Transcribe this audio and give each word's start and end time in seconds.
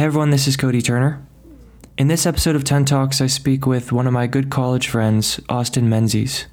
Hey 0.00 0.06
everyone, 0.06 0.30
this 0.30 0.48
is 0.48 0.56
Cody 0.56 0.80
Turner. 0.80 1.22
In 1.98 2.08
this 2.08 2.24
episode 2.24 2.56
of 2.56 2.64
Tent 2.64 2.88
Talks, 2.88 3.20
I 3.20 3.26
speak 3.26 3.66
with 3.66 3.92
one 3.92 4.06
of 4.06 4.14
my 4.14 4.26
good 4.26 4.48
college 4.48 4.88
friends, 4.88 5.38
Austin 5.50 5.90
Menzies, 5.90 6.46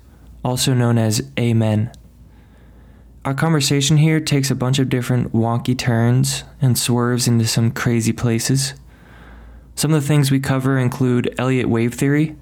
also 0.43 0.73
known 0.73 0.97
as 0.97 1.31
Amen. 1.39 1.89
Our 3.23 3.33
conversation 3.33 3.96
here 3.96 4.20
takes 4.20 4.52
a 4.52 4.55
bunch 4.55 4.79
of 4.79 4.89
different 4.89 5.31
wonky 5.31 5.78
turns 5.78 6.44
and 6.60 6.78
swerves 6.78 7.25
into 7.25 7.47
some 7.47 7.71
crazy 7.71 8.12
places. 8.12 8.73
Some 9.76 9.94
of 9.94 10.02
the 10.02 10.08
things 10.10 10.29
we 10.29 10.42
cover 10.42 10.78
include 10.78 11.34
Elliott 11.38 11.70
wave 11.70 11.94
theory, 11.94 12.36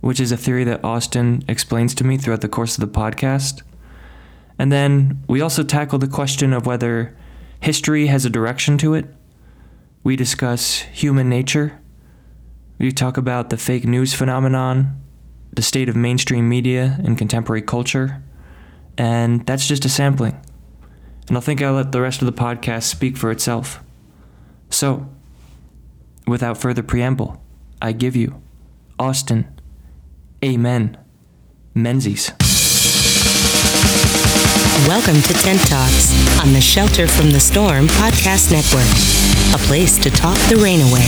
which 0.00 0.20
is 0.20 0.32
a 0.32 0.38
theory 0.38 0.64
that 0.64 0.82
Austin 0.82 1.44
explains 1.48 1.94
to 1.96 2.04
me 2.04 2.16
throughout 2.16 2.40
the 2.40 2.48
course 2.48 2.78
of 2.78 2.80
the 2.80 2.98
podcast. 2.98 3.60
And 4.58 4.72
then 4.72 5.22
we 5.28 5.42
also 5.42 5.62
tackle 5.62 5.98
the 5.98 6.08
question 6.08 6.54
of 6.54 6.64
whether 6.64 7.14
history 7.60 8.06
has 8.06 8.24
a 8.24 8.30
direction 8.30 8.78
to 8.78 8.94
it. 8.94 9.14
We 10.02 10.16
discuss 10.16 10.78
human 10.78 11.28
nature. 11.28 11.80
We 12.78 12.92
talk 12.92 13.16
about 13.16 13.50
the 13.50 13.58
fake 13.58 13.84
news 13.84 14.14
phenomenon, 14.14 15.02
the 15.52 15.62
state 15.62 15.88
of 15.88 15.96
mainstream 15.96 16.48
media 16.48 16.98
and 17.04 17.18
contemporary 17.18 17.62
culture. 17.62 18.22
And 18.96 19.44
that's 19.46 19.66
just 19.66 19.84
a 19.84 19.88
sampling. 19.88 20.40
And 21.28 21.36
I 21.36 21.40
think 21.40 21.62
I'll 21.62 21.74
let 21.74 21.92
the 21.92 22.00
rest 22.00 22.22
of 22.22 22.26
the 22.26 22.32
podcast 22.32 22.84
speak 22.84 23.16
for 23.16 23.30
itself. 23.30 23.82
So, 24.70 25.08
without 26.26 26.56
further 26.58 26.82
preamble, 26.82 27.42
I 27.82 27.92
give 27.92 28.16
you 28.16 28.42
Austin. 28.98 29.46
Amen. 30.42 30.96
Menzies. 31.74 32.32
Welcome 34.88 35.20
to 35.22 35.32
Tent 35.34 35.60
Talks 35.68 36.10
on 36.40 36.52
the 36.52 36.60
Shelter 36.60 37.06
from 37.06 37.30
the 37.30 37.38
Storm 37.38 37.86
Podcast 37.86 38.50
Network, 38.50 38.86
a 39.54 39.58
place 39.66 39.98
to 39.98 40.10
talk 40.10 40.36
the 40.48 40.56
rain 40.56 40.80
away 40.80 41.06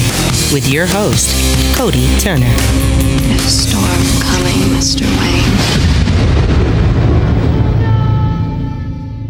with 0.53 0.69
your 0.69 0.87
host, 0.87 1.31
Cody 1.77 2.07
Turner. 2.19 2.47
A 2.47 3.39
storm 3.39 4.03
coming, 4.21 4.59
Mr. 4.77 5.03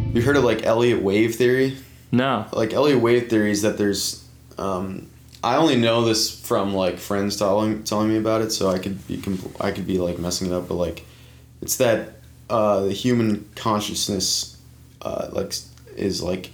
Wayne. 0.03 0.15
You 0.15 0.23
heard 0.23 0.37
of 0.37 0.45
like 0.45 0.67
Elliott 0.67 1.03
wave 1.03 1.37
theory? 1.37 1.77
No. 2.11 2.47
Like 2.53 2.73
Elliott 2.73 3.01
wave 3.01 3.31
theory 3.31 3.51
is 3.53 3.63
that 3.63 3.79
there's, 3.79 4.27
um, 4.59 5.09
I 5.43 5.57
only 5.57 5.77
know 5.77 6.05
this 6.05 6.39
from 6.41 6.75
like 6.75 6.99
friends 6.99 7.37
telling 7.37 7.85
telling 7.85 8.09
me 8.09 8.19
about 8.19 8.43
it, 8.43 8.51
so 8.51 8.69
I 8.71 8.79
could 8.79 9.07
be 9.07 9.17
compl- 9.19 9.57
I 9.61 9.71
could 9.71 9.87
be 9.87 9.99
like 9.99 10.19
messing 10.19 10.49
it 10.49 10.53
up, 10.53 10.69
but 10.69 10.75
like, 10.75 11.05
it's 11.63 11.77
that 11.77 12.17
uh, 12.53 12.81
the 12.81 12.93
human 12.93 13.49
consciousness, 13.55 14.59
uh, 15.01 15.29
like 15.33 15.55
is 15.97 16.23
like, 16.23 16.51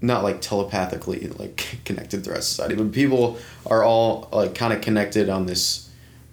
not 0.00 0.22
like 0.22 0.40
telepathically 0.40 1.26
like 1.26 1.80
connected 1.84 2.22
throughout 2.22 2.44
society, 2.44 2.76
but 2.76 2.92
people 2.92 3.36
are 3.66 3.82
all 3.82 4.28
like 4.32 4.54
kind 4.54 4.72
of 4.72 4.80
connected 4.80 5.28
on 5.28 5.46
this 5.46 5.90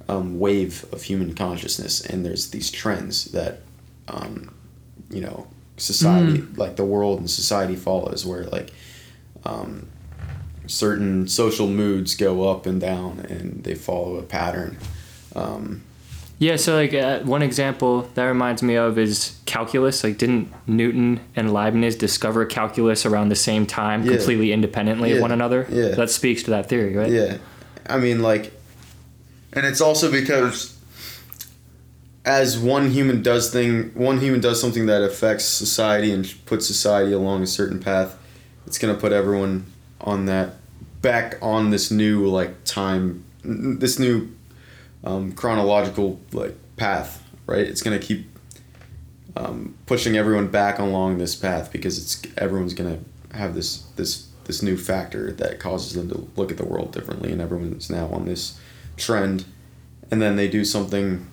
um, 0.07 0.39
wave 0.39 0.85
of 0.93 1.01
human 1.01 1.33
consciousness, 1.33 2.05
and 2.05 2.23
there's 2.23 2.51
these 2.51 2.69
trends 2.69 3.25
that, 3.31 3.61
um, 4.07 4.53
you 5.09 5.21
know, 5.21 5.47
society 5.77 6.43
like 6.55 6.75
the 6.75 6.85
world 6.85 7.19
and 7.19 7.29
society 7.29 7.75
follows, 7.75 8.25
where 8.25 8.43
like. 8.43 8.71
Um, 9.43 9.87
certain 10.65 11.29
social 11.29 11.67
moods 11.67 12.13
go 12.15 12.49
up 12.49 12.65
and 12.65 12.81
down 12.81 13.19
and 13.29 13.63
they 13.63 13.73
follow 13.73 14.17
a 14.17 14.21
pattern. 14.21 14.77
Um, 15.33 15.83
Yeah, 16.39 16.55
so 16.57 16.75
like 16.75 16.93
uh, 16.93 17.21
one 17.21 17.41
example 17.41 18.03
that 18.13 18.25
reminds 18.25 18.61
me 18.61 18.75
of 18.75 18.99
is 18.99 19.39
calculus. 19.45 20.03
Like, 20.03 20.17
didn't 20.19 20.53
Newton 20.67 21.19
and 21.35 21.51
Leibniz 21.51 21.95
discover 21.95 22.45
calculus 22.45 23.05
around 23.07 23.29
the 23.29 23.35
same 23.35 23.65
time, 23.65 24.03
Yeah. 24.03 24.17
completely 24.17 24.51
independently 24.51 25.13
of 25.13 25.21
one 25.21 25.31
another? 25.31 25.65
Yeah. 25.69 25.89
That 25.95 26.11
speaks 26.11 26.43
to 26.43 26.51
that 26.51 26.69
theory, 26.69 26.95
right? 26.95 27.09
yeah. 27.11 27.37
I 27.89 27.97
mean, 27.97 28.21
like, 28.21 28.51
and 29.53 29.65
it's 29.65 29.81
also 29.81 30.11
because 30.11 30.77
as 32.25 32.59
one 32.59 32.91
human 32.91 33.23
does 33.23 33.49
thing, 33.51 33.91
one 33.95 34.19
human 34.19 34.41
does 34.41 34.59
something 34.59 34.85
that 34.87 35.01
affects 35.01 35.45
society 35.45 36.11
and 36.11 36.35
puts 36.45 36.67
society 36.67 37.13
along 37.13 37.41
a 37.43 37.47
certain 37.47 37.79
path, 37.79 38.15
it's 38.67 38.77
gonna 38.77 38.93
put 38.93 39.13
everyone 39.13 39.65
on 40.01 40.25
that 40.25 40.55
back 41.01 41.37
on 41.41 41.69
this 41.69 41.89
new 41.89 42.27
like 42.27 42.63
time, 42.65 43.23
this 43.43 43.97
new 43.97 44.29
um, 45.03 45.31
chronological 45.33 46.19
like 46.31 46.55
path, 46.75 47.23
right? 47.45 47.65
It's 47.65 47.81
gonna 47.81 47.99
keep 47.99 48.27
um, 49.35 49.75
pushing 49.85 50.17
everyone 50.17 50.47
back 50.47 50.79
along 50.79 51.17
this 51.17 51.35
path 51.35 51.71
because 51.71 51.97
it's 51.97 52.21
everyone's 52.37 52.73
gonna 52.73 52.99
have 53.33 53.55
this 53.55 53.83
this 53.95 54.27
this 54.45 54.63
new 54.63 54.77
factor 54.77 55.31
that 55.33 55.59
causes 55.59 55.93
them 55.93 56.09
to 56.09 56.27
look 56.35 56.51
at 56.51 56.57
the 56.57 56.65
world 56.65 56.91
differently, 56.93 57.31
and 57.31 57.41
everyone's 57.41 57.89
now 57.89 58.07
on 58.07 58.25
this 58.25 58.59
trend, 58.95 59.45
and 60.09 60.21
then 60.21 60.37
they 60.37 60.47
do 60.47 60.63
something, 60.63 61.27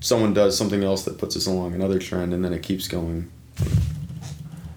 someone 0.00 0.34
does 0.34 0.56
something 0.56 0.84
else 0.84 1.04
that 1.04 1.18
puts 1.18 1.36
us 1.36 1.46
along 1.46 1.74
another 1.74 1.98
trend, 1.98 2.34
and 2.34 2.44
then 2.44 2.52
it 2.52 2.62
keeps 2.62 2.86
going. 2.86 3.30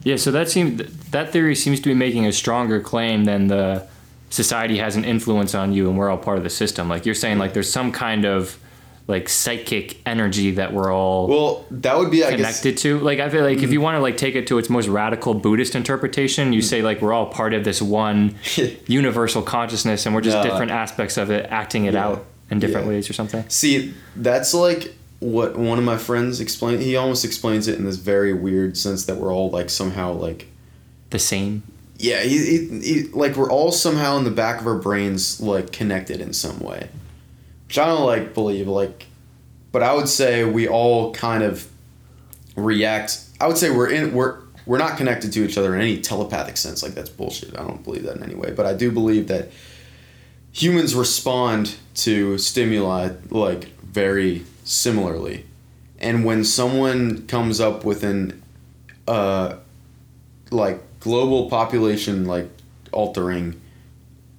Yeah, 0.04 0.16
so 0.16 0.32
that 0.32 0.50
seems 0.50 0.82
that 1.12 1.32
theory 1.32 1.56
seems 1.56 1.80
to 1.82 1.90
be 1.90 1.94
making 1.94 2.26
a 2.26 2.32
stronger 2.32 2.80
claim 2.80 3.26
than 3.26 3.48
the 3.48 3.88
society 4.34 4.80
has 4.80 4.96
an 4.96 5.06
influence 5.06 5.54
on 5.54 5.72
you 5.74 5.88
and 5.90 5.98
we're 5.98 6.10
all 6.10 6.18
part 6.18 6.40
of 6.40 6.44
the 6.44 6.50
system. 6.50 6.90
Like 6.90 7.06
you're 7.06 7.14
saying, 7.14 7.38
like 7.38 7.54
there's 7.54 7.72
some 7.72 7.92
kind 7.92 8.26
of 8.26 8.58
like 9.06 9.30
psychic 9.30 9.98
energy 10.08 10.52
that 10.52 10.74
we're 10.74 10.92
all 10.92 11.28
Well, 11.28 11.66
that 11.70 11.98
would 12.00 12.10
be 12.10 12.24
I 12.24 12.32
guess 12.32 12.38
connected 12.62 12.78
to. 12.80 13.00
Like 13.00 13.20
I 13.20 13.30
feel 13.30 13.44
like 13.44 13.60
if 13.60 13.72
you 13.72 13.80
want 13.80 13.96
to 13.98 14.02
like 14.02 14.18
take 14.18 14.34
it 14.36 14.48
to 14.48 14.58
its 14.58 14.70
most 14.72 14.88
radical 14.88 15.34
Buddhist 15.36 15.76
interpretation, 15.76 16.52
you 16.52 16.62
say 16.64 16.82
like 16.82 17.00
we're 17.02 17.14
all 17.14 17.28
part 17.28 17.54
of 17.54 17.64
this 17.64 17.80
one 17.82 18.36
universal 18.88 19.44
consciousness 19.44 20.06
and 20.08 20.16
we're 20.16 20.22
just 20.22 20.38
No. 20.38 20.44
different 20.44 20.72
aspects 20.72 21.18
of 21.18 21.30
it 21.30 21.46
acting 21.52 21.86
it 21.86 21.94
Yeah. 21.94 22.06
out 22.08 22.26
in 22.50 22.60
different 22.60 22.88
Yeah. 22.88 22.94
ways 22.94 23.10
or 23.10 23.14
something. 23.14 23.44
See, 23.50 23.94
that's 24.16 24.54
like 24.54 24.96
what 25.20 25.58
one 25.58 25.78
of 25.78 25.84
my 25.84 25.98
friends 25.98 26.40
explained. 26.42 26.82
He 26.82 26.96
almost 26.96 27.24
explains 27.24 27.68
it 27.68 27.78
in 27.78 27.86
this 27.86 27.98
very 27.98 28.34
weird 28.34 28.78
sense 28.78 29.06
that 29.06 29.18
we're 29.18 29.32
all 29.34 29.52
like 29.52 29.70
somehow 29.70 30.14
like 30.14 30.48
The 31.12 31.20
same. 31.20 31.62
Yeah, 31.98 32.22
he, 32.22 32.38
he, 32.38 32.80
he 32.80 33.04
like 33.10 33.36
we're 33.36 33.52
all 33.52 33.72
somehow 33.72 34.18
in 34.18 34.24
the 34.24 34.32
back 34.32 34.60
of 34.60 34.68
our 34.68 34.78
brains 34.78 35.40
like 35.40 35.72
connected 35.72 36.20
in 36.20 36.34
some 36.34 36.60
way, 36.60 36.90
which 37.68 37.78
I 37.78 37.86
don't 37.86 38.06
like 38.06 38.34
believe 38.34 38.68
like, 38.68 39.06
but 39.72 39.84
I 39.84 39.94
would 39.94 40.10
say 40.10 40.44
we 40.44 40.68
all 40.68 41.14
kind 41.14 41.44
of 41.44 41.68
react. 42.56 43.20
I 43.40 43.48
would 43.48 43.58
say 43.58 43.70
we're 43.70 43.90
in 43.90 44.14
we're 44.14 44.40
we're 44.66 44.78
not 44.78 44.98
connected 44.98 45.32
to 45.34 45.46
each 45.46 45.58
other 45.58 45.76
in 45.76 45.82
any 45.82 46.02
telepathic 46.02 46.58
sense. 46.58 46.82
Like 46.82 46.94
that's 46.94 47.10
bullshit. 47.10 47.58
I 47.58 47.62
don't 47.64 47.84
believe 47.84 48.04
that 48.04 48.18
in 48.18 48.24
any 48.24 48.36
way. 48.36 48.52
But 48.52 48.66
I 48.66 48.74
do 48.74 48.92
believe 48.92 49.28
that 49.28 49.52
humans 50.52 50.96
respond 50.96 51.76
to 51.96 52.38
stimuli 52.38 53.12
like 53.30 53.66
very 53.82 54.44
similarly, 54.64 55.46
and 56.00 56.26
when 56.26 56.44
someone 56.44 57.28
comes 57.28 57.62
up 57.62 57.86
with 57.86 58.04
an 58.04 58.42
uh 59.08 59.58
like 60.52 60.82
global 61.04 61.50
population 61.50 62.26
like 62.26 62.50
altering 62.94 63.60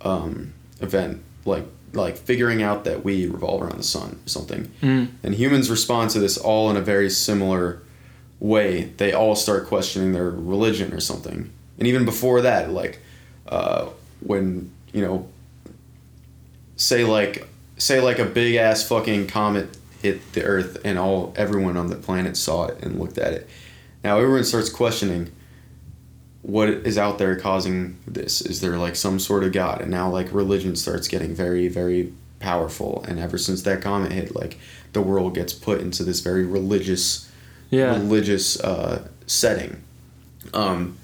um, 0.00 0.54
event 0.80 1.22
like 1.44 1.66
like 1.92 2.16
figuring 2.16 2.62
out 2.62 2.84
that 2.84 3.04
we 3.04 3.26
revolve 3.28 3.62
around 3.62 3.78
the 3.78 3.84
sun 3.84 4.18
or 4.24 4.28
something. 4.28 4.72
Mm. 4.82 5.10
and 5.22 5.34
humans 5.34 5.70
respond 5.70 6.10
to 6.10 6.18
this 6.18 6.36
all 6.38 6.70
in 6.70 6.76
a 6.76 6.80
very 6.80 7.10
similar 7.10 7.82
way. 8.40 8.84
They 8.96 9.12
all 9.12 9.36
start 9.36 9.66
questioning 9.66 10.12
their 10.12 10.30
religion 10.30 10.92
or 10.92 11.00
something. 11.00 11.52
And 11.78 11.86
even 11.86 12.04
before 12.04 12.40
that 12.40 12.70
like 12.70 13.00
uh, 13.46 13.90
when 14.20 14.72
you 14.92 15.02
know 15.02 15.28
say 16.76 17.04
like 17.04 17.46
say 17.76 18.00
like 18.00 18.18
a 18.18 18.24
big 18.24 18.54
ass 18.54 18.88
fucking 18.88 19.26
comet 19.26 19.76
hit 20.00 20.32
the 20.32 20.42
earth 20.44 20.78
and 20.84 20.98
all 20.98 21.34
everyone 21.36 21.76
on 21.76 21.88
the 21.88 21.96
planet 21.96 22.36
saw 22.36 22.66
it 22.66 22.82
and 22.82 22.98
looked 22.98 23.18
at 23.18 23.34
it. 23.34 23.48
Now 24.02 24.18
everyone 24.18 24.44
starts 24.44 24.70
questioning 24.70 25.30
what 26.46 26.68
is 26.68 26.98
out 26.98 27.16
there 27.18 27.34
causing 27.36 27.96
this? 28.06 28.42
Is 28.42 28.60
there 28.60 28.76
like 28.76 28.96
some 28.96 29.18
sort 29.18 29.44
of 29.44 29.52
god? 29.52 29.80
And 29.80 29.90
now 29.90 30.10
like 30.10 30.30
religion 30.32 30.76
starts 30.76 31.08
getting 31.08 31.34
very 31.34 31.68
very 31.68 32.12
powerful. 32.38 33.02
And 33.08 33.18
ever 33.18 33.38
since 33.38 33.62
that 33.62 33.80
comet 33.80 34.12
hit 34.12 34.36
like 34.36 34.58
the 34.92 35.00
world 35.00 35.34
gets 35.34 35.54
put 35.54 35.80
into 35.80 36.04
this 36.04 36.20
very 36.20 36.44
religious 36.44 37.30
Yeah. 37.70 37.96
religious 37.96 38.60
uh, 38.60 39.08
setting. 39.26 39.82
Um, 40.52 40.98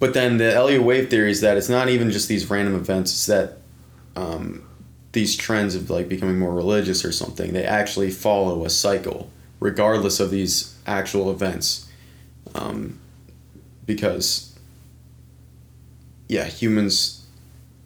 but 0.00 0.12
then 0.12 0.38
the 0.38 0.52
Elliott 0.52 0.82
wave 0.82 1.08
theory 1.08 1.30
is 1.30 1.40
that 1.42 1.56
it's 1.56 1.68
not 1.68 1.88
even 1.88 2.10
just 2.10 2.28
these 2.28 2.50
random 2.50 2.74
events 2.74 3.12
it's 3.12 3.26
that 3.26 3.58
um, 4.16 4.66
these 5.12 5.36
trends 5.36 5.74
of 5.76 5.88
like 5.88 6.08
becoming 6.08 6.38
more 6.38 6.52
religious 6.52 7.04
or 7.04 7.12
something 7.12 7.52
they 7.52 7.64
actually 7.64 8.10
follow 8.10 8.64
a 8.64 8.70
cycle 8.70 9.30
regardless 9.60 10.18
of 10.20 10.30
these 10.32 10.74
actual 10.86 11.30
events. 11.30 11.86
Um, 12.56 12.98
because 13.86 14.58
yeah 16.28 16.44
humans 16.44 17.24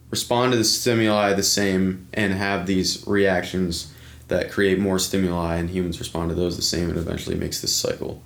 respond 0.09 0.51
to 0.51 0.57
the 0.57 0.63
stimuli 0.63 1.33
the 1.33 1.43
same 1.43 2.07
and 2.13 2.33
have 2.33 2.65
these 2.65 3.05
reactions 3.07 3.93
that 4.27 4.49
create 4.51 4.79
more 4.79 4.97
stimuli 4.99 5.55
and 5.55 5.69
humans 5.69 5.99
respond 5.99 6.29
to 6.29 6.35
those 6.35 6.55
the 6.55 6.61
same 6.61 6.89
and 6.89 6.97
eventually 6.97 7.35
makes 7.35 7.61
this 7.61 7.73
cycle 7.73 8.21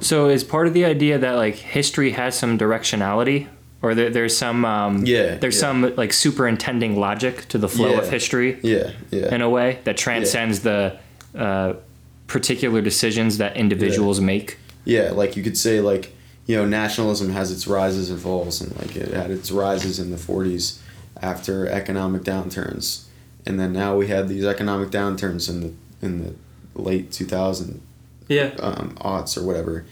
So 0.00 0.28
is 0.28 0.42
part 0.42 0.66
of 0.66 0.74
the 0.74 0.84
idea 0.84 1.18
that 1.18 1.32
like 1.32 1.54
history 1.54 2.10
has 2.12 2.36
some 2.36 2.58
directionality 2.58 3.46
or 3.82 3.94
there, 3.94 4.10
there's 4.10 4.36
some 4.36 4.64
um, 4.64 5.06
Yeah, 5.06 5.36
there's 5.36 5.54
yeah. 5.56 5.60
some 5.60 5.94
like 5.96 6.12
superintending 6.12 6.98
logic 6.98 7.46
to 7.48 7.58
the 7.58 7.68
flow 7.68 7.98
of 7.98 8.10
history 8.10 8.58
Yeah, 8.62 8.90
yeah. 9.10 9.34
in 9.34 9.40
a 9.42 9.48
way 9.48 9.78
that 9.84 9.96
transcends 9.96 10.60
the 10.60 10.98
uh, 11.34 11.74
particular 12.26 12.80
decisions 12.82 13.38
that 13.38 13.56
individuals 13.56 14.20
make. 14.20 14.58
Yeah, 14.84 15.12
like 15.12 15.36
you 15.36 15.42
could 15.42 15.56
say 15.56 15.80
like 15.80 16.12
you 16.50 16.56
know 16.56 16.64
nationalism 16.66 17.30
has 17.30 17.52
its 17.52 17.66
rises 17.68 18.10
and 18.10 18.20
falls, 18.20 18.60
and 18.60 18.76
like 18.80 18.96
it 18.96 19.12
had 19.14 19.30
its 19.30 19.50
rises 19.52 19.98
in 20.00 20.10
the 20.10 20.16
'40s 20.16 20.78
after 21.22 21.66
economic 21.68 22.22
downturns, 22.22 23.04
and 23.46 23.58
then 23.60 23.72
now 23.72 23.96
we 23.96 24.08
had 24.08 24.28
these 24.28 24.44
economic 24.44 24.88
downturns 24.90 25.48
in 25.48 25.60
the 25.60 25.72
in 26.06 26.12
the 26.24 26.34
late 26.74 27.12
2000 27.12 27.80
Yeah. 28.28 28.50
um, 28.58 28.96
aughts 29.00 29.36
or 29.38 29.44
whatever, 29.44 29.84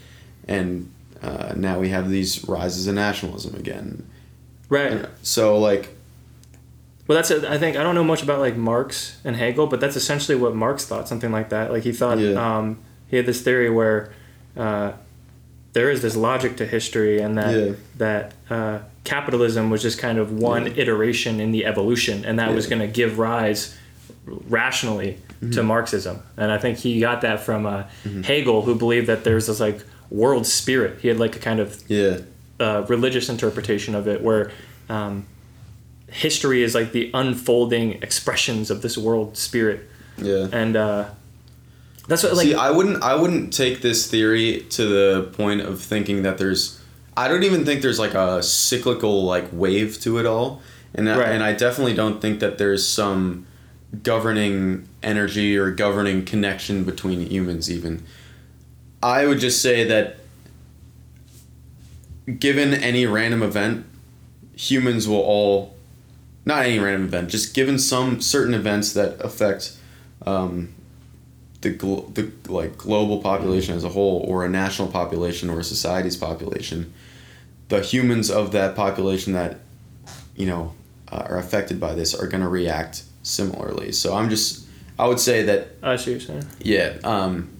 and 0.48 0.90
uh, 1.22 1.52
now 1.56 1.78
we 1.78 1.90
have 1.90 2.08
these 2.10 2.48
rises 2.48 2.86
in 2.88 2.94
nationalism 2.96 3.54
again. 3.54 4.04
Right. 4.68 5.06
So 5.22 5.58
like 5.58 5.84
Well, 7.06 7.16
that's 7.16 7.30
a, 7.30 7.50
I 7.50 7.58
think 7.58 7.76
I 7.76 7.82
don't 7.84 7.94
know 7.94 8.04
much 8.04 8.22
about 8.22 8.40
like 8.40 8.56
Marx 8.56 9.18
and 9.24 9.36
Hegel, 9.36 9.66
but 9.68 9.80
that's 9.80 9.96
essentially 9.96 10.36
what 10.36 10.54
Marx 10.56 10.84
thought, 10.86 11.06
something 11.08 11.30
like 11.32 11.48
that. 11.50 11.70
Like 11.72 11.84
he 11.84 11.92
thought 11.92 12.18
Yeah. 12.18 12.34
um, 12.58 12.78
he 13.10 13.16
had 13.16 13.26
this 13.26 13.40
theory 13.42 13.70
where 13.70 14.12
uh, 14.56 14.92
there 15.72 15.90
is 15.90 16.00
this 16.02 16.16
logic 16.16 16.56
to 16.56 16.66
history, 16.66 17.20
and 17.20 17.36
that 17.38 17.54
Yeah. 17.54 17.72
that 17.98 18.32
uh, 18.50 18.78
capitalism 19.04 19.70
was 19.70 19.82
just 19.82 19.98
kind 19.98 20.18
of 20.18 20.32
one 20.32 20.66
Yeah. 20.66 20.72
iteration 20.82 21.40
in 21.40 21.52
the 21.52 21.64
evolution, 21.66 22.24
and 22.24 22.38
that 22.38 22.54
was 22.54 22.66
going 22.66 22.80
to 22.80 22.88
give 22.88 23.18
rise 23.18 23.76
rationally 24.48 25.18
Mm-hmm. 25.40 25.52
to 25.52 25.62
Marxism. 25.62 26.18
And 26.36 26.50
I 26.50 26.58
think 26.58 26.78
he 26.78 26.98
got 26.98 27.20
that 27.20 27.38
from 27.38 27.64
uh, 27.64 27.84
Hegel, 28.24 28.62
who 28.62 28.74
believed 28.74 29.06
that 29.06 29.22
there's 29.22 29.46
this 29.46 29.60
like 29.60 29.78
world 30.10 30.46
spirit. 30.48 30.98
He 31.00 31.06
had 31.06 31.20
like 31.20 31.36
a 31.36 31.38
kind 31.38 31.60
of 31.60 31.80
yeah, 31.88 32.18
uh, 32.58 32.84
religious 32.88 33.28
interpretation 33.28 33.94
of 33.94 34.08
it, 34.08 34.20
where 34.20 34.50
um, 34.88 35.26
history 36.10 36.64
is 36.64 36.74
like 36.74 36.90
the 36.90 37.12
unfolding 37.14 38.02
expressions 38.02 38.68
of 38.68 38.82
this 38.82 38.98
world 38.98 39.36
spirit, 39.36 39.88
yeah. 40.20 40.48
and 40.50 40.74
uh, 40.74 41.04
that's 42.08 42.22
what 42.24 42.34
like 42.34 42.46
See, 42.46 42.54
I 42.54 42.70
wouldn't. 42.70 43.02
I 43.02 43.14
wouldn't 43.14 43.52
take 43.52 43.80
this 43.82 44.10
theory 44.10 44.66
to 44.70 44.84
the 44.86 45.22
point 45.34 45.60
of 45.60 45.80
thinking 45.80 46.22
that 46.22 46.38
there's. 46.38 46.80
I 47.16 47.28
don't 47.28 47.42
even 47.44 47.64
think 47.64 47.82
there's 47.82 47.98
like 47.98 48.14
a 48.14 48.42
cyclical 48.42 49.24
like 49.24 49.48
wave 49.52 50.00
to 50.00 50.18
it 50.18 50.26
all, 50.26 50.60
and 50.94 51.08
I, 51.08 51.18
Right. 51.18 51.28
and 51.28 51.42
I 51.42 51.52
definitely 51.52 51.94
don't 51.94 52.20
think 52.20 52.40
that 52.40 52.58
there's 52.58 52.86
some 52.86 53.46
governing 54.02 54.88
energy 55.02 55.56
or 55.56 55.70
governing 55.70 56.24
connection 56.24 56.84
between 56.84 57.20
humans. 57.28 57.70
Even, 57.70 58.02
I 59.02 59.26
would 59.26 59.38
just 59.38 59.60
say 59.62 59.84
that. 59.84 60.16
Given 62.38 62.74
any 62.74 63.06
random 63.06 63.42
event, 63.42 63.86
humans 64.54 65.08
will 65.08 65.16
all, 65.22 65.74
not 66.44 66.66
any 66.66 66.78
random 66.78 67.04
event, 67.04 67.30
just 67.30 67.54
given 67.54 67.78
some 67.78 68.20
certain 68.20 68.52
events 68.52 68.92
that 68.92 69.18
affect 69.24 69.74
um, 70.26 70.74
the 71.60 71.74
gl- 71.74 72.14
the 72.14 72.30
like 72.52 72.76
global 72.78 73.20
population 73.20 73.74
as 73.74 73.84
a 73.84 73.88
whole, 73.88 74.24
or 74.28 74.44
a 74.44 74.48
national 74.48 74.88
population, 74.88 75.50
or 75.50 75.60
a 75.60 75.64
society's 75.64 76.16
population, 76.16 76.92
the 77.68 77.80
humans 77.80 78.30
of 78.30 78.52
that 78.52 78.74
population 78.76 79.32
that, 79.32 79.58
you 80.36 80.46
know, 80.46 80.74
uh, 81.10 81.24
are 81.28 81.38
affected 81.38 81.80
by 81.80 81.94
this 81.94 82.14
are 82.14 82.26
going 82.26 82.42
to 82.42 82.48
react 82.48 83.02
similarly. 83.22 83.92
So 83.92 84.14
I'm 84.14 84.30
just, 84.30 84.66
I 84.98 85.06
would 85.06 85.20
say 85.20 85.42
that 85.44 85.68
I 85.82 85.96
see 85.96 86.14
what 86.14 86.28
you're 86.28 86.40
saying. 86.40 86.46
yeah. 86.60 86.98
Um, 87.04 87.50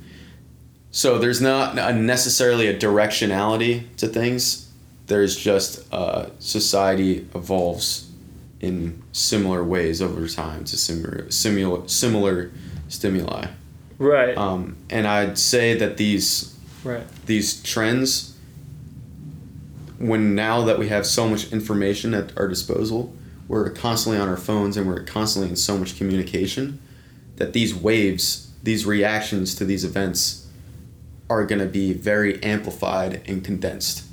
so 0.91 1.19
there's 1.19 1.41
not 1.41 1.79
a 1.79 1.93
necessarily 1.93 2.67
a 2.69 2.77
directionality 2.77 3.95
to 3.97 4.07
things. 4.09 4.71
There's 5.07 5.37
just 5.37 5.93
uh, 5.93 6.31
society 6.39 7.27
evolves 7.35 8.11
in 8.61 9.03
similar 9.13 9.63
ways 9.63 10.03
over 10.03 10.27
time 10.29 10.65
to 10.65 10.77
similar 10.77 11.31
similar 11.31 11.87
similar 11.89 12.51
stimuli. 12.89 13.47
Right, 13.99 14.37
Um, 14.37 14.77
and 14.91 15.07
I'd 15.07 15.39
say 15.39 15.77
that 15.77 15.97
these 15.97 16.55
right, 16.85 17.03
these 17.27 17.61
trends, 17.63 18.37
when 19.99 20.35
now 20.35 20.63
that 20.65 20.79
we 20.79 20.89
have 20.89 21.05
so 21.07 21.29
much 21.29 21.53
information 21.53 22.15
at 22.15 22.37
our 22.39 22.47
disposal, 22.47 23.13
we're 23.49 23.71
constantly 23.71 24.21
on 24.21 24.29
our 24.29 24.37
phones 24.37 24.77
and 24.77 24.87
we're 24.87 25.03
constantly 25.03 25.51
in 25.51 25.57
so 25.57 25.77
much 25.77 25.97
communication, 25.99 26.79
that 27.37 27.53
these 27.53 27.75
waves, 27.75 28.51
these 28.63 28.87
reactions 28.87 29.55
to 29.57 29.65
these 29.65 29.85
events, 29.85 30.47
are 31.29 31.45
going 31.45 31.59
to 31.61 31.67
be 31.67 31.93
very 31.93 32.41
amplified 32.43 33.21
and 33.27 33.43
condensed. 33.45 34.05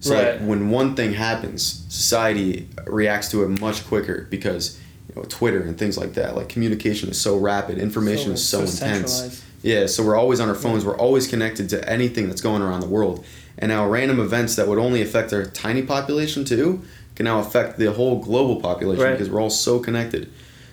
So 0.00 0.14
Right. 0.14 0.38
like 0.40 0.48
when 0.48 0.70
one 0.70 0.94
thing 0.94 1.14
happens, 1.14 1.84
society 1.88 2.68
reacts 2.86 3.30
to 3.32 3.42
it 3.42 3.48
much 3.60 3.84
quicker 3.86 4.26
because 4.30 4.78
you 5.14 5.22
know 5.22 5.28
Twitter 5.28 5.62
and 5.62 5.78
things 5.78 5.96
like 5.96 6.14
that. 6.14 6.36
Like 6.36 6.48
communication 6.48 7.08
is 7.10 7.20
so 7.20 7.36
rapid, 7.36 7.78
information 7.78 8.32
is 8.32 8.46
so, 8.46 8.60
intense. 8.60 9.42
Yeah, 9.62 9.86
so 9.86 10.04
we're 10.04 10.16
always 10.16 10.40
on 10.40 10.48
our 10.48 10.54
phones. 10.54 10.84
We're 10.84 10.96
always 10.98 11.26
connected 11.26 11.70
to 11.70 11.88
anything 11.88 12.28
that's 12.28 12.42
going 12.42 12.60
around 12.60 12.80
the 12.80 12.88
world. 12.88 13.24
And 13.56 13.70
now 13.70 13.88
random 13.88 14.20
events 14.20 14.56
that 14.56 14.68
would 14.68 14.78
only 14.78 15.00
affect 15.00 15.32
our 15.32 15.46
tiny 15.46 15.82
population 15.82 16.44
too 16.44 16.82
can 17.14 17.24
now 17.24 17.38
affect 17.38 17.78
the 17.78 17.92
whole 17.92 18.18
global 18.20 18.60
population 18.60 19.04
Right. 19.04 19.12
because 19.12 19.30
we're 19.30 19.40
all 19.40 19.50
so 19.50 19.78
connected. 19.78 20.30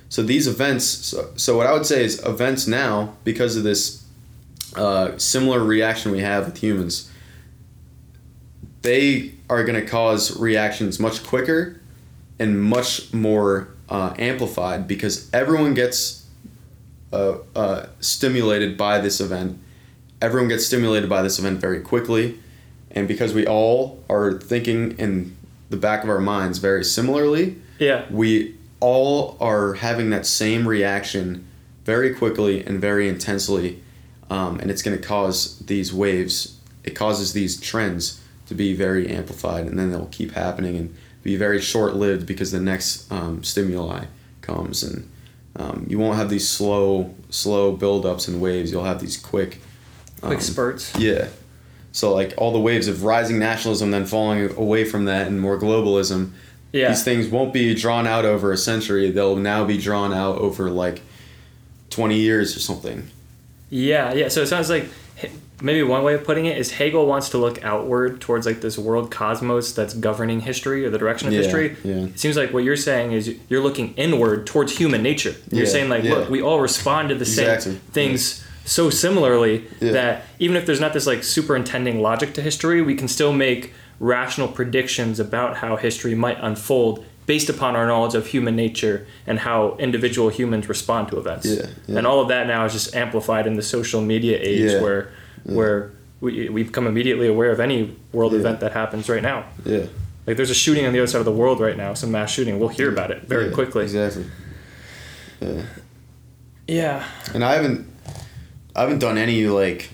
So 0.10 0.24
these 0.24 0.48
events. 0.48 0.84
So, 0.84 1.30
so 1.36 1.56
what 1.56 1.68
I 1.68 1.74
would 1.74 1.86
say 1.86 2.04
is 2.04 2.22
events 2.26 2.68
now 2.68 3.14
because 3.24 3.56
of 3.56 3.64
this 3.64 4.04
uh, 4.76 5.18
similar 5.18 5.64
reaction 5.64 6.12
we 6.12 6.20
have 6.20 6.46
with 6.46 6.58
humans. 6.58 7.10
They 8.82 9.36
are 9.50 9.64
going 9.64 9.80
to 9.80 9.88
cause 9.88 10.38
reactions 10.40 11.00
much 11.00 11.24
quicker 11.24 11.80
and 12.40 12.62
much 12.62 13.14
more 13.14 13.70
uh, 13.90 14.14
amplified 14.18 14.88
because 14.88 15.30
everyone 15.34 15.74
gets 15.74 16.26
uh, 17.14 17.38
uh, 17.56 17.88
stimulated 18.00 18.78
by 18.78 19.00
this 19.00 19.20
event. 19.20 19.60
Everyone 20.22 20.48
gets 20.48 20.66
stimulated 20.66 21.10
by 21.10 21.22
this 21.22 21.40
event 21.40 21.60
very 21.60 21.82
quickly, 21.82 22.40
and 22.92 23.08
because 23.08 23.34
we 23.34 23.46
all 23.46 24.04
are 24.10 24.40
thinking 24.40 24.98
in 24.98 25.36
the 25.70 25.78
back 25.78 26.04
of 26.04 26.10
our 26.10 26.20
minds 26.20 26.58
very 26.60 26.84
similarly, 26.84 27.58
yeah, 27.80 28.06
we 28.10 28.56
all 28.80 29.38
are 29.40 29.74
having 29.74 30.10
that 30.12 30.26
same 30.26 30.68
reaction 30.68 31.46
very 31.84 32.14
quickly 32.14 32.64
and 32.66 32.80
very 32.80 33.10
intensely, 33.10 33.82
um, 34.30 34.60
and 34.60 34.72
it's 34.72 34.82
going 34.82 34.98
to 34.98 35.04
cause 35.04 35.60
these 35.60 35.94
waves. 35.94 36.58
It 36.84 36.92
causes 36.92 37.34
these 37.34 37.60
trends 37.60 38.22
to 38.48 38.56
be 38.56 38.74
very 38.74 39.10
amplified, 39.10 39.66
and 39.66 39.78
then 39.78 39.92
they'll 39.92 40.08
keep 40.08 40.32
happening 40.32 40.78
and 40.78 40.96
be 41.24 41.36
very 41.36 41.62
short-lived 41.62 42.26
because 42.26 42.52
the 42.52 42.60
next 42.60 43.12
um, 43.12 43.44
stimuli 43.44 44.06
comes, 44.42 44.84
and 44.84 45.10
um, 45.56 45.86
you 45.90 46.00
won't 46.00 46.18
have 46.18 46.30
these 46.30 46.48
slow, 46.48 47.14
slow 47.30 47.72
build-ups 47.74 48.28
and 48.28 48.42
waves. 48.42 48.72
You'll 48.72 48.86
have 48.86 49.00
these 49.02 49.18
quick, 49.18 49.60
quick 50.22 50.38
um, 50.38 50.42
spurts. 50.42 50.98
yeah. 50.98 51.28
So 51.94 52.14
like 52.14 52.34
all 52.38 52.54
the 52.54 52.60
waves 52.60 52.88
of 52.88 53.04
rising 53.04 53.38
nationalism, 53.38 53.92
then 53.92 54.06
falling 54.06 54.56
away 54.56 54.86
from 54.86 55.06
that, 55.06 55.28
and 55.28 55.40
more 55.42 55.60
globalism. 55.60 56.32
Yeah, 56.72 56.88
These 56.88 57.04
things 57.04 57.28
won't 57.28 57.52
be 57.52 57.76
drawn 57.76 58.08
out 58.08 58.24
over 58.24 58.54
a 58.54 58.58
century. 58.58 59.12
They'll 59.12 59.36
now 59.36 59.66
be 59.66 59.78
drawn 59.78 60.14
out 60.14 60.38
over 60.38 60.70
like 60.70 61.02
twenty 61.90 62.18
years 62.18 62.56
or 62.56 62.62
something. 62.62 63.10
Yeah, 63.70 64.14
yeah. 64.14 64.30
So 64.30 64.42
it 64.42 64.48
sounds 64.48 64.70
like 64.70 64.88
maybe 65.62 65.84
one 65.84 66.04
way 66.04 66.14
of 66.14 66.24
putting 66.24 66.46
it 66.46 66.58
is 66.58 66.72
Hegel 66.72 67.06
wants 67.06 67.30
to 67.30 67.38
look 67.38 67.64
outward 67.64 68.20
towards 68.22 68.46
like 68.46 68.62
this 68.62 68.78
world 68.78 69.12
cosmos 69.12 69.74
that's 69.74 69.94
governing 69.94 70.42
history 70.42 70.86
or 70.86 70.90
the 70.90 70.98
direction 70.98 71.28
of 71.28 71.34
Yeah, 71.34 71.42
history. 71.42 71.78
yeah. 71.84 72.06
It 72.06 72.20
seems 72.20 72.36
like 72.38 72.52
what 72.54 72.64
you're 72.64 72.76
saying 72.78 73.12
is 73.14 73.36
you're 73.50 73.62
looking 73.62 73.94
inward 73.96 74.46
towards 74.48 74.78
human 74.78 75.02
nature. 75.04 75.36
You're 75.52 75.66
Yeah, 75.66 75.72
saying 75.72 75.90
like, 75.90 76.04
look, 76.04 76.30
we 76.30 76.42
all 76.42 76.60
respond 76.60 77.10
to 77.10 77.16
the 77.16 77.22
Exactly, 77.22 77.74
same 77.74 77.82
things 77.92 78.44
so 78.66 78.90
similarly 78.90 79.66
that 79.80 80.24
even 80.40 80.56
if 80.56 80.66
there's 80.66 80.80
not 80.80 80.94
this 80.94 81.08
like 81.08 81.24
superintending 81.24 82.02
logic 82.02 82.34
to 82.36 82.42
history, 82.42 82.82
we 82.82 82.96
can 82.96 83.08
still 83.08 83.34
make 83.34 83.74
rational 84.00 84.48
predictions 84.48 85.20
about 85.20 85.58
how 85.58 85.76
history 85.78 86.16
might 86.16 86.38
unfold 86.42 87.04
based 87.28 87.50
upon 87.50 87.76
our 87.76 87.86
knowledge 87.86 88.16
of 88.16 88.26
human 88.28 88.56
nature 88.56 89.06
and 89.28 89.40
how 89.40 89.76
individual 89.78 90.30
humans 90.30 90.68
respond 90.68 91.08
to 91.08 91.18
events. 91.18 91.46
Yeah, 91.46 91.68
yeah. 91.88 91.98
And 92.00 92.08
all 92.08 92.20
of 92.20 92.28
that 92.30 92.48
now 92.48 92.66
is 92.66 92.74
just 92.74 92.96
amplified 92.96 93.46
in 93.48 93.54
the 93.56 93.62
social 93.62 94.02
media 94.02 94.38
age 94.42 94.72
Yeah, 94.74 94.82
where 94.82 95.12
where 95.44 95.92
we, 96.20 96.50
we 96.50 96.64
become 96.64 96.88
immediately 96.88 97.28
aware 97.28 97.52
of 97.52 97.60
any 97.60 97.98
world 98.12 98.34
Yeah. 98.34 98.40
event 98.40 98.60
that 98.60 98.74
happens 98.74 99.10
right 99.10 99.24
now. 99.24 99.46
Yeah. 99.66 99.86
Like 100.28 100.38
there's 100.38 100.52
a 100.52 100.56
shooting 100.56 100.86
on 100.86 100.94
the 100.94 101.00
other 101.00 101.08
side 101.08 101.20
of 101.20 101.26
the 101.26 101.32
world 101.32 101.60
right 101.60 101.76
now, 101.76 101.94
some 101.96 102.12
mass 102.12 102.32
shooting. 102.32 102.60
We'll 102.60 102.70
hear 102.70 102.90
about 102.90 103.10
it 103.12 103.24
very 103.24 103.48
Yeah, 103.48 103.54
quickly. 103.54 103.84
Exactly. 103.84 104.26
Yeah. 105.42 105.64
Yeah. 106.68 107.04
And 107.34 107.44
I 107.44 107.56
haven't, 107.56 107.88
I 108.76 108.82
haven't 108.82 109.00
done 109.00 109.18
any 109.18 109.48
like, 109.48 109.90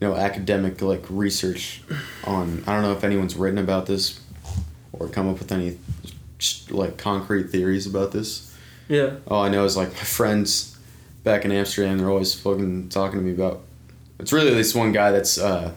you 0.00 0.08
know, 0.08 0.14
academic 0.16 0.80
like 0.80 1.04
research 1.10 1.82
on. 2.24 2.64
I 2.66 2.72
don't 2.74 2.82
know 2.82 2.92
if 2.92 3.04
anyone's 3.04 3.36
written 3.36 3.58
about 3.58 3.86
this, 3.86 4.20
or 4.92 5.08
come 5.08 5.28
up 5.28 5.38
with 5.38 5.52
any, 5.52 5.78
like 6.70 6.96
concrete 6.96 7.50
theories 7.50 7.86
about 7.86 8.12
this. 8.12 8.54
Yeah. 8.88 9.16
All 9.28 9.42
I 9.42 9.48
know 9.50 9.64
is 9.64 9.76
like 9.76 9.88
my 9.88 9.94
friends 10.00 10.78
back 11.24 11.44
in 11.44 11.52
Amsterdam, 11.52 11.98
they're 11.98 12.08
always 12.10 12.34
fucking 12.34 12.88
talking 12.88 13.18
to 13.18 13.24
me 13.24 13.32
about. 13.32 13.62
It's 14.18 14.32
really 14.32 14.54
this 14.54 14.74
one 14.74 14.92
guy 14.92 15.10
that's 15.12 15.38
uh, 15.38 15.72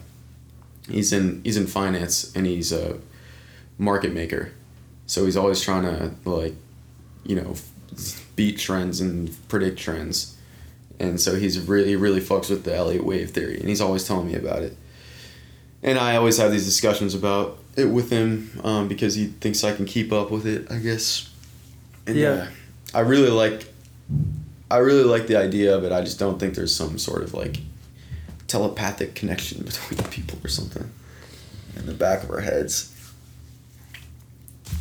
he's 0.90 1.12
in 1.14 1.42
he's 1.44 1.58
in 1.58 1.68
finance 1.68 2.34
and 2.36 2.46
he's 2.46 2.72
a 2.72 2.98
market 3.78 4.14
maker, 4.14 4.52
so 5.08 5.26
he's 5.26 5.38
always 5.38 5.62
trying 5.62 5.84
to 5.84 6.12
like, 6.30 6.54
you 7.26 7.36
know, 7.36 7.56
beat 8.36 8.58
trends 8.58 9.02
and 9.02 9.36
predict 9.50 9.78
trends, 9.80 10.38
and 11.00 11.20
so 11.20 11.36
he's 11.36 11.60
really 11.60 11.96
really 11.96 12.22
fucks 12.22 12.50
with 12.50 12.64
the 12.64 12.76
Elliott 12.76 13.06
wave 13.06 13.32
theory, 13.32 13.60
and 13.60 13.68
he's 13.68 13.82
always 13.82 14.06
telling 14.08 14.28
me 14.28 14.36
about 14.36 14.62
it. 14.64 14.78
And 15.84 15.98
I 15.98 16.16
always 16.18 16.38
have 16.38 16.52
these 16.52 16.66
discussions 16.66 17.14
about 17.14 17.58
it 17.78 17.86
with 17.86 18.10
him 18.10 18.52
um, 18.66 18.88
because 18.90 19.16
he 19.16 19.28
thinks 19.28 19.64
I 19.64 19.74
can 19.74 19.86
keep 19.86 20.12
up 20.12 20.30
with 20.30 20.46
it, 20.46 20.70
I 20.70 20.78
guess. 20.78 21.30
And, 22.06 22.18
Yeah. 22.18 22.30
uh, 22.30 22.48
I 22.94 23.00
really 23.02 23.30
like. 23.30 23.66
I 24.72 24.78
really 24.78 25.04
like 25.04 25.28
the 25.28 25.36
idea 25.38 25.76
of 25.76 25.84
it. 25.84 25.92
I 25.92 26.02
just 26.02 26.20
don't 26.20 26.40
think 26.40 26.54
there's 26.56 26.76
some 26.76 26.98
sort 27.00 27.24
of 27.24 27.34
like 27.34 27.60
telepathic 28.50 29.16
connection 29.16 29.64
between 29.66 30.04
people 30.10 30.38
or 30.44 30.50
something 30.50 30.92
in 31.76 31.86
the 31.86 31.94
back 31.94 32.24
of 32.24 32.30
our 32.30 32.42
heads. 32.42 32.94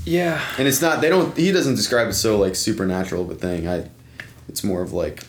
Yeah. 0.05 0.43
And 0.59 0.67
it's 0.67 0.83
not. 0.83 1.01
They 1.01 1.09
don't. 1.09 1.37
He 1.37 1.53
doesn't 1.53 1.77
describe 1.77 2.09
it 2.09 2.15
so 2.15 2.39
like 2.39 2.57
supernatural 2.57 3.23
of 3.23 3.31
a 3.31 3.35
thing. 3.35 3.69
I. 3.69 3.89
It's 4.49 4.65
more 4.65 4.81
of 4.81 4.95
like 4.95 5.25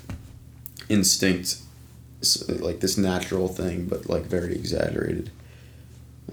instinct, 0.87 1.57
like 2.47 2.79
this 2.79 2.97
natural 2.97 3.49
thing, 3.49 3.85
but 3.85 4.09
like 4.09 4.23
very 4.23 4.55
exaggerated. 4.55 5.29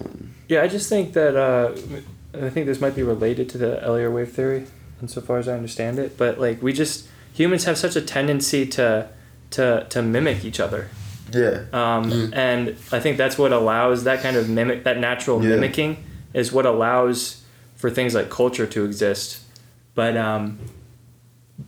Um, 0.00 0.34
Yeah, 0.48 0.62
I 0.62 0.68
just 0.68 0.88
think 0.88 1.12
that 1.14 1.36
uh, 1.36 1.72
I 2.40 2.48
think 2.50 2.66
this 2.66 2.80
might 2.80 2.94
be 2.94 3.02
related 3.02 3.48
to 3.50 3.58
the 3.58 3.82
Elliott 3.82 4.12
wave 4.12 4.32
theory, 4.32 4.66
insofar 5.02 5.38
as 5.38 5.48
I 5.48 5.54
understand 5.54 5.98
it. 5.98 6.16
But 6.16 6.38
like, 6.38 6.62
we 6.62 6.72
just 6.72 7.08
humans 7.32 7.64
have 7.64 7.76
such 7.76 7.96
a 7.96 8.00
tendency 8.00 8.64
to 8.66 9.08
to 9.50 9.86
to 9.90 10.02
mimic 10.02 10.44
each 10.44 10.60
other, 10.60 10.88
yeah. 11.32 11.64
um, 11.72 12.30
and 12.32 12.70
I 12.92 13.00
think 13.00 13.16
that's 13.16 13.36
what 13.38 13.52
allows 13.52 14.04
that 14.04 14.22
kind 14.22 14.36
of 14.36 14.48
mimic 14.48 14.84
that 14.84 14.98
natural 14.98 15.42
Yeah. 15.42 15.50
mimicking 15.50 16.04
is 16.34 16.52
what 16.52 16.66
allows 16.66 17.42
for 17.76 17.90
things 17.90 18.14
like 18.14 18.30
culture 18.30 18.66
to 18.66 18.84
exist. 18.84 19.40
But 19.94 20.16
um, 20.16 20.58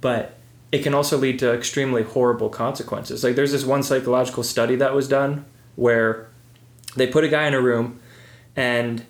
but 0.00 0.34
it 0.70 0.82
can 0.82 0.94
also 0.94 1.16
lead 1.16 1.38
to 1.38 1.52
extremely 1.54 2.02
horrible 2.02 2.48
consequences. 2.50 3.24
Like 3.24 3.36
there's 3.36 3.52
this 3.52 3.64
one 3.64 3.82
psychological 3.82 4.42
study 4.42 4.76
that 4.76 4.94
was 4.94 5.08
done 5.08 5.44
where 5.76 6.28
they 6.96 7.06
put 7.06 7.24
a 7.24 7.28
guy 7.28 7.46
in 7.46 7.54
a 7.54 7.60
room 7.60 8.00
and 8.56 9.04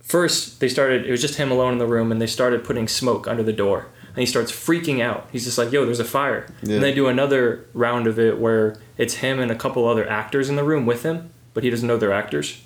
first 0.00 0.60
they 0.60 0.68
started 0.68 1.06
it 1.06 1.10
was 1.10 1.20
just 1.20 1.36
him 1.36 1.50
alone 1.50 1.72
in 1.72 1.78
the 1.78 1.86
room 1.86 2.12
and 2.12 2.20
they 2.20 2.26
started 2.26 2.62
putting 2.64 2.86
smoke 2.86 3.26
under 3.26 3.42
the 3.42 3.52
door 3.52 3.86
and 4.14 4.20
he 4.20 4.26
starts 4.26 4.52
freaking 4.52 5.00
out 5.02 5.28
he's 5.32 5.44
just 5.44 5.58
like 5.58 5.70
yo 5.72 5.84
there's 5.84 6.00
a 6.00 6.04
fire 6.04 6.46
Yeah. 6.62 6.74
and 6.76 6.84
they 6.84 6.94
do 6.94 7.06
another 7.08 7.64
round 7.74 8.06
of 8.06 8.18
it 8.18 8.38
where 8.38 8.76
it's 8.96 9.14
him 9.14 9.38
and 9.40 9.50
a 9.50 9.56
couple 9.56 9.86
other 9.88 10.08
actors 10.08 10.48
in 10.48 10.56
the 10.56 10.64
room 10.64 10.86
with 10.86 11.02
him 11.02 11.30
but 11.52 11.62
he 11.64 11.70
doesn't 11.70 11.86
know 11.86 11.96
they're 11.96 12.12
actors 12.12 12.60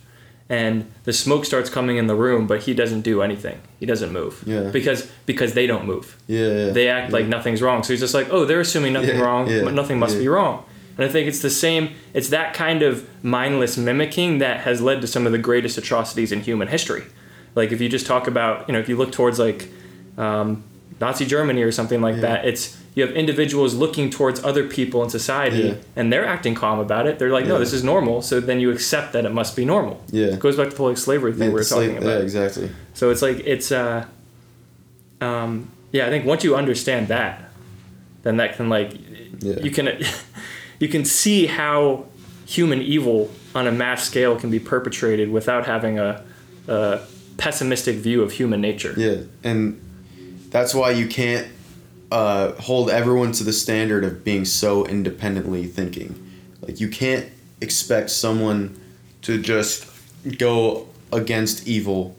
and 0.51 0.91
the 1.05 1.13
smoke 1.13 1.45
starts 1.45 1.69
coming 1.69 1.97
in 1.99 2.07
the 2.07 2.15
room 2.15 2.47
but 2.47 2.63
he 2.63 2.73
doesn't 2.75 3.03
do 3.03 3.21
anything 3.23 3.61
he 3.81 3.87
doesn't 3.87 4.13
move 4.13 4.43
Yeah. 4.47 4.71
because 4.71 5.11
because 5.27 5.53
they 5.55 5.67
don't 5.67 5.85
move 5.87 6.17
Yeah. 6.27 6.41
yeah 6.67 6.71
they 6.71 6.89
act 6.89 7.11
yeah. 7.11 7.17
like 7.19 7.27
nothing's 7.27 7.61
wrong. 7.63 7.83
So 7.83 7.93
he's 7.93 8.01
just 8.01 8.15
like, 8.15 8.29
oh, 8.31 8.45
they're 8.47 8.61
assuming 8.61 8.93
nothing 8.95 9.19
wrong, 9.21 9.47
nothing 9.75 9.99
must 9.99 10.19
be 10.19 10.27
wrong. 10.29 10.65
And 10.97 11.05
I 11.07 11.09
think 11.13 11.29
it's 11.29 11.43
the 11.43 11.51
same. 11.51 11.91
It's 12.13 12.31
that 12.31 12.55
kind 12.55 12.83
of 12.83 13.09
mindless 13.23 13.77
mimicking 13.77 14.39
that 14.39 14.61
has 14.61 14.81
led 14.81 15.01
to 15.03 15.07
some 15.07 15.27
of 15.27 15.33
the 15.33 15.39
greatest 15.39 15.79
atrocities 15.79 16.33
in 16.33 16.41
human 16.41 16.67
history. 16.69 17.05
Like 17.55 17.71
if 17.71 17.81
you 17.81 17.89
just 17.89 18.05
talk 18.07 18.27
about, 18.27 18.67
you 18.69 18.73
know, 18.73 18.81
if 18.81 18.89
you 18.89 18.97
look 18.97 19.13
towards 19.13 19.39
like 19.39 19.69
um, 20.17 20.65
Nazi 21.01 21.25
Germany 21.27 21.63
or 21.63 21.71
something 21.73 22.01
like 22.01 22.17
Yeah. 22.17 22.21
that, 22.23 22.45
it's 22.47 22.77
you 22.95 23.07
have 23.07 23.15
individuals 23.15 23.75
looking 23.75 24.11
towards 24.11 24.43
other 24.43 24.65
people 24.67 25.05
in 25.05 25.11
society 25.11 25.59
Yeah. 25.69 25.75
and 25.95 26.13
they're 26.13 26.27
acting 26.27 26.55
calm 26.57 26.81
about 26.81 27.07
it. 27.07 27.19
They're 27.21 27.31
like, 27.31 27.47
no, 27.47 27.55
Yeah. 27.55 27.61
this 27.61 27.73
is 27.73 27.85
normal. 27.85 28.23
So 28.23 28.41
then 28.41 28.59
you 28.59 28.71
accept 28.73 29.13
that 29.13 29.25
it 29.25 29.31
must 29.33 29.55
be 29.55 29.65
normal. 29.65 30.03
Yeah. 30.11 30.27
It 30.35 30.41
goes 30.41 30.57
back 30.57 30.67
to 30.71 30.73
the 30.73 30.79
whole 30.79 30.89
like, 30.89 30.99
slavery 30.99 31.33
thing 31.33 31.43
Yeah, 31.43 31.49
we 31.49 31.55
were 31.55 31.65
talking 31.65 31.97
about. 31.97 32.09
Yeah, 32.09 32.19
exactly. 32.19 32.71
So 32.95 33.11
it's 33.11 33.23
like 33.23 33.39
it's 33.47 33.71
uh 33.71 34.05
um 35.21 35.71
yeah, 35.93 36.07
I 36.07 36.11
think 36.11 36.27
once 36.27 36.45
you 36.45 36.55
understand 36.57 37.09
that, 37.09 37.51
then 38.23 38.37
that 38.39 38.57
can 38.57 38.69
like 38.69 38.93
Yeah. 39.41 39.61
you 39.63 39.71
can 39.71 39.89
you 40.81 40.89
can 40.89 41.05
see 41.05 41.47
how 41.47 42.07
human 42.47 42.81
evil 42.83 43.31
on 43.55 43.67
a 43.67 43.73
mass 43.73 44.05
scale 44.05 44.37
can 44.37 44.51
be 44.51 44.59
perpetrated 44.59 45.31
without 45.31 45.67
having 45.67 45.99
a, 45.99 46.23
a 46.67 47.01
pessimistic 47.37 47.97
view 47.97 48.23
of 48.23 48.33
human 48.33 48.61
nature. 48.61 48.95
Yeah, 48.97 49.17
and 49.45 49.81
that's 50.51 50.75
why 50.75 50.91
you 50.93 51.07
can't 51.09 51.47
uh, 52.11 52.53
hold 52.53 52.91
everyone 52.91 53.33
to 53.33 53.45
the 53.45 53.53
standard 53.53 54.05
of 54.05 54.25
being 54.25 54.45
so 54.45 54.85
independently 54.87 55.67
thinking. 55.67 56.15
Like 56.61 56.81
you 56.81 56.89
can't 56.89 57.27
expect 57.61 58.11
someone 58.11 58.79
to 59.23 59.41
just 59.41 59.87
go 60.39 60.89
against 61.13 61.67
evil, 61.67 62.17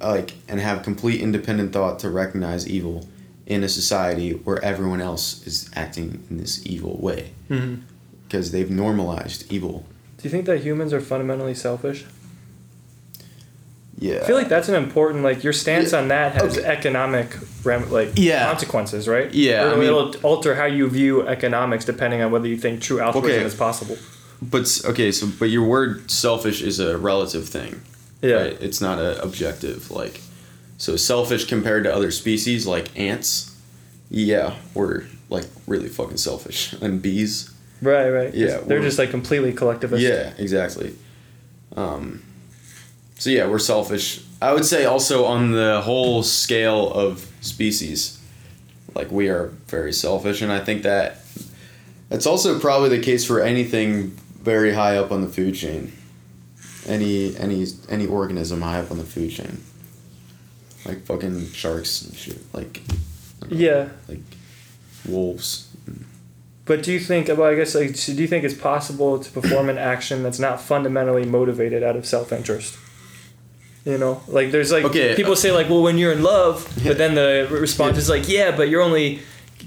like 0.00 0.34
and 0.48 0.60
have 0.60 0.82
complete 0.82 1.20
independent 1.20 1.72
thought 1.72 1.98
to 2.00 2.10
recognize 2.10 2.68
evil 2.68 3.08
in 3.46 3.62
a 3.62 3.68
society 3.68 4.32
where 4.32 4.62
everyone 4.64 5.00
else 5.00 5.46
is 5.46 5.68
acting 5.74 6.24
in 6.30 6.38
this 6.38 6.64
evil 6.66 6.96
way 7.00 7.30
Mhm. 7.50 7.80
because 8.26 8.52
they've 8.52 8.70
normalized 8.70 9.50
evil. 9.52 9.84
Do 10.16 10.24
you 10.24 10.30
think 10.30 10.46
that 10.46 10.60
humans 10.62 10.92
are 10.94 11.00
fundamentally 11.00 11.54
selfish? 11.54 12.06
Yeah, 13.98 14.20
I 14.22 14.24
feel 14.26 14.36
like 14.36 14.48
that's 14.48 14.68
an 14.68 14.74
important 14.74 15.22
like 15.22 15.44
your 15.44 15.52
stance 15.52 15.92
on 15.92 16.08
that 16.08 16.34
has 16.34 16.58
Okay. 16.58 16.66
economic 16.66 17.28
ram- 17.62 17.90
like 17.90 18.10
Yeah. 18.16 18.44
consequences, 18.50 19.06
right? 19.06 19.32
Yeah, 19.32 19.64
Or 19.64 19.68
I 19.72 19.74
mean- 19.76 19.84
it'll 19.84 20.14
alter 20.22 20.56
how 20.56 20.64
you 20.66 20.88
view 20.88 21.26
economics 21.26 21.84
depending 21.84 22.20
on 22.20 22.30
whether 22.32 22.48
you 22.48 22.56
think 22.56 22.80
true 22.82 23.00
altruism 23.00 23.30
Okay. 23.38 23.44
is 23.46 23.54
possible. 23.54 23.96
But 24.42 24.80
okay, 24.84 25.12
so 25.12 25.28
but 25.38 25.48
your 25.50 25.64
word 25.64 26.10
selfish 26.10 26.60
is 26.60 26.80
a 26.80 26.98
relative 26.98 27.48
thing. 27.48 27.82
Yeah. 28.20 28.34
Right? 28.42 28.56
It's 28.60 28.80
not 28.80 28.98
an 28.98 29.18
objective 29.20 29.90
like 29.90 30.20
so 30.76 30.96
selfish 30.96 31.44
compared 31.44 31.84
to 31.84 31.94
other 31.94 32.10
species 32.10 32.66
like 32.66 32.88
ants. 32.98 33.52
Yeah, 34.10 34.54
we're 34.74 35.04
like 35.30 35.46
really 35.66 35.88
fucking 35.88 36.16
selfish. 36.18 36.74
And 36.82 37.00
bees. 37.00 37.48
Right, 37.80 38.08
right. 38.10 38.34
Yeah, 38.34 38.58
They're 38.66 38.80
just 38.82 38.98
like 38.98 39.10
completely 39.10 39.52
collectivist. 39.52 40.02
Yeah, 40.02 40.30
exactly. 40.36 40.94
Um 41.76 42.22
so 43.18 43.30
yeah, 43.30 43.46
we're 43.46 43.58
selfish. 43.58 44.22
I 44.42 44.52
would 44.52 44.64
say 44.64 44.84
also 44.84 45.24
on 45.24 45.52
the 45.52 45.80
whole 45.82 46.22
scale 46.22 46.92
of 46.92 47.30
species, 47.40 48.20
like 48.94 49.10
we 49.10 49.28
are 49.28 49.48
very 49.68 49.92
selfish 49.92 50.42
and 50.42 50.52
I 50.52 50.60
think 50.60 50.82
that 50.82 51.18
that's 52.08 52.26
also 52.26 52.58
probably 52.60 52.90
the 52.90 53.02
case 53.02 53.24
for 53.26 53.40
anything 53.40 54.08
very 54.42 54.74
high 54.74 54.96
up 54.96 55.10
on 55.10 55.22
the 55.22 55.28
food 55.28 55.54
chain. 55.54 55.92
Any 56.86 57.34
any 57.36 57.66
any 57.88 58.06
organism 58.06 58.60
high 58.60 58.80
up 58.80 58.90
on 58.90 58.98
the 58.98 59.04
food 59.04 59.30
chain. 59.30 59.62
Like 60.84 61.04
fucking 61.06 61.48
sharks 61.52 62.02
and 62.02 62.14
shit. 62.14 62.40
Like 62.52 62.82
know, 63.40 63.56
Yeah. 63.56 63.88
like 64.08 64.20
wolves. 65.08 65.70
But 66.66 66.82
do 66.82 66.92
you 66.92 66.98
think, 67.00 67.28
well, 67.28 67.42
I 67.44 67.54
guess, 67.56 67.74
like, 67.74 67.94
so 67.94 68.14
do 68.14 68.22
you 68.22 68.26
think 68.26 68.42
it's 68.42 68.54
possible 68.54 69.18
to 69.18 69.30
perform 69.30 69.68
an 69.68 69.76
action 69.76 70.22
that's 70.22 70.38
not 70.38 70.62
fundamentally 70.62 71.26
motivated 71.26 71.82
out 71.82 71.94
of 71.96 72.06
self 72.06 72.32
interest? 72.32 72.78
You 73.84 73.98
know, 73.98 74.22
like 74.28 74.50
there's 74.50 74.72
like 74.72 74.84
Okay, 74.84 75.14
people 75.14 75.32
uh, 75.32 75.36
say 75.36 75.52
like, 75.52 75.68
well, 75.68 75.82
when 75.82 75.98
you're 75.98 76.12
in 76.12 76.22
love, 76.22 76.66
Yeah. 76.78 76.88
but 76.90 76.98
then 76.98 77.14
the 77.14 77.46
response 77.50 77.94
Yeah. 77.96 77.98
is 77.98 78.08
like, 78.08 78.28
yeah, 78.28 78.56
but 78.56 78.68
you're 78.70 78.80
only 78.80 79.20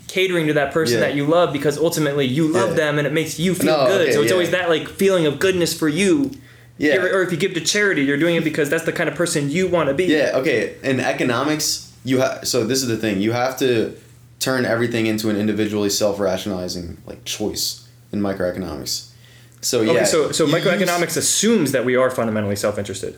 catering 0.08 0.48
to 0.48 0.54
that 0.54 0.74
person 0.74 0.96
Yeah. 0.96 1.08
that 1.08 1.16
you 1.16 1.26
love 1.28 1.54
because 1.54 1.78
ultimately 1.78 2.26
you 2.26 2.48
love 2.48 2.76
them 2.76 2.98
and 2.98 3.06
it 3.06 3.14
makes 3.14 3.38
you 3.38 3.54
feel 3.54 3.78
No, 3.78 3.86
good. 3.88 4.02
okay, 4.02 4.14
so 4.14 4.22
it's 4.24 4.32
always 4.32 4.50
that 4.52 4.70
like 4.70 4.88
feeling 4.90 5.26
of 5.28 5.38
goodness 5.40 5.74
for 5.74 5.88
you. 5.88 6.32
Yeah. 6.80 6.96
Or, 6.98 7.18
or 7.18 7.22
if 7.24 7.32
you 7.32 7.38
give 7.38 7.54
to 7.56 7.62
charity, 7.62 8.04
you're 8.04 8.18
doing 8.18 8.36
it 8.36 8.44
because 8.44 8.70
that's 8.70 8.86
the 8.86 8.92
kind 8.92 9.08
of 9.10 9.16
person 9.16 9.50
you 9.52 9.68
want 9.68 9.90
to 9.90 9.94
be. 9.94 10.06
Yeah, 10.06 10.32
okay. 10.36 10.76
In 10.84 11.00
economics, 11.00 11.92
you 12.04 12.20
have 12.20 12.48
so 12.48 12.64
this 12.66 12.82
is 12.82 12.88
the 12.88 12.98
thing. 12.98 13.20
You 13.22 13.34
have 13.34 13.58
to 13.60 13.96
turn 14.40 14.66
everything 14.66 15.06
into 15.08 15.30
an 15.30 15.36
individually 15.38 15.90
self-rationalizing 15.90 16.98
like 17.06 17.24
choice 17.26 17.88
in 18.12 18.22
microeconomics. 18.22 19.10
So 19.62 19.82
yeah. 19.82 19.92
Okay, 19.92 20.06
so 20.06 20.32
so 20.32 20.46
you 20.46 20.54
microeconomics 20.54 21.18
assumes 21.18 21.72
that 21.72 21.86
we 21.86 21.96
are 21.96 22.10
fundamentally 22.10 22.56
self-interested. 22.56 23.18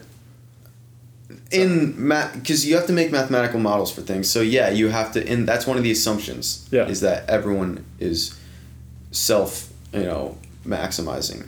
In 1.50 1.94
math 1.96 2.34
because 2.34 2.64
you 2.66 2.76
have 2.76 2.86
to 2.86 2.92
make 2.92 3.10
mathematical 3.10 3.58
models 3.60 3.90
for 3.92 4.02
things. 4.02 4.30
So 4.30 4.40
yeah, 4.40 4.70
you 4.70 4.88
have 4.88 5.12
to 5.12 5.26
and 5.28 5.46
that's 5.48 5.66
one 5.66 5.76
of 5.76 5.82
the 5.82 5.90
assumptions 5.90 6.68
Yeah. 6.70 6.86
is 6.86 7.00
that 7.00 7.28
everyone 7.28 7.84
is 7.98 8.38
self, 9.10 9.72
you 9.92 10.04
know, 10.04 10.38
maximizing. 10.64 11.46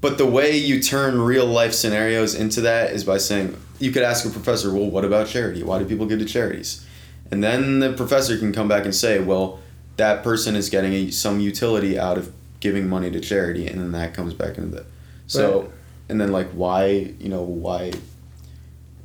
But 0.00 0.18
the 0.18 0.26
way 0.26 0.56
you 0.56 0.80
turn 0.82 1.20
real 1.20 1.46
life 1.46 1.72
scenarios 1.72 2.34
into 2.34 2.60
that 2.62 2.90
is 2.92 3.04
by 3.04 3.18
saying 3.18 3.56
you 3.78 3.90
could 3.92 4.02
ask 4.02 4.24
a 4.24 4.30
professor, 4.30 4.72
well, 4.72 4.88
what 4.90 5.04
about 5.04 5.26
charity? 5.28 5.62
Why 5.62 5.78
do 5.78 5.84
people 5.84 6.06
give 6.06 6.18
to 6.20 6.24
charities? 6.24 6.84
And 7.30 7.42
then 7.42 7.78
the 7.80 7.92
professor 7.92 8.36
can 8.36 8.52
come 8.52 8.68
back 8.68 8.84
and 8.84 8.94
say, 8.94 9.18
well, 9.20 9.60
that 9.96 10.22
person 10.22 10.54
is 10.56 10.68
getting 10.70 10.92
a, 10.92 11.10
some 11.10 11.40
utility 11.40 11.98
out 11.98 12.18
of 12.18 12.32
giving 12.60 12.88
money 12.88 13.10
to 13.10 13.20
charity, 13.20 13.66
and 13.66 13.80
then 13.80 13.92
that 13.92 14.14
comes 14.14 14.34
back 14.34 14.56
into 14.58 14.76
the. 14.76 14.84
So, 15.26 15.60
Right. 15.62 15.70
and 16.10 16.20
then 16.20 16.30
like 16.32 16.50
why 16.50 17.12
you 17.18 17.28
know 17.28 17.42
why. 17.42 17.92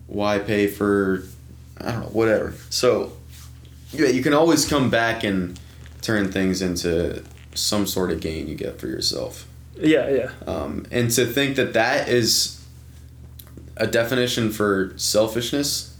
Why 0.07 0.39
pay 0.39 0.67
for, 0.67 1.23
I 1.79 1.91
don't 1.91 2.01
know 2.01 2.07
whatever. 2.07 2.53
So, 2.69 3.13
yeah, 3.91 4.07
you 4.07 4.23
can 4.23 4.33
always 4.33 4.67
come 4.67 4.89
back 4.89 5.23
and 5.23 5.59
turn 6.01 6.31
things 6.31 6.61
into 6.61 7.23
some 7.53 7.87
sort 7.87 8.11
of 8.11 8.19
gain 8.19 8.47
you 8.47 8.55
get 8.55 8.79
for 8.79 8.87
yourself. 8.87 9.47
Yeah, 9.79 10.09
yeah. 10.09 10.31
Um, 10.45 10.85
and 10.91 11.11
to 11.11 11.25
think 11.25 11.55
that 11.57 11.73
that 11.73 12.07
is 12.09 12.65
a 13.75 13.85
definition 13.85 14.51
for 14.51 14.93
selfishness 14.95 15.97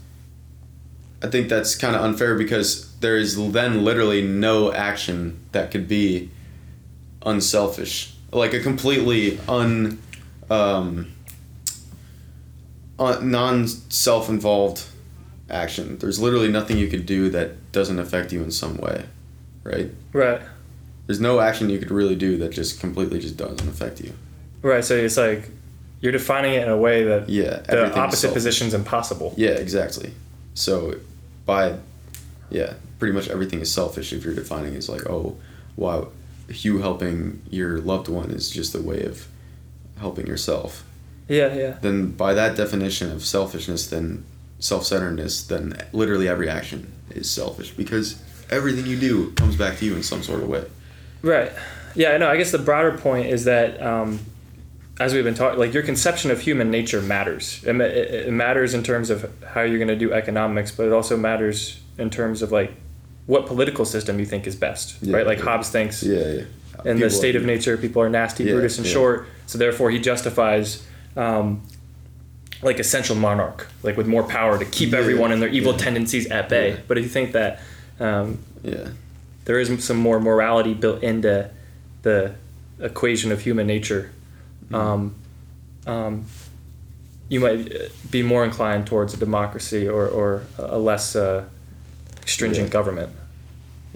I 1.22 1.26
think 1.26 1.48
that's 1.48 1.74
kind 1.74 1.96
of 1.96 2.02
unfair 2.02 2.36
because 2.36 2.94
there 2.98 3.16
is 3.16 3.36
then 3.52 3.84
literally 3.84 4.22
no 4.22 4.72
action 4.72 5.40
that 5.52 5.70
could 5.70 5.88
be 5.88 6.30
unselfish, 7.26 8.14
like 8.32 8.54
a 8.54 8.60
completely 8.60 9.38
un, 9.48 10.00
um, 10.48 10.78
un 10.94 11.12
Uh, 12.98 13.18
non 13.22 13.66
self 13.68 14.28
involved 14.28 14.84
action. 15.50 15.98
There's 15.98 16.18
literally 16.20 16.48
nothing 16.48 16.78
you 16.78 16.88
could 16.88 17.06
do 17.06 17.30
that 17.30 17.72
doesn't 17.72 17.98
affect 17.98 18.32
you 18.32 18.42
in 18.42 18.50
some 18.50 18.76
way, 18.76 19.04
right? 19.64 19.90
Right. 20.12 20.40
There's 21.06 21.20
no 21.20 21.40
action 21.40 21.70
you 21.70 21.78
could 21.78 21.90
really 21.90 22.16
do 22.16 22.36
that 22.38 22.50
just 22.50 22.80
completely 22.80 23.18
just 23.20 23.36
doesn't 23.36 23.66
affect 23.68 24.00
you. 24.00 24.12
Right. 24.62 24.84
So 24.84 24.94
it's 24.96 25.16
like 25.16 25.48
you're 26.00 26.12
defining 26.12 26.54
it 26.54 26.62
in 26.64 26.68
a 26.68 26.76
way 26.76 27.04
that 27.04 27.28
Yeah, 27.28 27.58
the 27.60 27.92
opposite 27.98 28.18
selfish. 28.20 28.34
position's 28.34 28.74
impossible. 28.74 29.34
Yeah, 29.36 29.50
exactly. 29.52 30.12
So, 30.54 30.96
by, 31.46 31.78
yeah, 32.50 32.74
pretty 32.98 33.14
much 33.14 33.28
everything 33.28 33.60
is 33.60 33.72
selfish 33.72 34.12
if 34.12 34.24
you're 34.24 34.34
defining 34.34 34.74
it 34.74 34.78
as 34.78 34.88
like, 34.88 35.08
oh, 35.08 35.36
wow, 35.76 36.08
you 36.48 36.78
helping 36.78 37.42
your 37.50 37.78
loved 37.80 38.08
one 38.08 38.30
is 38.30 38.50
just 38.50 38.74
a 38.74 38.80
way 38.82 39.02
of 39.04 39.26
helping 39.98 40.26
yourself. 40.26 40.84
Yeah. 41.28 41.54
Yeah. 41.54 41.78
Then, 41.80 42.12
by 42.12 42.34
that 42.34 42.56
definition 42.56 43.12
of 43.12 43.24
selfishness, 43.24 43.86
then 43.88 44.24
self 44.58 44.84
centeredness, 44.84 45.44
then 45.46 45.76
literally 45.92 46.28
every 46.28 46.48
action 46.48 46.92
is 47.10 47.30
selfish 47.30 47.70
because 47.72 48.20
everything 48.50 48.86
you 48.86 48.98
do 48.98 49.30
comes 49.32 49.56
back 49.56 49.76
to 49.78 49.84
you 49.84 49.94
in 49.94 50.02
some 50.02 50.22
sort 50.22 50.42
of 50.42 50.48
way. 50.48 50.64
Right. 51.22 51.52
Yeah, 51.94 52.10
I 52.10 52.18
know. 52.18 52.28
I 52.30 52.36
guess 52.36 52.50
the 52.52 52.58
broader 52.58 52.96
point 52.96 53.26
is 53.26 53.44
that, 53.44 53.80
um, 53.82 54.20
as 55.00 55.14
we've 55.14 55.24
been 55.24 55.34
talking, 55.34 55.58
like 55.58 55.74
your 55.74 55.82
conception 55.82 56.30
of 56.30 56.40
human 56.40 56.70
nature 56.70 57.00
matters. 57.00 57.62
It, 57.64 57.76
it, 57.80 58.26
it 58.28 58.32
matters 58.32 58.74
in 58.74 58.82
terms 58.82 59.10
of 59.10 59.30
how 59.46 59.62
you're 59.62 59.78
going 59.78 59.88
to 59.88 59.96
do 59.96 60.12
economics, 60.12 60.70
but 60.70 60.86
it 60.86 60.92
also 60.92 61.16
matters 61.16 61.80
in 61.98 62.10
terms 62.10 62.42
of 62.42 62.50
like 62.52 62.72
what 63.26 63.46
political 63.46 63.84
system 63.84 64.18
you 64.18 64.26
think 64.26 64.46
is 64.46 64.56
best. 64.56 64.96
Yeah, 65.02 65.16
right. 65.16 65.26
Like 65.26 65.38
yeah. 65.38 65.44
Hobbes 65.44 65.70
thinks 65.70 66.02
Yeah, 66.02 66.18
yeah. 66.18 66.24
in 66.84 66.96
the 66.98 67.06
People- 67.06 67.10
state 67.10 67.36
of 67.36 67.44
nature, 67.44 67.76
people 67.76 68.02
are 68.02 68.08
nasty, 68.08 68.44
brutish, 68.44 68.78
and 68.78 68.86
short. 68.86 69.26
So 69.46 69.58
therefore, 69.58 69.90
he 69.90 69.98
justifies. 70.00 70.84
Um, 71.16 71.62
like 72.62 72.80
essential 72.80 73.14
monarch, 73.14 73.68
like 73.84 73.96
with 73.96 74.06
more 74.08 74.24
power 74.24 74.58
to 74.58 74.64
keep 74.64 74.90
Yeah, 74.92 74.98
everyone 74.98 75.30
and 75.30 75.40
their 75.40 75.48
evil 75.48 75.72
yeah. 75.72 75.78
tendencies 75.78 76.26
at 76.26 76.48
bay. 76.48 76.70
Yeah. 76.70 76.76
But 76.88 76.98
if 76.98 77.04
you 77.04 77.10
think 77.10 77.32
that 77.32 77.60
um, 78.00 78.38
Yeah. 78.64 78.88
there 79.44 79.60
is 79.60 79.84
some 79.84 79.96
more 79.96 80.18
morality 80.20 80.74
built 80.74 81.02
into 81.02 81.50
the 82.02 82.34
equation 82.80 83.30
of 83.32 83.42
human 83.42 83.66
nature, 83.66 84.10
um, 84.72 85.14
um, 85.86 86.26
you 87.28 87.40
might 87.40 87.72
uh, 87.72 87.78
be 88.10 88.22
more 88.22 88.44
inclined 88.44 88.86
towards 88.86 89.14
a 89.14 89.16
democracy 89.16 89.86
or, 89.88 90.08
or 90.08 90.42
a 90.58 90.78
less 90.78 91.14
uh, 91.14 91.44
stringent 92.26 92.70
government. 92.70 93.10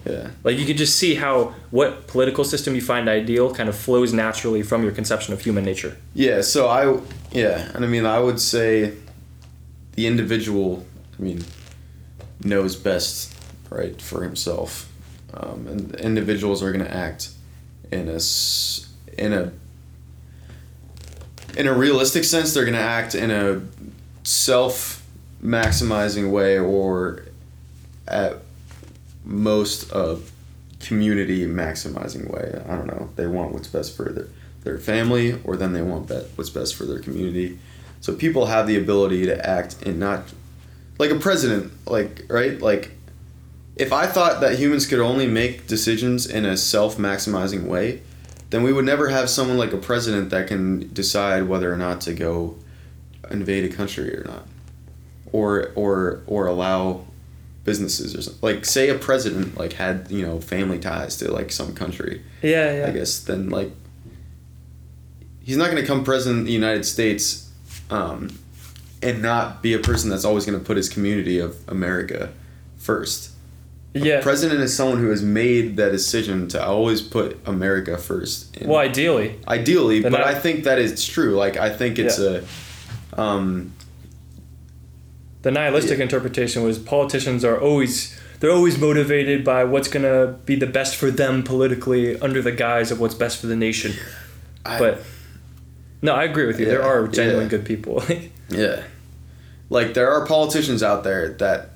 Yeah. 0.05 0.31
Like 0.43 0.57
you 0.57 0.65
could 0.65 0.77
just 0.77 0.97
see 0.97 1.15
how 1.15 1.55
what 1.71 2.07
political 2.07 2.43
system 2.43 2.75
you 2.75 2.81
find 2.81 3.07
ideal 3.07 3.53
kind 3.53 3.69
of 3.69 3.75
flows 3.75 4.13
naturally 4.13 4.61
from 4.61 4.83
your 4.83 4.91
conception 4.91 5.33
of 5.33 5.41
human 5.41 5.63
nature. 5.63 5.97
Yeah, 6.13 6.41
so 6.41 6.67
I 6.67 6.99
yeah, 7.31 7.71
and 7.73 7.85
I 7.85 7.87
mean 7.87 8.05
I 8.05 8.19
would 8.19 8.39
say 8.39 8.93
the 9.93 10.07
individual, 10.07 10.85
I 11.17 11.21
mean, 11.21 11.43
knows 12.43 12.75
best, 12.75 13.33
right, 13.69 13.99
for 14.01 14.23
himself, 14.23 14.91
um, 15.33 15.67
and 15.67 15.95
individuals 15.95 16.61
are 16.61 16.71
going 16.71 16.83
to 16.83 16.93
act 16.93 17.29
in 17.91 18.09
a 18.09 18.19
in 19.17 19.33
a 19.33 19.51
in 21.57 21.67
a 21.67 21.73
realistic 21.73 22.23
sense. 22.23 22.53
They're 22.53 22.65
going 22.65 22.73
to 22.73 22.79
act 22.79 23.15
in 23.15 23.31
a 23.31 23.61
self 24.23 25.05
maximizing 25.43 26.31
way, 26.31 26.57
or 26.57 27.23
at 28.07 28.39
most 29.23 29.91
a 29.91 30.19
community 30.79 31.45
maximizing 31.45 32.29
way. 32.29 32.61
I 32.67 32.75
don't 32.75 32.87
know. 32.87 33.09
They 33.15 33.27
want 33.27 33.53
what's 33.53 33.67
best 33.67 33.95
for 33.95 34.11
their 34.11 34.27
their 34.63 34.77
family, 34.77 35.39
or 35.43 35.57
then 35.57 35.73
they 35.73 35.81
want 35.81 36.07
bet 36.07 36.25
what's 36.35 36.49
best 36.49 36.75
for 36.75 36.85
their 36.85 36.99
community. 36.99 37.59
So 37.99 38.15
people 38.15 38.45
have 38.45 38.65
the 38.65 38.77
ability 38.77 39.25
to 39.25 39.49
act 39.49 39.81
and 39.85 39.99
not 39.99 40.23
like 40.99 41.11
a 41.11 41.19
president, 41.19 41.71
like 41.85 42.25
right, 42.29 42.61
like 42.61 42.91
if 43.75 43.91
I 43.91 44.07
thought 44.07 44.41
that 44.41 44.59
humans 44.59 44.85
could 44.85 44.99
only 44.99 45.27
make 45.27 45.67
decisions 45.67 46.25
in 46.25 46.45
a 46.45 46.55
self 46.55 46.97
maximizing 46.97 47.63
way, 47.63 48.01
then 48.51 48.63
we 48.63 48.71
would 48.71 48.85
never 48.85 49.09
have 49.09 49.29
someone 49.29 49.57
like 49.57 49.73
a 49.73 49.77
president 49.77 50.29
that 50.29 50.47
can 50.47 50.93
decide 50.93 51.47
whether 51.47 51.73
or 51.73 51.77
not 51.77 52.01
to 52.01 52.13
go 52.13 52.55
invade 53.31 53.71
a 53.71 53.75
country 53.75 54.15
or 54.15 54.23
not, 54.23 54.47
or 55.31 55.71
or 55.75 56.21
or 56.27 56.47
allow 56.47 57.05
businesses 57.63 58.15
or 58.15 58.21
something. 58.21 58.41
Like 58.41 58.65
say 58.65 58.89
a 58.89 58.95
president 58.95 59.57
like 59.57 59.73
had 59.73 60.07
you 60.11 60.25
know 60.25 60.39
family 60.39 60.79
ties 60.79 61.17
to 61.17 61.31
like 61.31 61.51
some 61.51 61.73
country. 61.73 62.21
Yeah, 62.41 62.79
yeah. 62.79 62.87
I 62.87 62.91
guess 62.91 63.19
then 63.19 63.49
like 63.49 63.71
he's 65.43 65.57
not 65.57 65.69
going 65.71 65.81
to 65.81 65.87
come 65.87 66.03
president 66.03 66.41
of 66.41 66.45
the 66.47 66.53
United 66.53 66.85
States 66.85 67.49
um, 67.89 68.29
and 69.01 69.21
not 69.21 69.61
be 69.61 69.73
a 69.73 69.79
person 69.79 70.09
that's 70.09 70.25
always 70.25 70.45
going 70.45 70.57
to 70.57 70.63
put 70.65 70.77
his 70.77 70.89
community 70.89 71.39
of 71.39 71.57
America 71.67 72.31
first. 72.77 73.31
Yeah. 73.93 74.21
President 74.21 74.59
is 74.61 74.75
someone 74.75 74.97
who 74.99 75.09
has 75.09 75.21
made 75.21 75.77
that 75.77 75.91
decision 75.91 76.47
to 76.49 76.65
always 76.65 76.99
put 77.01 77.37
America 77.45 77.95
first. 77.97 78.57
And 78.57 78.67
well, 78.69 78.79
ideally, 78.79 79.39
ideally, 79.47 79.99
Then 79.99 80.11
but 80.11 80.21
I- 80.21 80.31
I 80.31 80.35
think 80.35 80.65
it's 80.65 81.05
true. 81.05 81.35
Like 81.35 81.57
I 81.57 81.69
think 81.69 81.99
it's 81.99 82.17
Yeah. 82.17 82.41
a 83.11 83.21
um, 83.21 83.73
the 85.43 85.51
nihilistic 85.51 85.97
Yeah. 85.99 86.03
interpretation 86.03 86.63
was 86.63 86.77
politicians 86.79 87.45
are 87.45 87.59
always 87.59 88.17
they're 88.39 88.51
always 88.51 88.77
motivated 88.77 89.45
by 89.45 89.63
what's 89.63 89.87
going 89.87 90.03
to 90.03 90.35
be 90.45 90.55
the 90.55 90.67
best 90.67 90.97
for 90.97 91.09
them 91.09 91.43
politically 91.43 92.19
under 92.19 92.41
the 92.41 92.51
guise 92.51 92.91
of 92.91 92.99
what's 92.99 93.15
best 93.15 93.39
for 93.39 93.47
the 93.47 93.55
nation. 93.55 93.93
I- 94.65 94.79
But 94.79 95.01
no, 96.01 96.13
I 96.13 96.23
agree 96.25 96.45
with 96.45 96.59
you. 96.59 96.65
there 96.65 96.83
are 96.83 97.07
genuine 97.07 97.43
yeah. 97.43 97.49
good 97.49 97.65
people. 97.65 98.03
Yeah. 98.49 98.83
Like 99.69 99.93
there 99.93 100.11
are 100.11 100.25
politicians 100.27 100.83
out 100.83 101.03
there 101.05 101.29
that 101.39 101.69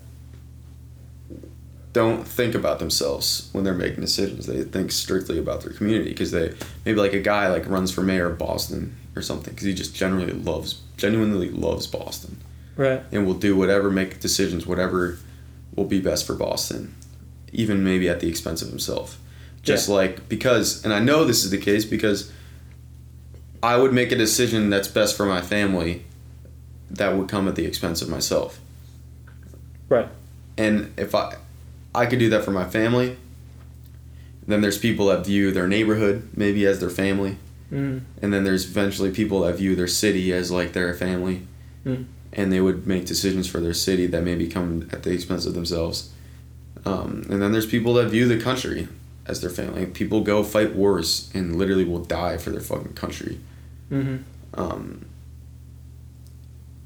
don't 1.93 2.27
think 2.27 2.53
about 2.53 2.79
themselves 2.79 3.49
when 3.53 3.63
they're 3.63 3.73
making 3.73 4.01
decisions. 4.01 4.45
They 4.45 4.61
think 4.63 4.91
strictly 4.91 5.39
about 5.39 5.61
their 5.61 5.73
community 5.73 6.09
because 6.09 6.31
they 6.31 6.53
maybe 6.85 6.99
like 6.99 7.13
a 7.13 7.19
guy 7.21 7.47
like 7.47 7.67
runs 7.67 7.91
for 7.91 8.01
mayor 8.03 8.27
of 8.29 8.37
Boston 8.37 8.95
or 9.15 9.21
something 9.21 9.53
because 9.53 9.65
he 9.65 9.73
just 9.73 9.95
generally 9.95 10.31
loves 10.33 10.81
genuinely 10.97 11.49
loves 11.49 11.87
Boston 11.87 12.37
right. 12.77 13.03
and 13.11 13.25
we'll 13.25 13.35
do 13.37 13.55
whatever 13.55 13.91
make 13.91 14.19
decisions 14.19 14.65
whatever 14.65 15.17
will 15.75 15.85
be 15.85 15.99
best 15.99 16.25
for 16.25 16.33
Boston 16.35 16.93
even 17.53 17.83
maybe 17.83 18.09
at 18.09 18.19
the 18.19 18.27
expense 18.27 18.61
of 18.61 18.67
himself. 18.69 19.17
Just 19.63 19.87
Yeah. 19.87 19.95
like 19.95 20.29
because 20.29 20.83
and 20.83 20.93
I 20.93 20.99
know 20.99 21.23
this 21.25 21.43
is 21.43 21.49
the 21.51 21.57
case 21.57 21.85
because 21.85 22.31
I 23.63 23.77
would 23.77 23.93
make 23.93 24.11
a 24.11 24.15
decision 24.17 24.69
that's 24.69 24.87
best 24.87 25.15
for 25.17 25.25
my 25.25 25.41
family 25.41 26.03
that 26.91 27.15
would 27.17 27.27
come 27.27 27.47
at 27.47 27.55
the 27.55 27.65
expense 27.65 28.01
of 28.01 28.09
myself. 28.09 28.59
Right. 29.89 30.07
And 30.57 30.91
if 30.97 31.15
I 31.15 31.35
I 31.95 32.05
could 32.05 32.19
do 32.19 32.29
that 32.29 32.43
for 32.43 32.51
my 32.51 32.65
family, 32.65 33.17
then 34.47 34.61
there's 34.61 34.77
people 34.77 35.07
that 35.07 35.25
view 35.25 35.51
their 35.51 35.67
neighborhood 35.67 36.29
maybe 36.35 36.65
as 36.65 36.79
their 36.79 36.89
family. 36.89 37.37
Mm. 37.71 38.01
And 38.21 38.33
then 38.33 38.43
there's 38.43 38.65
eventually 38.65 39.11
people 39.11 39.41
that 39.41 39.55
view 39.55 39.75
their 39.75 39.87
city 39.87 40.31
as 40.33 40.51
like 40.51 40.73
their 40.73 40.93
family. 40.93 41.41
Mm. 41.85 42.05
And 42.37 42.53
they 42.53 42.61
would 42.61 42.87
make 42.87 43.05
decisions 43.05 43.47
for 43.49 43.59
their 43.59 43.73
city 43.73 44.05
that 44.07 44.21
maybe 44.23 44.47
come 44.47 44.87
at 44.93 45.03
the 45.03 45.11
expense 45.11 45.45
of 45.45 45.53
themselves. 45.55 46.11
Um, 46.85 47.25
and 47.29 47.41
then 47.41 47.51
there's 47.51 47.65
people 47.65 47.95
that 47.95 48.07
view 48.07 48.27
the 48.27 48.39
country 48.39 48.87
as 49.25 49.41
their 49.41 49.49
family. 49.49 49.85
People 49.87 50.21
go 50.21 50.43
fight 50.43 50.73
wars 50.75 51.29
and 51.33 51.57
literally 51.57 51.83
will 51.83 52.05
die 52.05 52.37
for 52.37 52.51
their 52.51 52.61
fucking 52.61 52.93
country. 52.93 53.39
hmm 53.89 54.17
Um, 54.53 55.05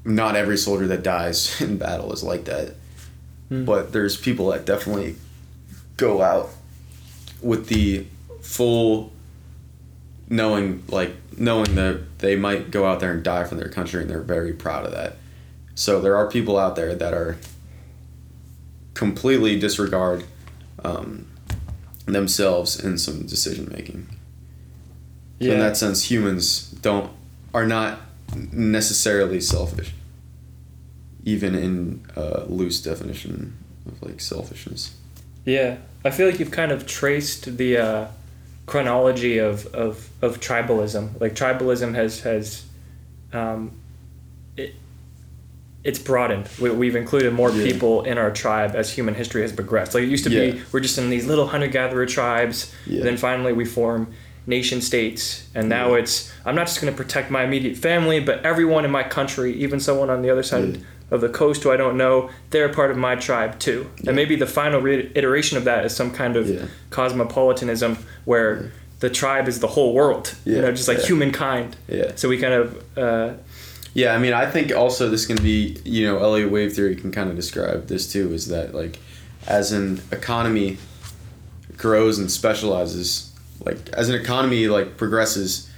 not 0.04 0.34
every 0.34 0.56
soldier 0.58 0.86
that 0.88 1.02
dies 1.02 1.60
in 1.60 1.76
battle 1.78 2.12
is 2.12 2.22
like 2.22 2.44
that, 2.46 2.74
Mm. 3.50 3.66
but 3.66 3.92
there's 3.92 4.16
people 4.16 4.48
that 4.50 4.64
definitely 4.64 5.14
go 5.98 6.22
out 6.22 6.48
with 7.42 7.66
the 7.68 8.06
full 8.40 9.12
knowing, 10.30 10.82
like 10.88 11.14
knowing 11.36 11.74
that 11.74 12.18
they 12.20 12.34
might 12.34 12.70
go 12.70 12.86
out 12.86 13.00
there 13.00 13.12
and 13.12 13.22
die 13.22 13.44
for 13.44 13.54
their 13.56 13.68
country, 13.68 14.00
and 14.00 14.10
they're 14.10 14.22
very 14.22 14.54
proud 14.54 14.86
of 14.86 14.92
that. 14.92 15.16
So 15.74 16.00
there 16.00 16.16
are 16.16 16.28
people 16.30 16.58
out 16.58 16.76
there 16.76 16.94
that 16.94 17.14
are 17.14 17.38
completely 18.94 19.58
disregard 19.58 20.24
um, 20.84 21.26
themselves 22.06 22.78
in 22.78 22.98
some 22.98 23.22
decision 23.26 23.70
making. 23.74 24.06
So 25.40 25.46
Yeah. 25.48 25.54
in 25.54 25.60
that 25.60 25.76
sense, 25.76 26.10
humans 26.10 26.70
don't 26.82 27.10
are 27.54 27.66
not 27.66 28.00
necessarily 28.52 29.40
selfish, 29.40 29.92
even 31.24 31.54
in 31.54 32.02
a 32.16 32.44
loose 32.44 32.80
definition 32.80 33.54
of 33.86 34.02
like 34.02 34.20
selfishness. 34.20 34.94
Yeah, 35.44 35.76
I 36.04 36.10
feel 36.10 36.26
like 36.28 36.38
you've 36.38 36.50
kind 36.50 36.72
of 36.72 36.86
traced 36.86 37.56
the 37.58 37.76
uh, 37.76 38.06
chronology 38.66 39.38
of, 39.38 39.66
of, 39.74 40.08
of 40.22 40.40
tribalism. 40.40 41.20
Like 41.20 41.34
tribalism 41.34 41.94
has 41.94 42.20
has 42.20 42.64
um, 43.32 43.72
it, 44.56 44.74
it's 45.84 45.98
broadened. 45.98 46.48
We, 46.60 46.70
we've 46.70 46.94
included 46.96 47.32
more 47.32 47.50
Yeah. 47.50 47.64
people 47.64 48.02
in 48.04 48.16
our 48.18 48.30
tribe 48.30 48.74
as 48.76 48.90
human 48.92 49.14
history 49.14 49.42
has 49.42 49.52
progressed. 49.52 49.94
Like 49.94 50.04
it 50.04 50.08
used 50.08 50.24
to 50.24 50.30
Yeah. 50.30 50.52
be, 50.52 50.62
we're 50.72 50.80
just 50.80 50.96
in 50.98 51.10
these 51.10 51.26
little 51.26 51.46
hunter 51.48 51.66
gatherer 51.66 52.06
tribes. 52.06 52.72
Yeah. 52.86 52.98
And 52.98 53.06
then 53.08 53.16
finally 53.16 53.52
we 53.52 53.64
form 53.64 54.08
nation 54.46 54.80
states. 54.80 55.46
And 55.54 55.68
now 55.68 55.94
it's, 55.94 56.32
I'm 56.44 56.54
not 56.54 56.66
just 56.66 56.80
going 56.80 56.92
to 56.92 56.96
protect 56.96 57.30
my 57.30 57.42
immediate 57.44 57.76
family, 57.76 58.20
but 58.20 58.44
everyone 58.44 58.84
in 58.84 58.90
my 58.90 59.02
country, 59.02 59.52
even 59.54 59.80
someone 59.80 60.08
on 60.10 60.22
the 60.22 60.30
other 60.30 60.42
side 60.42 60.80
of 61.10 61.20
the 61.20 61.28
coast 61.28 61.62
who 61.62 61.70
I 61.70 61.76
don't 61.76 61.96
know, 61.96 62.30
they're 62.50 62.68
part 62.68 62.90
of 62.90 62.96
my 62.96 63.14
tribe 63.16 63.58
too. 63.58 63.88
And 64.06 64.14
maybe 64.16 64.34
the 64.36 64.46
final 64.46 64.80
re- 64.80 65.10
iteration 65.14 65.58
of 65.58 65.64
that 65.64 65.84
is 65.84 65.94
some 65.94 66.10
kind 66.12 66.36
of 66.36 66.70
cosmopolitanism 66.90 67.98
where 68.24 68.72
the 69.00 69.10
tribe 69.10 69.48
is 69.48 69.58
the 69.60 69.66
whole 69.66 69.92
world. 69.94 70.34
You 70.44 70.60
know, 70.62 70.70
just 70.72 70.88
like 70.88 71.00
humankind. 71.00 71.76
Yeah. 71.88 72.12
So 72.14 72.28
we 72.28 72.38
kind 72.38 72.54
of, 72.54 72.84
uh, 72.96 73.34
Yeah, 73.94 74.14
I 74.14 74.18
mean, 74.18 74.32
I 74.32 74.50
think 74.50 74.74
also 74.74 75.10
this 75.10 75.26
can 75.26 75.36
be, 75.42 75.78
you 75.84 76.06
know, 76.06 76.18
Elliott 76.18 76.50
wave 76.50 76.72
theory 76.72 76.96
can 76.96 77.12
kind 77.12 77.28
of 77.28 77.36
describe 77.36 77.88
this 77.88 78.10
too. 78.10 78.32
Is 78.32 78.48
that 78.48 78.74
like, 78.74 78.98
as 79.46 79.72
an 79.72 80.00
economy 80.10 80.78
grows 81.76 82.18
and 82.18 82.30
specializes, 82.30 83.32
like 83.64 83.90
as 83.90 84.08
an 84.08 84.14
economy 84.14 84.66
like 84.68 84.96
progresses, 84.96 85.70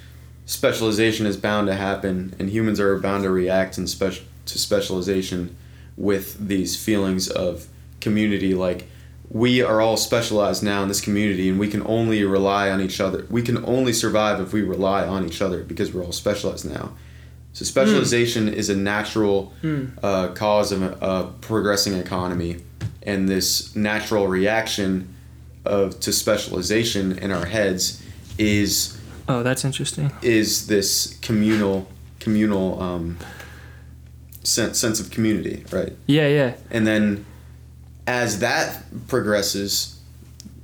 specialization 0.46 1.26
is 1.26 1.36
bound 1.36 1.66
to 1.66 1.74
happen, 1.74 2.34
and 2.38 2.50
humans 2.50 2.78
are 2.78 2.98
bound 2.98 3.24
to 3.24 3.30
react 3.30 3.78
and 3.78 3.88
spec- 3.88 4.22
to 4.46 4.58
specialization 4.58 5.56
with 5.96 6.48
these 6.48 6.76
feelings 6.76 7.28
of 7.28 7.66
community. 8.00 8.54
Like, 8.54 8.86
we 9.30 9.62
are 9.62 9.80
all 9.80 9.96
specialized 9.96 10.62
now 10.62 10.82
in 10.82 10.88
this 10.88 11.00
community, 11.00 11.48
and 11.48 11.58
we 11.58 11.68
can 11.68 11.84
only 11.86 12.22
rely 12.24 12.70
on 12.70 12.80
each 12.80 13.00
other. 13.00 13.26
We 13.30 13.42
can 13.42 13.64
only 13.64 13.92
survive 13.92 14.40
if 14.40 14.52
we 14.52 14.62
rely 14.62 15.06
on 15.06 15.24
each 15.24 15.40
other 15.40 15.64
because 15.64 15.92
we're 15.92 16.04
all 16.04 16.12
specialized 16.12 16.68
now. 16.70 16.92
So 17.54 17.64
specialization 17.64 18.48
is 18.48 18.68
a 18.68 18.74
natural 18.76 19.52
uh, 20.02 20.28
cause 20.34 20.72
of 20.72 20.82
a, 20.82 20.98
a 21.00 21.32
progressing 21.40 21.94
economy, 21.94 22.56
and 23.04 23.28
this 23.28 23.74
natural 23.76 24.26
reaction 24.28 25.14
of 25.64 25.98
to 26.00 26.12
specialization 26.12 27.16
in 27.18 27.30
our 27.30 27.46
heads 27.46 28.02
is 28.38 28.98
oh, 29.28 29.42
that's 29.42 29.64
interesting. 29.64 30.10
is 30.20 30.66
this 30.66 31.16
communal 31.22 31.86
communal 32.18 32.82
um, 32.82 33.18
sense 34.42 34.78
sense 34.78 34.98
of 34.98 35.10
community, 35.10 35.64
right? 35.70 35.92
Yeah, 36.06 36.26
yeah. 36.26 36.54
And 36.72 36.84
then 36.86 37.24
as 38.06 38.40
that 38.40 38.82
progresses, 39.06 40.00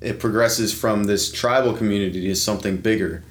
it 0.01 0.19
progresses 0.19 0.75
from 0.75 1.05
this 1.05 1.31
tribal 1.31 1.73
community 1.73 2.27
to 2.27 2.35
something 2.35 2.79
bigger, 2.79 3.23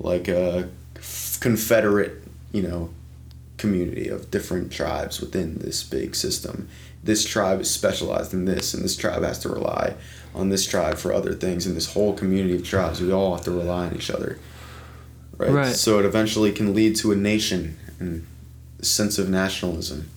like 0.00 0.26
a 0.28 0.68
f- 0.96 1.38
confederate, 1.40 2.22
you 2.52 2.62
know, 2.62 2.90
community 3.58 4.08
of 4.08 4.30
different 4.30 4.72
tribes 4.72 5.20
within 5.20 5.58
this 5.58 5.82
big 5.82 6.14
system. 6.14 6.68
This 7.02 7.24
tribe 7.24 7.60
is 7.60 7.70
specialized 7.70 8.34
in 8.34 8.44
this, 8.44 8.74
and 8.74 8.84
this 8.84 8.96
tribe 8.96 9.22
has 9.22 9.38
to 9.40 9.48
rely 9.48 9.94
on 10.34 10.48
this 10.48 10.66
tribe 10.66 10.98
for 10.98 11.12
other 11.12 11.32
things. 11.34 11.66
And 11.66 11.76
this 11.76 11.92
whole 11.92 12.14
community 12.14 12.56
of 12.56 12.64
tribes, 12.64 13.00
we 13.00 13.12
all 13.12 13.34
have 13.34 13.44
to 13.44 13.50
rely 13.50 13.86
on 13.86 13.94
each 13.94 14.10
other. 14.10 14.38
Right. 15.36 15.50
Right. 15.50 15.74
So 15.74 15.98
it 15.98 16.04
eventually 16.04 16.52
can 16.52 16.74
lead 16.74 16.96
to 16.96 17.12
a 17.12 17.16
nation 17.16 17.78
and 17.98 18.26
a 18.80 18.84
sense 18.84 19.18
of 19.18 19.28
nationalism. 19.28 20.10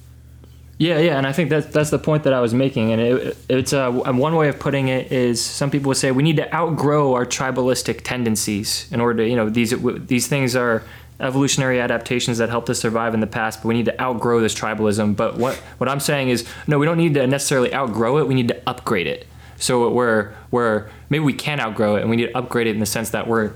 Yeah, 0.77 0.99
yeah, 0.99 1.17
and 1.17 1.27
I 1.27 1.33
think 1.33 1.49
that's 1.49 1.65
that's 1.67 1.89
the 1.89 1.99
point 1.99 2.23
that 2.23 2.31
I 2.31 2.39
was 2.39 2.53
making, 2.53 2.93
and 2.93 3.01
it, 3.01 3.37
it's 3.49 3.73
uh, 3.73 3.91
one 3.91 4.33
way 4.37 4.47
of 4.47 4.59
putting 4.59 4.87
it 4.87 5.11
is 5.11 5.43
some 5.43 5.69
people 5.69 5.89
would 5.89 5.97
say 5.97 6.11
we 6.11 6.23
need 6.23 6.37
to 6.37 6.55
outgrow 6.55 7.15
our 7.15 7.25
tribalistic 7.25 7.99
tendencies 8.05 8.87
in 8.89 9.01
order 9.01 9.23
to 9.23 9.29
you 9.29 9.35
know 9.35 9.49
these 9.49 9.73
these 10.07 10.27
things 10.27 10.55
are 10.55 10.83
evolutionary 11.19 11.79
adaptations 11.79 12.37
that 12.37 12.49
helped 12.49 12.69
us 12.69 12.79
survive 12.79 13.13
in 13.13 13.19
the 13.19 13.27
past, 13.27 13.61
but 13.61 13.67
we 13.67 13.73
need 13.75 13.85
to 13.85 14.01
outgrow 14.01 14.39
this 14.41 14.55
tribalism. 14.55 15.15
But 15.15 15.37
what 15.37 15.55
what 15.77 15.89
I'm 15.89 15.99
saying 15.99 16.29
is 16.29 16.45
no, 16.67 16.79
we 16.79 16.85
don't 16.85 16.97
need 16.97 17.13
to 17.15 17.27
necessarily 17.27 17.73
outgrow 17.73 18.17
it. 18.19 18.27
We 18.27 18.33
need 18.35 18.47
to 18.49 18.61
upgrade 18.67 19.07
it. 19.07 19.27
So 19.57 19.89
we're 19.89 20.33
we're 20.51 20.89
maybe 21.09 21.23
we 21.23 21.33
can 21.33 21.59
outgrow 21.59 21.95
it, 21.97 22.01
and 22.01 22.09
we 22.09 22.15
need 22.15 22.27
to 22.27 22.37
upgrade 22.37 22.67
it 22.67 22.71
in 22.71 22.79
the 22.79 22.85
sense 22.85 23.09
that 23.11 23.27
we're 23.27 23.51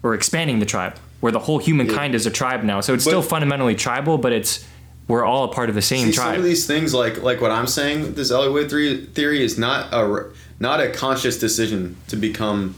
we're 0.00 0.14
expanding 0.14 0.58
the 0.58 0.66
tribe, 0.66 0.96
where 1.20 1.32
the 1.32 1.38
whole 1.38 1.58
humankind 1.58 2.14
is 2.14 2.26
a 2.26 2.30
tribe 2.30 2.62
now. 2.64 2.80
So 2.80 2.94
it's 2.94 3.04
But- 3.04 3.10
still 3.10 3.22
fundamentally 3.22 3.74
tribal, 3.74 4.18
but 4.18 4.32
it's 4.32 4.64
we're 5.08 5.24
all 5.24 5.44
a 5.44 5.48
part 5.52 5.68
of 5.68 5.74
the 5.74 5.82
same 5.82 6.06
See, 6.06 6.12
tribe. 6.12 6.28
some 6.34 6.36
of 6.36 6.44
these 6.44 6.66
things, 6.66 6.94
like 6.94 7.22
like 7.22 7.40
what 7.40 7.50
I'm 7.50 7.66
saying, 7.66 8.14
this 8.14 8.30
Elliott 8.30 8.70
theory, 8.70 9.04
theory 9.14 9.44
is 9.44 9.58
not 9.58 9.92
a 9.92 10.26
not 10.58 10.80
a 10.80 10.88
conscious 10.88 11.38
decision 11.38 11.96
to 12.08 12.16
become 12.16 12.74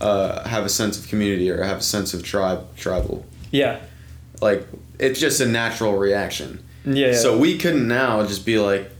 uh, 0.00 0.46
have 0.48 0.64
a 0.64 0.68
sense 0.68 0.98
of 0.98 1.08
community 1.08 1.50
or 1.50 1.62
have 1.62 1.78
a 1.78 1.82
sense 1.82 2.12
of 2.12 2.22
tribe 2.22 2.76
tribal. 2.76 3.24
Yeah. 3.50 3.80
Like 4.40 4.66
it's 4.98 5.20
just 5.20 5.40
a 5.40 5.46
natural 5.46 5.96
reaction. 5.96 6.62
Yeah, 6.84 7.08
yeah. 7.08 7.12
So 7.14 7.36
we 7.38 7.58
couldn't 7.58 7.86
now 7.86 8.24
just 8.26 8.46
be 8.46 8.58
like, 8.58 8.90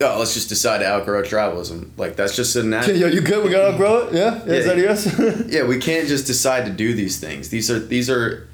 oh, 0.00 0.16
let's 0.18 0.34
just 0.34 0.48
decide 0.48 0.78
to 0.78 0.86
outgrow 0.86 1.22
tribalism. 1.22 1.90
Like 1.96 2.16
that's 2.16 2.36
just 2.36 2.54
a 2.56 2.62
natural. 2.62 2.96
Yo, 2.98 3.06
you 3.06 3.20
good? 3.20 3.44
We 3.44 3.50
gotta 3.50 3.72
outgrow 3.72 4.08
it? 4.08 4.14
Yeah? 4.14 4.42
yeah 4.46 4.52
is 4.52 4.66
Yeah. 4.66 4.74
that 4.74 4.80
yes? 4.80 5.46
yeah, 5.52 5.64
we 5.64 5.78
can't 5.78 6.06
just 6.08 6.26
decide 6.26 6.66
to 6.66 6.70
do 6.72 6.94
these 6.94 7.18
things. 7.18 7.48
These 7.48 7.70
are 7.70 7.78
these 7.78 8.10
are 8.10 8.48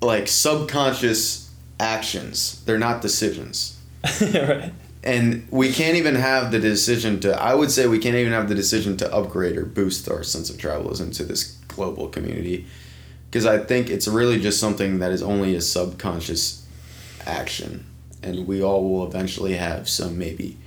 like 0.00 0.28
subconscious 0.28 1.50
actions. 1.78 2.62
They're 2.64 2.78
not 2.78 3.02
decisions. 3.02 3.78
right. 4.20 4.72
And 5.04 5.48
we 5.50 5.72
can't 5.72 5.96
even 5.96 6.14
have 6.14 6.52
the 6.52 6.60
decision 6.60 7.20
to 7.20 7.40
I 7.40 7.54
would 7.54 7.70
say 7.70 7.86
we 7.86 7.98
can't 7.98 8.16
even 8.16 8.32
have 8.32 8.48
the 8.48 8.54
decision 8.54 8.96
to 8.98 9.12
upgrade 9.12 9.56
or 9.56 9.64
boost 9.64 10.08
our 10.08 10.22
sense 10.22 10.48
of 10.48 10.56
tribalism 10.56 11.14
to 11.16 11.24
this 11.24 11.56
global 11.68 12.08
community 12.08 12.66
because 13.32 13.46
I 13.46 13.56
think 13.56 13.88
it's 13.88 14.06
really 14.06 14.38
just 14.38 14.60
something 14.60 14.98
that 14.98 15.10
is 15.10 15.22
only 15.22 15.56
a 15.56 15.62
subconscious 15.62 16.66
action 17.24 17.86
and 18.22 18.46
we 18.46 18.62
all 18.62 18.86
will 18.86 19.06
eventually 19.06 19.54
have 19.54 19.88
some 19.88 20.18
maybe 20.18 20.58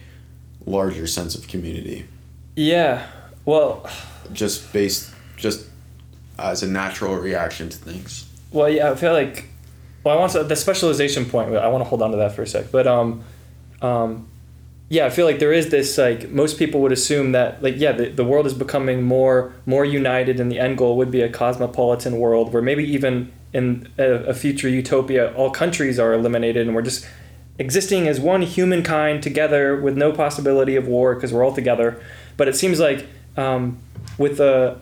larger 0.66 1.06
sense 1.06 1.36
of 1.36 1.48
community 1.48 2.08
Yeah. 2.56 3.06
Well, 3.46 3.88
just 4.34 4.74
based 4.74 5.14
just 5.38 5.68
as 6.40 6.64
a 6.64 6.68
natural 6.68 7.16
reaction 7.18 7.70
to 7.70 7.78
things. 7.78 8.28
well, 8.52 8.68
yeah. 8.68 8.92
I 8.92 8.96
feel 8.96 9.14
like, 9.14 9.46
well, 10.04 10.18
I 10.18 10.20
want 10.20 10.32
to 10.32 10.44
the 10.44 10.56
specialization 10.56 11.26
point. 11.26 11.56
I 11.56 11.68
want 11.68 11.84
to 11.84 11.88
hold 11.88 12.02
on 12.02 12.12
to 12.12 12.18
that 12.18 12.34
for 12.34 12.42
a 12.42 12.48
sec, 12.48 12.72
but 12.72 12.88
um, 12.88 13.24
um, 13.84 14.28
yeah, 14.88 15.06
I 15.06 15.10
feel 15.10 15.26
like 15.26 15.40
there 15.40 15.54
is 15.54 15.70
this 15.70 15.98
like 15.98 16.30
most 16.30 16.60
people 16.60 16.82
would 16.82 16.92
assume 16.92 17.32
that 17.32 17.62
like 17.64 17.76
yeah, 17.78 17.92
the, 17.92 18.10
the 18.10 18.24
world 18.24 18.46
is 18.46 18.54
becoming 18.54 19.02
more 19.02 19.54
more 19.66 19.84
united, 19.84 20.40
and 20.40 20.52
the 20.52 20.60
end 20.60 20.78
goal 20.78 20.96
would 20.98 21.10
be 21.10 21.22
a 21.22 21.30
cosmopolitan 21.30 22.18
world 22.20 22.54
where 22.54 22.62
maybe 22.62 22.84
even 22.84 23.32
in 23.52 23.90
a, 23.98 24.12
a 24.26 24.34
future 24.34 24.70
utopia, 24.70 25.34
all 25.34 25.50
countries 25.50 25.98
are 25.98 26.14
eliminated, 26.14 26.68
and 26.68 26.76
we're 26.76 26.84
just 26.84 27.08
existing 27.58 28.08
as 28.08 28.20
one 28.20 28.42
humankind 28.42 29.24
together 29.24 29.80
with 29.80 29.98
no 29.98 30.12
possibility 30.12 30.76
of 30.76 30.88
war 30.88 31.16
because 31.16 31.34
we're 31.34 31.44
all 31.44 31.56
together. 31.56 32.00
But 32.38 32.48
it 32.48 32.56
seems 32.56 32.80
like 32.80 33.08
um, 33.38 33.80
with 34.20 34.38
the 34.38 34.80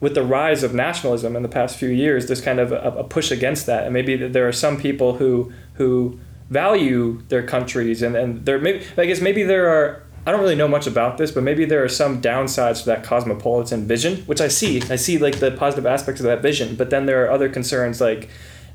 with 0.00 0.14
the 0.14 0.24
rise 0.24 0.64
of 0.64 0.74
nationalism 0.74 1.36
in 1.36 1.42
the 1.42 1.48
past 1.48 1.76
few 1.76 1.88
years, 1.88 2.26
there's 2.26 2.40
kind 2.40 2.58
of 2.58 2.72
a, 2.72 2.90
a 2.98 3.04
push 3.04 3.30
against 3.30 3.66
that, 3.66 3.84
and 3.84 3.94
maybe 3.94 4.16
there 4.16 4.48
are 4.48 4.52
some 4.52 4.78
people 4.78 5.18
who 5.18 5.52
who 5.74 6.18
value 6.50 7.22
their 7.28 7.42
countries, 7.42 8.02
and 8.02 8.16
and 8.16 8.44
there 8.44 8.58
maybe 8.58 8.84
I 8.96 9.06
guess 9.06 9.20
maybe 9.20 9.42
there 9.42 9.68
are. 9.68 10.02
I 10.26 10.30
don't 10.30 10.40
really 10.40 10.54
know 10.54 10.68
much 10.68 10.86
about 10.86 11.18
this, 11.18 11.30
but 11.30 11.42
maybe 11.42 11.66
there 11.66 11.84
are 11.84 11.88
some 11.88 12.22
downsides 12.22 12.80
to 12.80 12.86
that 12.86 13.04
cosmopolitan 13.04 13.86
vision, 13.86 14.22
which 14.22 14.40
I 14.40 14.48
see. 14.48 14.80
I 14.88 14.96
see 14.96 15.18
like 15.18 15.38
the 15.38 15.50
positive 15.50 15.84
aspects 15.84 16.18
of 16.20 16.24
that 16.24 16.40
vision, 16.40 16.76
but 16.76 16.88
then 16.88 17.04
there 17.04 17.26
are 17.26 17.30
other 17.30 17.50
concerns 17.50 18.00
like 18.00 18.30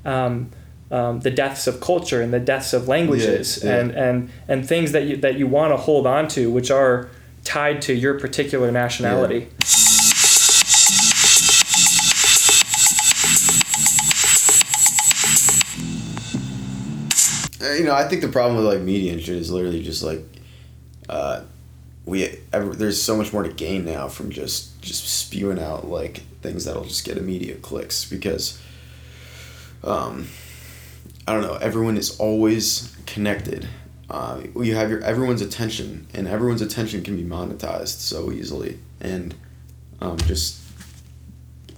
um, 0.05 0.51
um, 0.91 1.21
the 1.21 1.31
deaths 1.31 1.65
of 1.65 1.81
culture 1.81 2.21
and 2.21 2.31
the 2.31 2.39
deaths 2.39 2.71
of 2.73 2.87
languages 2.87 3.63
Yeah, 3.63 3.69
yeah. 3.71 3.79
and 3.79 3.91
and 3.91 4.29
and 4.47 4.67
things 4.67 4.91
that 4.91 5.05
you 5.05 5.17
that 5.17 5.39
you 5.39 5.47
want 5.47 5.71
to 5.73 5.77
hold 5.77 6.05
on 6.05 6.27
to, 6.29 6.51
which 6.51 6.69
are 6.69 7.09
tied 7.43 7.81
to 7.83 7.93
your 7.93 8.19
particular 8.19 8.71
nationality. 8.71 9.47
Uh, 9.59 9.63
you 17.79 17.85
know, 17.85 17.95
I 17.95 18.07
think 18.07 18.21
the 18.21 18.27
problem 18.27 18.57
with 18.57 18.65
like 18.65 18.81
media 18.81 19.13
and 19.13 19.21
shit 19.21 19.37
is 19.37 19.49
literally 19.49 19.81
just 19.81 20.03
like, 20.03 20.21
uh, 21.07 21.41
we 22.05 22.37
ever, 22.51 22.75
there's 22.75 23.01
so 23.01 23.15
much 23.15 23.31
more 23.31 23.43
to 23.43 23.49
gain 23.49 23.85
now 23.85 24.09
from 24.09 24.31
just 24.31 24.81
just 24.81 25.07
spewing 25.07 25.59
out 25.59 25.87
like 25.87 26.17
things 26.41 26.65
that'll 26.65 26.83
just 26.83 27.05
get 27.05 27.17
immediate 27.17 27.61
clicks 27.61 28.03
because, 28.09 28.61
um, 29.83 30.27
I 31.25 31.33
don't 31.33 31.41
know. 31.41 31.55
Everyone 31.55 31.95
is 31.95 32.19
always 32.19 32.95
connected. 33.05 33.67
Uh, 34.09 34.41
you 34.55 34.75
have 34.75 34.89
your 34.89 35.01
everyone's 35.01 35.41
attention, 35.41 36.07
and 36.13 36.27
everyone's 36.27 36.61
attention 36.61 37.01
can 37.03 37.15
be 37.15 37.23
monetized 37.23 37.99
so 37.99 38.31
easily, 38.31 38.79
and 38.99 39.35
um, 40.01 40.17
just 40.17 40.59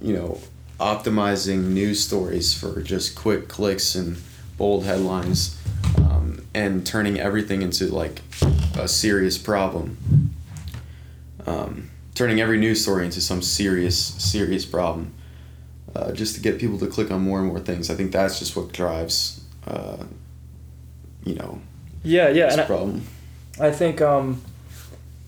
you 0.01 0.13
know 0.13 0.39
optimizing 0.79 1.65
news 1.73 2.03
stories 2.03 2.55
for 2.55 2.81
just 2.81 3.15
quick 3.15 3.47
clicks 3.47 3.93
and 3.93 4.17
bold 4.57 4.83
headlines 4.85 5.61
and 6.53 6.85
turning 6.85 7.19
everything 7.19 7.61
into 7.61 7.85
like 7.87 8.21
a 8.77 8.87
serious 8.87 9.37
problem 9.37 10.31
um, 11.45 11.89
turning 12.15 12.39
every 12.39 12.57
news 12.59 12.81
story 12.81 13.05
into 13.05 13.21
some 13.21 13.41
serious 13.41 13.97
serious 13.97 14.65
problem 14.65 15.13
uh, 15.95 16.11
just 16.11 16.35
to 16.35 16.41
get 16.41 16.59
people 16.59 16.77
to 16.77 16.87
click 16.87 17.11
on 17.11 17.21
more 17.21 17.39
and 17.39 17.47
more 17.47 17.59
things 17.59 17.89
i 17.89 17.95
think 17.95 18.11
that's 18.11 18.39
just 18.39 18.55
what 18.55 18.71
drives 18.71 19.41
uh, 19.67 20.03
you 21.25 21.35
know, 21.35 21.61
Yeah, 22.03 22.29
yeah, 22.29 22.47
it's 22.47 22.57
and 22.57 22.67
problem. 22.67 23.05
I 23.59 23.71
think 23.71 24.01
um, 24.01 24.41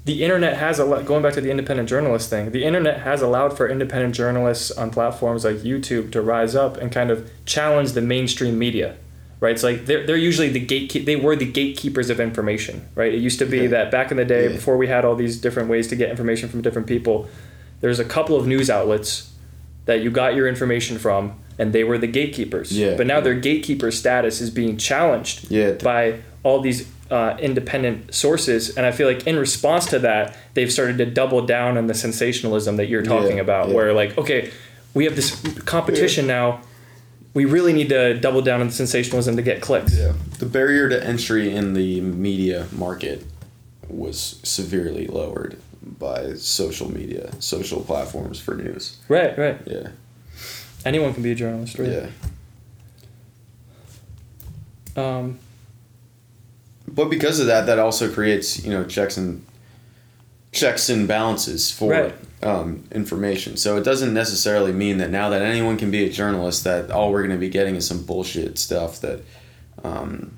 the 0.05 0.23
internet 0.23 0.57
has 0.57 0.79
a 0.79 0.85
lot. 0.85 1.05
going 1.05 1.21
back 1.21 1.33
to 1.33 1.41
the 1.41 1.51
independent 1.51 1.87
journalist 1.87 2.29
thing. 2.29 2.51
The 2.51 2.63
internet 2.63 3.01
has 3.01 3.21
allowed 3.21 3.55
for 3.55 3.69
independent 3.69 4.15
journalists 4.15 4.71
on 4.71 4.89
platforms 4.89 5.45
like 5.45 5.57
YouTube 5.57 6.11
to 6.13 6.21
rise 6.21 6.55
up 6.55 6.77
and 6.77 6.91
kind 6.91 7.11
of 7.11 7.29
challenge 7.45 7.91
the 7.91 8.01
mainstream 8.01 8.57
media. 8.57 8.97
Right, 9.43 9.51
it's 9.51 9.61
like 9.63 9.87
they're, 9.87 10.07
they're 10.07 10.15
usually 10.15 10.47
the 10.47 10.65
gatekeep. 10.65 11.03
They 11.03 11.17
were 11.17 11.35
the 11.35 11.45
gatekeepers 11.45 12.09
of 12.09 12.21
information. 12.21 12.87
Right, 12.95 13.13
it 13.13 13.19
used 13.19 13.39
to 13.39 13.45
be 13.45 13.57
Yeah. 13.63 13.67
that 13.75 13.91
back 13.91 14.09
in 14.09 14.15
the 14.15 14.23
day, 14.23 14.43
Yeah. 14.47 14.53
before 14.55 14.77
we 14.77 14.87
had 14.87 15.03
all 15.03 15.15
these 15.15 15.35
different 15.35 15.67
ways 15.67 15.89
to 15.89 15.97
get 15.97 16.09
information 16.09 16.47
from 16.47 16.61
different 16.61 16.87
people, 16.87 17.27
there's 17.81 17.99
a 17.99 18.05
couple 18.05 18.37
of 18.37 18.47
news 18.47 18.69
outlets 18.69 19.31
that 19.83 19.99
you 20.01 20.09
got 20.11 20.33
your 20.33 20.47
information 20.47 20.97
from, 20.97 21.33
and 21.59 21.73
they 21.73 21.83
were 21.83 21.97
the 21.97 22.07
gatekeepers. 22.07 22.71
Yeah. 22.71 22.95
But 22.95 23.05
now 23.05 23.19
their 23.19 23.33
gatekeeper 23.33 23.91
status 23.91 24.39
is 24.39 24.49
being 24.49 24.77
challenged 24.77 25.51
Yeah, 25.51 25.71
by 25.73 26.19
all 26.43 26.61
these 26.61 26.87
uh, 27.11 27.35
independent 27.41 28.15
sources, 28.15 28.77
and 28.77 28.85
I 28.85 28.91
feel 28.93 29.07
like 29.07 29.27
in 29.27 29.37
response 29.37 29.87
to 29.87 29.99
that, 29.99 30.37
they've 30.53 30.71
started 30.71 30.97
to 30.99 31.05
double 31.05 31.41
down 31.45 31.77
on 31.77 31.87
the 31.87 31.93
sensationalism 31.93 32.77
that 32.77 32.87
you're 32.87 33.03
talking 33.03 33.35
Yeah, 33.35 33.43
about. 33.43 33.67
yeah. 33.67 33.75
Where 33.75 33.91
like, 33.91 34.17
okay, 34.17 34.51
we 34.93 35.03
have 35.03 35.17
this 35.17 35.31
competition 35.65 36.27
now. 36.27 36.61
We 37.33 37.45
really 37.45 37.73
need 37.73 37.89
to 37.89 38.13
double 38.19 38.41
down 38.41 38.61
on 38.61 38.67
the 38.67 38.73
sensationalism 38.73 39.35
to 39.37 39.41
get 39.41 39.61
clicks. 39.61 39.97
Yeah. 39.97 40.13
The 40.39 40.45
barrier 40.45 40.87
to 40.89 41.03
entry 41.03 41.53
in 41.55 41.73
the 41.73 41.99
media 42.01 42.67
market 42.71 43.25
was 43.89 44.39
severely 44.43 45.07
lowered 45.07 45.57
by 45.81 46.33
social 46.35 46.91
media, 46.91 47.31
social 47.39 47.81
platforms 47.81 48.39
for 48.39 48.53
news. 48.55 48.97
Right, 49.09 49.35
right. 49.37 49.57
Yeah. 49.65 49.89
Anyone 50.85 51.13
can 51.13 51.23
be 51.23 51.31
a 51.31 51.35
journalist, 51.35 51.77
really. 51.79 51.95
Yeah. 51.95 52.07
Um, 54.95 55.39
But 56.87 57.09
because 57.09 57.39
of 57.39 57.47
that, 57.47 57.65
that 57.65 57.79
also 57.79 58.11
creates 58.11 58.63
you 58.63 58.71
know 58.71 58.83
checks 58.83 59.17
and 59.17 59.43
checks 60.51 60.89
and 60.89 61.07
balances 61.07 61.71
for 61.71 61.91
Right. 61.91 62.15
Um, 62.43 62.83
information. 62.91 63.57
So 63.57 63.77
it 63.77 63.83
doesn't 63.83 64.13
necessarily 64.13 64.71
mean 64.71 64.97
that 64.97 65.09
now 65.09 65.29
that 65.29 65.41
anyone 65.41 65.77
can 65.77 65.89
be 65.89 66.03
a 66.03 66.09
journalist, 66.09 66.63
that 66.65 66.91
all 66.91 67.11
we're 67.11 67.21
going 67.21 67.31
to 67.31 67.37
be 67.37 67.49
getting 67.49 67.75
is 67.75 67.87
some 67.87 68.03
bullshit 68.03 68.57
stuff 68.57 69.01
that, 69.01 69.21
um, 69.83 70.37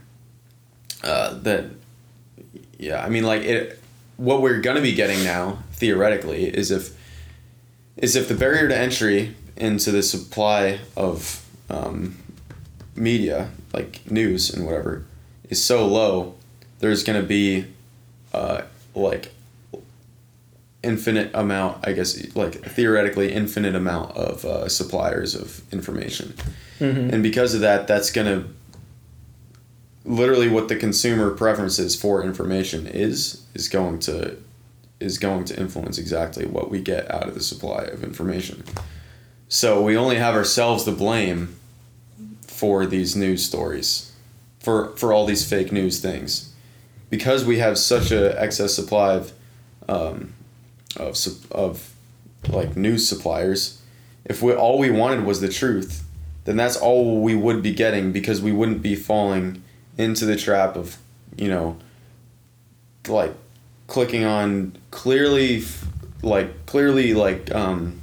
uh, 1.04 1.34
that, 1.40 1.66
yeah, 2.78 3.04
I 3.04 3.10
mean 3.10 3.24
like 3.24 3.42
it. 3.42 3.80
What 4.18 4.42
we're 4.42 4.62
going 4.62 4.78
to 4.78 4.82
be 4.82 4.94
getting 4.94 5.26
now, 5.26 5.60
theoretically, 5.74 6.46
is 6.46 6.72
if, 6.72 6.98
is 7.98 8.16
if 8.16 8.30
the 8.30 8.36
barrier 8.36 8.70
to 8.70 8.78
entry 8.78 9.36
into 9.58 9.92
the 9.92 10.02
supply 10.04 10.80
of 10.96 11.46
um, 11.70 12.18
media, 12.96 13.50
like 13.74 14.10
news 14.10 14.54
and 14.54 14.66
whatever, 14.66 15.04
is 15.50 15.64
so 15.64 15.86
low, 15.86 16.36
there's 16.80 17.04
gonna 17.04 17.24
be, 17.24 17.66
uh, 18.34 18.62
like, 18.94 19.34
infinite 20.86 21.30
amount, 21.34 21.88
I 21.88 21.94
guess, 21.94 22.36
like 22.36 22.54
theoretically 22.76 23.34
infinite 23.34 23.76
amount 23.76 24.16
of 24.16 24.46
uh, 24.46 24.70
suppliers 24.70 25.36
of 25.36 25.62
information, 25.74 26.34
and 27.12 27.22
because 27.24 27.56
of 27.56 27.62
that, 27.62 27.88
that's 27.88 28.12
gonna. 28.12 28.46
Literally, 30.08 30.50
what 30.50 30.68
the 30.68 30.76
consumer 30.76 31.32
preferences 31.32 31.96
for 32.00 32.24
information 32.24 32.86
is 32.86 33.44
is 33.56 33.68
going 33.68 33.98
to, 34.02 34.38
is 35.00 35.18
going 35.18 35.46
to 35.46 35.60
influence 35.60 35.98
exactly 35.98 36.46
what 36.46 36.70
we 36.70 36.80
get 36.80 37.10
out 37.10 37.28
of 37.28 37.34
the 37.34 37.42
supply 37.42 37.86
of 37.94 38.04
information. 38.04 38.64
So 39.48 39.82
we 39.82 39.98
only 39.98 40.18
have 40.18 40.36
ourselves 40.36 40.84
to 40.84 40.92
blame 40.92 41.56
for 42.48 42.86
these 42.86 43.16
news 43.16 43.44
stories, 43.44 44.12
for 44.60 44.96
for 44.96 45.12
all 45.12 45.26
these 45.26 45.44
fake 45.50 45.72
news 45.72 46.00
things, 46.00 46.54
because 47.10 47.44
we 47.44 47.58
have 47.58 47.76
such 47.78 48.12
a 48.12 48.40
excess 48.40 48.76
supply 48.76 49.16
of, 49.16 49.32
um, 49.90 50.34
of 50.98 51.18
of, 51.52 51.94
like 52.48 52.76
news 52.76 53.08
suppliers. 53.08 53.82
If 54.26 54.42
we 54.42 54.54
all 54.54 54.78
we 54.78 54.92
wanted 54.92 55.26
was 55.26 55.42
the 55.42 55.50
truth, 55.50 56.04
then 56.46 56.56
that's 56.58 56.78
all 56.78 57.22
we 57.22 57.36
would 57.36 57.62
be 57.62 57.74
getting 57.74 58.12
because 58.12 58.42
we 58.42 58.52
wouldn't 58.52 58.82
be 58.82 58.96
falling 58.96 59.64
into 59.98 60.26
the 60.26 60.36
trap 60.36 60.76
of, 60.76 60.98
you 61.36 61.48
know, 61.48 61.78
like 63.08 63.34
clicking 63.88 64.26
on 64.26 64.78
clearly, 64.92 65.64
like 66.22 66.66
clearly 66.66 67.14
like 67.14 67.54
um, 67.54 68.00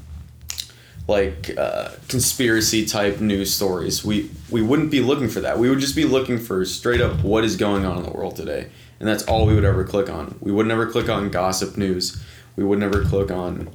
like 1.08 1.56
uh, 1.58 1.90
conspiracy 2.08 2.86
type 2.86 3.20
news 3.20 3.52
stories. 3.52 4.04
We 4.04 4.30
we 4.50 4.62
wouldn't 4.62 4.90
be 4.90 5.00
looking 5.00 5.28
for 5.28 5.40
that. 5.40 5.58
We 5.58 5.68
would 5.68 5.80
just 5.80 5.96
be 5.96 6.04
looking 6.04 6.38
for 6.38 6.64
straight 6.64 7.00
up 7.00 7.22
what 7.22 7.44
is 7.44 7.56
going 7.56 7.84
on 7.84 7.98
in 7.98 8.02
the 8.04 8.10
world 8.10 8.36
today, 8.36 8.68
and 9.00 9.08
that's 9.08 9.24
all 9.24 9.46
we 9.46 9.54
would 9.54 9.64
ever 9.64 9.84
click 9.84 10.08
on. 10.08 10.36
We 10.40 10.52
would 10.52 10.66
never 10.66 10.86
click 10.86 11.08
on 11.08 11.30
gossip 11.30 11.76
news. 11.76 12.22
We 12.56 12.64
would 12.64 12.78
never 12.78 13.04
click 13.04 13.30
on 13.30 13.70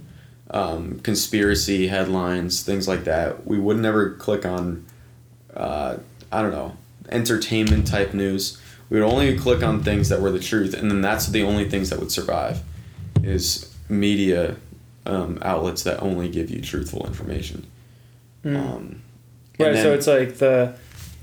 um, 0.51 0.99
conspiracy 1.01 1.87
headlines, 1.87 2.63
things 2.63 2.87
like 2.87 3.03
that. 3.05 3.45
We 3.45 3.59
would 3.59 3.77
never 3.77 4.11
click 4.11 4.45
on 4.45 4.85
uh, 5.55 5.97
I 6.31 6.41
don't 6.41 6.51
know 6.51 6.77
entertainment 7.09 7.87
type 7.87 8.13
news. 8.13 8.61
We 8.89 8.99
would 8.99 9.05
only 9.05 9.37
click 9.37 9.63
on 9.63 9.83
things 9.83 10.09
that 10.09 10.21
were 10.21 10.31
the 10.31 10.39
truth, 10.39 10.73
and 10.73 10.89
then 10.89 11.01
that's 11.01 11.27
the 11.27 11.43
only 11.43 11.69
things 11.69 11.89
that 11.89 11.99
would 11.99 12.11
survive. 12.11 12.61
Is 13.23 13.73
media 13.89 14.55
um, 15.05 15.39
outlets 15.41 15.83
that 15.83 16.01
only 16.01 16.29
give 16.29 16.49
you 16.49 16.61
truthful 16.61 17.05
information. 17.07 17.65
Um, 18.45 19.01
Mm. 19.57 19.65
right, 19.65 19.75
so 19.75 19.93
it's 19.93 20.05
like 20.07 20.37
the 20.37 20.75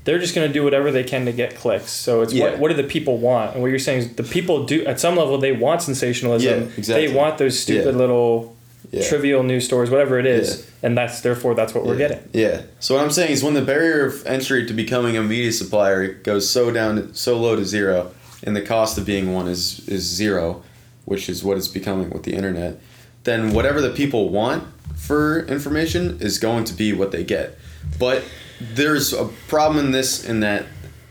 they're 0.05 0.19
just 0.19 0.33
going 0.35 0.47
to 0.47 0.53
do 0.53 0.63
whatever 0.63 0.91
they 0.91 1.03
can 1.03 1.25
to 1.25 1.31
get 1.33 1.55
clicks. 1.55 1.91
So 1.91 2.21
it's 2.21 2.33
Yeah. 2.33 2.51
what 2.51 2.59
what 2.59 2.67
do 2.69 2.75
the 2.75 2.83
people 2.83 3.17
want? 3.17 3.53
And 3.53 3.61
what 3.61 3.69
you're 3.69 3.79
saying 3.79 3.99
is 3.99 4.09
the 4.13 4.23
people 4.23 4.65
do 4.65 4.85
at 4.85 4.99
some 4.99 5.15
level 5.17 5.37
they 5.37 5.51
want 5.51 5.81
sensationalism. 5.81 6.61
Yeah, 6.61 6.67
exactly. 6.77 7.07
They 7.07 7.13
want 7.13 7.37
those 7.37 7.59
stupid 7.59 7.93
Yeah. 7.93 7.99
little 7.99 8.55
Yeah. 8.91 9.03
trivial 9.09 9.41
news 9.43 9.65
stories, 9.65 9.89
whatever 9.89 10.19
it 10.19 10.27
is, 10.27 10.65
and 10.83 10.95
that's 10.97 11.19
therefore 11.21 11.55
that's 11.55 11.73
what 11.73 11.85
we're 11.85 11.97
getting. 11.97 12.19
Yeah. 12.33 12.61
So 12.79 12.95
what 12.95 13.03
I'm 13.03 13.11
saying 13.11 13.31
is 13.31 13.43
when 13.43 13.55
the 13.55 13.61
barrier 13.63 14.05
of 14.05 14.25
entry 14.27 14.65
to 14.67 14.73
becoming 14.73 15.17
a 15.17 15.23
media 15.23 15.51
supplier 15.51 16.07
goes 16.07 16.47
so 16.47 16.71
down 16.71 17.09
so 17.13 17.37
low 17.37 17.55
to 17.55 17.65
zero, 17.65 18.11
and 18.43 18.55
the 18.55 18.61
cost 18.61 18.97
of 18.99 19.05
being 19.05 19.33
one 19.33 19.47
is 19.47 19.81
is 19.87 20.03
zero, 20.03 20.61
which 21.05 21.27
is 21.29 21.43
what 21.43 21.57
it's 21.57 21.67
becoming 21.67 22.11
with 22.11 22.23
the 22.23 22.33
internet, 22.35 22.79
then 23.23 23.53
whatever 23.53 23.81
the 23.81 23.89
people 23.89 24.29
want 24.29 24.63
for 24.95 25.39
information 25.47 26.17
is 26.21 26.37
going 26.37 26.63
to 26.65 26.73
be 26.73 26.93
what 26.93 27.11
they 27.11 27.23
get. 27.23 27.57
But 27.99 28.23
there's 28.59 29.13
a 29.13 29.25
problem 29.47 29.85
in 29.85 29.91
this 29.91 30.23
in 30.23 30.39
that 30.41 30.65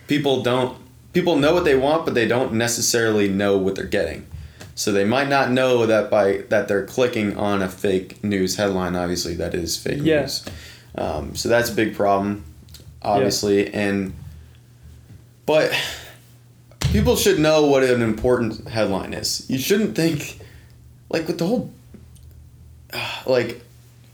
people 0.07 0.43
don't 0.43 0.77
people 1.13 1.37
know 1.37 1.55
what 1.55 1.65
they 1.65 1.77
want, 1.77 2.05
but 2.05 2.15
they 2.15 2.27
don't 2.27 2.53
necessarily 2.55 3.29
know 3.29 3.57
what 3.57 3.75
they're 3.77 3.85
getting. 3.85 4.27
So 4.75 4.91
they 4.91 5.05
might 5.05 5.29
not 5.29 5.51
know 5.53 5.87
that 5.87 6.11
by 6.11 6.39
that 6.49 6.67
they're 6.69 6.85
clicking 6.87 7.37
on 7.37 7.63
a 7.63 7.69
fake 7.69 8.23
news 8.25 8.57
headline. 8.57 8.97
Obviously, 8.97 9.35
that 9.37 9.55
is 9.55 9.77
fake 9.77 10.01
Yeah. 10.03 10.23
news. 10.23 10.45
Um, 10.97 11.35
so 11.37 11.49
that's 11.49 11.71
a 11.71 11.75
big 11.75 11.95
problem, 11.95 12.45
obviously, 13.03 13.73
and 13.73 14.15
but 15.47 15.73
people 16.93 17.17
should 17.17 17.39
know 17.39 17.67
what 17.67 17.83
an 17.85 18.03
important 18.03 18.69
headline 18.69 19.13
is. 19.13 19.45
You 19.49 19.59
shouldn't 19.59 19.95
think 19.95 20.41
like 21.11 21.27
with 21.29 21.39
the 21.39 21.47
whole 21.47 21.71
like 23.27 23.61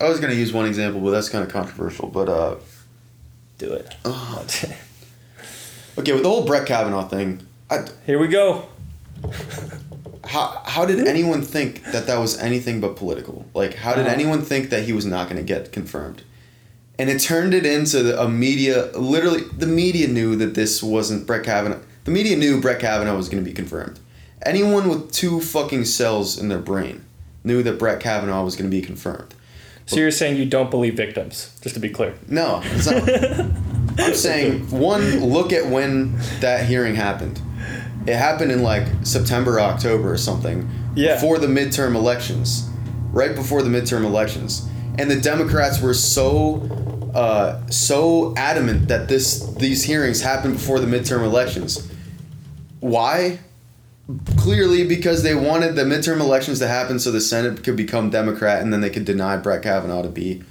I 0.01 0.09
was 0.09 0.21
gonna 0.21 0.35
use 0.35 0.53
one 0.53 0.67
example, 0.67 1.01
but 1.01 1.11
that's 1.11 1.29
kind 1.29 1.45
of 1.45 1.51
controversial. 1.53 2.09
But 2.09 2.29
uh, 2.29 2.57
Do 3.61 3.75
it. 3.75 3.95
Oh. 4.07 4.43
okay, 5.99 6.13
with 6.15 6.23
the 6.23 6.29
whole 6.31 6.47
Brett 6.47 6.65
Kavanaugh 6.67 7.07
thing, 7.07 7.43
I, 7.69 7.87
Here 8.07 8.19
we 8.19 8.27
go. 8.29 8.67
how 10.25 10.63
how 10.65 10.87
did 10.87 11.07
anyone 11.07 11.43
think 11.43 11.83
that 11.93 12.07
that 12.07 12.19
was 12.19 12.39
anything 12.39 12.81
but 12.81 12.97
political? 12.97 13.45
Like, 13.53 13.75
how 13.75 13.95
did 13.95 14.07
Uh-huh. 14.07 14.15
anyone 14.15 14.41
think 14.43 14.71
that 14.71 14.85
he 14.85 14.95
was 14.95 15.05
not 15.05 15.29
going 15.29 15.37
to 15.37 15.43
get 15.47 15.73
confirmed? 15.73 16.23
And 16.99 17.11
it 17.11 17.21
turned 17.21 17.53
it 17.53 17.67
into 17.67 18.03
the- 18.03 18.19
a 18.23 18.29
media. 18.31 18.89
Literally, 18.95 19.43
the 19.57 19.67
media 19.67 20.09
knew 20.09 20.37
that 20.37 20.55
this 20.55 20.83
wasn't 20.83 21.27
Brett 21.27 21.45
Kavanaugh. 21.45 21.81
The 22.05 22.11
media 22.11 22.37
knew 22.39 22.63
Brett 22.63 22.81
Kavanaugh 22.81 23.15
was 23.17 23.29
going 23.29 23.45
to 23.45 23.49
be 23.49 23.55
confirmed. 23.55 23.99
Anyone 24.47 24.89
with 24.89 25.13
two 25.13 25.39
fucking 25.41 25.85
cells 25.85 26.39
in 26.39 26.49
their 26.49 26.59
brain 26.59 27.05
knew 27.45 27.63
that 27.63 27.79
Brett 27.79 28.01
Kavanaugh 28.01 28.43
was 28.43 28.57
going 28.57 28.71
to 28.71 28.75
be 28.75 28.81
confirmed. 28.83 29.35
So 29.91 29.97
you're 29.97 30.13
saying 30.13 30.37
you 30.37 30.47
don't 30.47 30.71
believe 30.71 30.97
victims, 30.97 31.51
just 31.63 31.75
to 31.75 31.81
be 31.81 31.89
clear. 31.89 32.15
No, 32.29 32.61
it's 32.65 32.87
not. 32.87 33.09
I'm 33.99 34.15
saying 34.15 34.71
one. 34.71 35.19
Look 35.19 35.53
at 35.53 35.67
when 35.67 36.17
that 36.39 36.65
hearing 36.65 36.95
happened. 36.95 37.43
It 38.07 38.15
happened 38.15 38.53
in 38.53 38.63
like 38.63 38.87
September, 39.03 39.59
October, 39.59 40.13
or 40.13 40.17
something. 40.17 40.71
Yeah. 40.95 41.15
Before 41.15 41.39
the 41.39 41.49
midterm 41.49 41.97
elections, 41.97 42.71
right 43.11 43.35
before 43.35 43.63
the 43.63 43.69
midterm 43.69 44.05
elections, 44.05 44.69
and 44.97 45.11
the 45.11 45.21
Democrats 45.21 45.81
were 45.81 45.95
so, 45.95 46.63
uh, 47.13 47.67
so 47.69 48.33
adamant 48.37 48.87
that 48.87 49.09
this 49.09 49.41
these 49.55 49.83
hearings 49.83 50.21
happened 50.23 50.55
before 50.55 50.79
the 50.79 50.87
midterm 50.87 51.25
elections. 51.25 51.91
Why? 52.79 53.41
Clearly, 54.37 54.87
because 54.87 55.23
they 55.23 55.35
wanted 55.35 55.75
the 55.77 55.85
midterm 55.85 56.21
elections 56.21 56.59
to 56.59 56.67
happen 56.69 56.99
so 56.99 57.11
the 57.13 57.21
Senate 57.21 57.63
could 57.63 57.77
become 57.77 58.11
Democrat 58.11 58.63
and 58.63 58.73
then 58.73 58.81
they 58.81 58.91
could 58.91 59.05
deny 59.05 59.37
Brett 59.37 59.63
Kavanaugh 59.63 60.03
to 60.03 60.09
be 60.09 60.43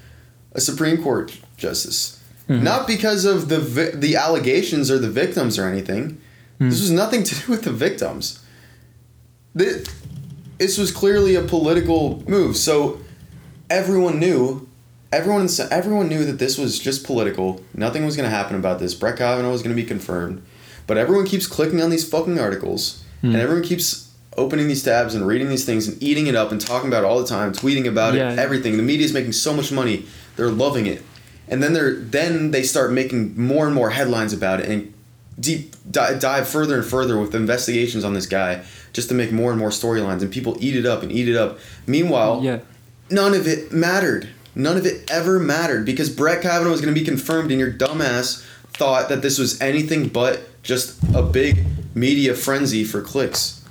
a 0.53 0.61
Supreme 0.61 1.01
Court 1.01 1.37
justice. 1.57 2.21
Mm-hmm. 2.47 2.63
Not 2.63 2.87
because 2.87 3.25
of 3.25 3.49
the 3.49 3.59
vi- 3.59 3.91
the 3.95 4.15
allegations 4.15 4.89
or 4.89 4.97
the 4.97 5.09
victims 5.09 5.59
or 5.59 5.67
anything. 5.67 6.19
Mm. 6.59 6.69
This 6.69 6.81
was 6.81 6.91
nothing 6.91 7.23
to 7.23 7.35
do 7.35 7.51
with 7.51 7.63
the 7.63 7.71
victims. 7.71 8.43
Thi- 9.57 9.83
This 10.57 10.77
was 10.77 10.91
clearly 10.91 11.35
a 11.35 11.41
political 11.43 12.23
move. 12.27 12.57
So 12.57 12.99
everyone 13.69 14.19
knew, 14.19 14.67
everyone 15.11 15.47
everyone 15.71 16.07
knew 16.09 16.25
that 16.25 16.39
this 16.39 16.57
was 16.57 16.79
just 16.79 17.03
political. 17.05 17.63
Nothing 17.73 18.05
was 18.05 18.15
going 18.15 18.29
to 18.29 18.35
happen 18.35 18.55
about 18.55 18.79
this. 18.79 18.93
Brett 18.95 19.17
Kavanaugh 19.17 19.51
was 19.51 19.61
going 19.61 19.75
to 19.75 19.81
be 19.81 19.87
confirmed. 19.87 20.41
But 20.87 20.97
everyone 20.97 21.25
keeps 21.27 21.45
clicking 21.45 21.81
on 21.81 21.91
these 21.91 22.07
fucking 22.09 22.39
articles, 22.39 23.03
Hmm. 23.21 23.27
and 23.27 23.35
everyone 23.37 23.63
keeps 23.63 24.09
opening 24.37 24.67
these 24.67 24.83
tabs 24.83 25.15
and 25.15 25.27
reading 25.27 25.49
these 25.49 25.65
things 25.65 25.87
and 25.87 26.01
eating 26.01 26.27
it 26.27 26.35
up 26.35 26.51
and 26.51 26.61
talking 26.61 26.87
about 26.87 27.03
it 27.03 27.07
all 27.07 27.19
the 27.19 27.27
time, 27.27 27.51
tweeting 27.51 27.85
about 27.87 28.13
Yeah. 28.13 28.31
it, 28.31 28.39
everything. 28.39 28.77
The 28.77 28.83
media 28.83 29.05
is 29.05 29.13
making 29.13 29.33
so 29.33 29.53
much 29.53 29.71
money. 29.71 30.05
They're 30.37 30.49
loving 30.49 30.85
it. 30.85 31.01
And 31.49 31.61
then 31.61 31.73
they're 31.73 31.95
then 31.95 32.51
they 32.51 32.63
start 32.63 32.93
making 32.93 33.33
more 33.41 33.65
and 33.65 33.75
more 33.75 33.89
headlines 33.89 34.31
about 34.33 34.59
it 34.61 34.69
and 34.69 34.93
deep 35.39 35.75
di- 35.89 36.17
dive 36.19 36.47
further 36.47 36.75
and 36.77 36.85
further 36.85 37.19
with 37.19 37.33
investigations 37.35 38.03
on 38.05 38.13
this 38.13 38.25
guy 38.25 38.61
just 38.93 39.09
to 39.09 39.15
make 39.15 39.31
more 39.31 39.51
and 39.51 39.59
more 39.59 39.69
storylines 39.69 40.21
and 40.21 40.31
people 40.31 40.55
eat 40.59 40.75
it 40.75 40.85
up 40.85 41.01
and 41.03 41.11
eat 41.11 41.27
it 41.27 41.35
up. 41.35 41.59
Meanwhile, 41.87 42.41
Yeah. 42.43 42.59
none 43.09 43.33
of 43.33 43.47
it 43.47 43.71
mattered. 43.73 44.27
None 44.55 44.77
of 44.77 44.85
it 44.85 45.09
ever 45.09 45.39
mattered 45.39 45.85
because 45.85 46.09
Brett 46.09 46.41
Kavanaugh 46.41 46.71
was 46.71 46.81
going 46.81 46.93
to 46.93 46.99
be 46.99 47.05
confirmed, 47.05 47.51
and 47.51 47.59
your 47.59 47.71
dumbass 47.71 48.41
thought 48.73 49.07
that 49.09 49.21
this 49.21 49.37
was 49.37 49.59
anything 49.61 50.07
but 50.07 50.41
just 50.63 50.93
a 51.13 51.21
big 51.21 51.65
media 51.99 52.33
frenzy 52.33 52.83
for 52.83 53.01
clicks. 53.01 53.63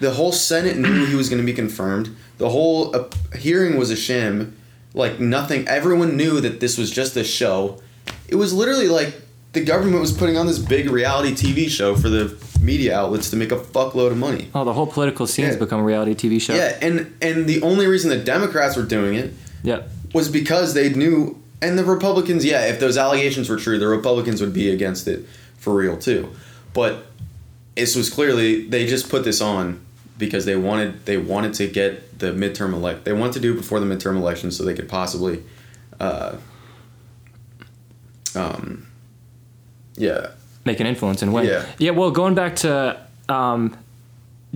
The 0.00 0.12
whole 0.12 0.32
Senate 0.32 0.76
knew 0.78 1.04
he 1.06 1.14
was 1.14 1.28
going 1.28 1.40
to 1.40 1.46
be 1.46 1.52
confirmed. 1.52 2.14
The 2.38 2.50
whole 2.50 2.94
uh, 2.96 3.04
hearing 3.36 3.76
was 3.76 3.90
a 3.90 3.96
sham. 3.96 4.56
Like 4.94 5.20
nothing. 5.20 5.68
Everyone 5.68 6.16
knew 6.16 6.40
that 6.40 6.60
this 6.60 6.76
was 6.78 6.90
just 6.90 7.16
a 7.16 7.22
show. 7.24 7.80
It 8.28 8.34
was 8.36 8.52
literally 8.52 8.88
like 8.88 9.14
the 9.52 9.62
government 9.64 10.00
was 10.00 10.12
putting 10.12 10.36
on 10.36 10.46
this 10.46 10.58
big 10.58 10.90
reality 10.90 11.32
TV 11.32 11.68
show 11.68 11.94
for 11.94 12.08
the 12.08 12.36
media 12.60 12.96
outlets 12.98 13.30
to 13.30 13.36
make 13.36 13.52
a 13.52 13.56
fuckload 13.56 14.10
of 14.10 14.16
money. 14.16 14.48
Oh, 14.54 14.64
the 14.64 14.72
whole 14.72 14.86
political 14.86 15.26
scene's 15.26 15.54
Yeah. 15.54 15.58
become 15.60 15.80
a 15.80 15.84
reality 15.84 16.14
TV 16.14 16.40
show. 16.40 16.54
Yeah, 16.54 16.76
and 16.82 17.12
and 17.22 17.46
the 17.46 17.62
only 17.62 17.86
reason 17.86 18.10
the 18.10 18.16
Democrats 18.18 18.76
were 18.76 18.82
doing 18.84 19.14
it 19.14 19.32
Yeah. 19.62 19.82
was 20.12 20.28
because 20.28 20.74
they 20.74 20.88
knew, 20.90 21.40
and 21.62 21.78
the 21.78 21.84
Republicans, 21.84 22.44
yeah, 22.44 22.66
if 22.66 22.80
those 22.80 22.96
allegations 22.96 23.48
were 23.48 23.56
true, 23.56 23.78
the 23.78 23.86
Republicans 23.88 24.40
would 24.40 24.52
be 24.52 24.70
against 24.70 25.06
it 25.08 25.24
for 25.58 25.72
real 25.74 25.96
too. 25.96 26.28
But 26.72 27.06
this 27.74 27.96
was 27.96 28.10
clearly 28.10 28.66
they 28.68 28.86
just 28.86 29.08
put 29.08 29.24
this 29.24 29.40
on 29.40 29.80
because 30.18 30.44
they 30.44 30.56
wanted 30.56 31.06
they 31.06 31.16
wanted 31.16 31.54
to 31.54 31.66
get 31.66 32.18
the 32.18 32.32
midterm 32.32 32.74
elect 32.74 33.04
they 33.04 33.12
wanted 33.12 33.32
to 33.32 33.40
do 33.40 33.52
it 33.54 33.56
before 33.56 33.80
the 33.80 33.86
midterm 33.86 34.16
election 34.16 34.50
so 34.50 34.64
they 34.64 34.74
could 34.74 34.88
possibly, 34.88 35.42
uh, 35.98 36.36
um, 38.34 38.86
yeah, 39.96 40.28
make 40.64 40.80
an 40.80 40.86
influence 40.86 41.22
and 41.22 41.32
win. 41.32 41.46
Yeah. 41.46 41.66
Yeah. 41.78 41.90
Well, 41.92 42.10
going 42.10 42.34
back 42.34 42.56
to, 42.56 43.00
um, 43.28 43.76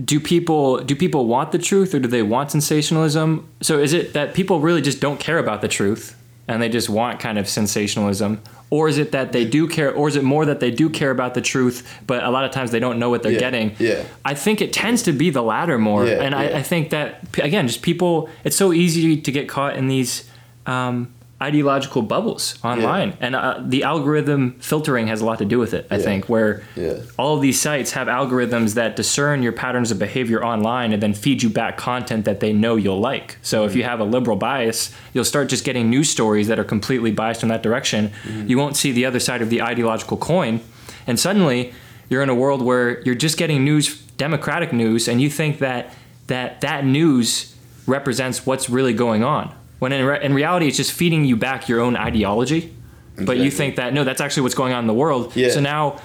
do 0.03 0.19
people 0.19 0.79
do 0.83 0.95
people 0.95 1.25
want 1.25 1.51
the 1.51 1.57
truth 1.57 1.93
or 1.93 1.99
do 1.99 2.07
they 2.07 2.21
want 2.21 2.51
sensationalism? 2.51 3.47
So 3.61 3.79
is 3.79 3.93
it 3.93 4.13
that 4.13 4.33
people 4.33 4.59
really 4.59 4.81
just 4.81 4.99
don't 4.99 5.19
care 5.19 5.37
about 5.37 5.61
the 5.61 5.67
truth 5.67 6.15
and 6.47 6.61
they 6.61 6.69
just 6.69 6.89
want 6.89 7.19
kind 7.19 7.37
of 7.37 7.47
sensationalism, 7.47 8.41
or 8.69 8.87
is 8.89 8.97
it 8.97 9.11
that 9.11 9.31
they 9.31 9.45
do 9.45 9.67
care, 9.67 9.93
or 9.93 10.07
is 10.07 10.15
it 10.15 10.23
more 10.23 10.45
that 10.45 10.59
they 10.59 10.71
do 10.71 10.89
care 10.89 11.11
about 11.11 11.33
the 11.33 11.41
truth, 11.41 11.87
but 12.07 12.23
a 12.23 12.29
lot 12.29 12.43
of 12.45 12.51
times 12.51 12.71
they 12.71 12.79
don't 12.79 12.97
know 12.99 13.09
what 13.09 13.21
they're 13.23 13.31
Yeah, 13.31 13.39
getting? 13.39 13.75
yeah. 13.79 14.03
I 14.25 14.33
think 14.33 14.59
it 14.61 14.73
tends 14.73 15.03
to 15.03 15.11
be 15.13 15.29
the 15.29 15.43
latter 15.43 15.77
more, 15.77 16.05
Yeah, 16.05 16.21
and. 16.21 16.33
I, 16.35 16.45
I 16.59 16.63
think 16.63 16.89
that 16.89 17.19
again, 17.37 17.67
just 17.67 17.81
people. 17.81 18.29
It's 18.43 18.55
so 18.55 18.73
easy 18.73 19.21
to 19.21 19.31
get 19.31 19.47
caught 19.47 19.75
in 19.77 19.87
these. 19.87 20.29
Um, 20.65 21.13
ideological 21.41 22.01
bubbles 22.01 22.57
online 22.63 23.17
and 23.19 23.35
uh, 23.35 23.59
the 23.61 23.83
algorithm 23.83 24.55
filtering 24.59 25.07
has 25.07 25.19
a 25.19 25.25
lot 25.25 25.37
to 25.37 25.43
do 25.43 25.59
with 25.59 25.73
it 25.73 25.85
i 25.91 25.97
Yeah. 25.97 26.01
think 26.01 26.29
where 26.29 26.63
Yeah. 26.77 26.93
all 27.17 27.35
of 27.35 27.41
these 27.41 27.59
sites 27.59 27.91
have 27.91 28.07
algorithms 28.07 28.75
that 28.75 28.95
discern 28.95 29.43
your 29.43 29.51
patterns 29.51 29.91
of 29.91 29.99
behavior 29.99 30.41
online 30.45 30.93
and 30.93 31.03
then 31.03 31.13
feed 31.13 31.43
you 31.43 31.49
back 31.49 31.75
content 31.77 32.23
that 32.23 32.39
they 32.39 32.53
know 32.53 32.77
you'll 32.77 33.01
like. 33.01 33.37
So 33.41 33.65
if 33.65 33.75
you 33.75 33.83
have 33.83 33.99
a 33.99 34.05
liberal 34.05 34.37
bias, 34.37 34.91
you'll 35.13 35.25
start 35.25 35.49
just 35.49 35.65
getting 35.65 35.89
news 35.89 36.09
stories 36.09 36.47
that 36.47 36.57
are 36.57 36.63
completely 36.63 37.11
biased 37.11 37.43
in 37.43 37.49
that 37.49 37.61
direction. 37.61 38.11
You 38.47 38.57
won't 38.57 38.77
see 38.77 38.91
the 38.93 39.05
other 39.05 39.19
side 39.19 39.41
of 39.41 39.49
the 39.49 39.61
ideological 39.61 40.15
coin. 40.17 40.61
And 41.05 41.19
suddenly 41.19 41.73
you're 42.09 42.23
in 42.23 42.29
a 42.29 42.35
world 42.35 42.61
where 42.61 43.01
you're 43.03 43.13
just 43.27 43.37
getting 43.37 43.65
news, 43.65 43.99
democratic 44.17 44.71
news, 44.71 45.07
and 45.09 45.19
you 45.21 45.29
think 45.29 45.59
that 45.59 45.93
that, 46.27 46.61
that 46.61 46.85
news 46.85 47.53
represents 47.87 48.45
what's 48.45 48.69
really 48.69 48.93
going 48.93 49.23
on. 49.23 49.51
When 49.79 49.91
in, 49.91 50.05
re- 50.05 50.23
in 50.23 50.33
reality, 50.33 50.67
it's 50.67 50.77
just 50.77 50.91
feeding 50.93 51.25
you 51.25 51.35
back 51.35 51.67
your 51.69 51.79
own 51.81 51.95
ideology. 51.95 52.73
But 53.17 53.37
you 53.37 53.49
think 53.49 53.77
that, 53.77 53.93
no, 53.93 54.03
that's 54.03 54.19
actually 54.19 54.43
what's 54.43 54.55
going 54.55 54.73
on 54.73 54.83
in 54.83 54.87
the 54.87 54.93
world. 54.93 55.33
Yeah. 55.35 55.49
So 55.49 55.61
now 55.61 55.99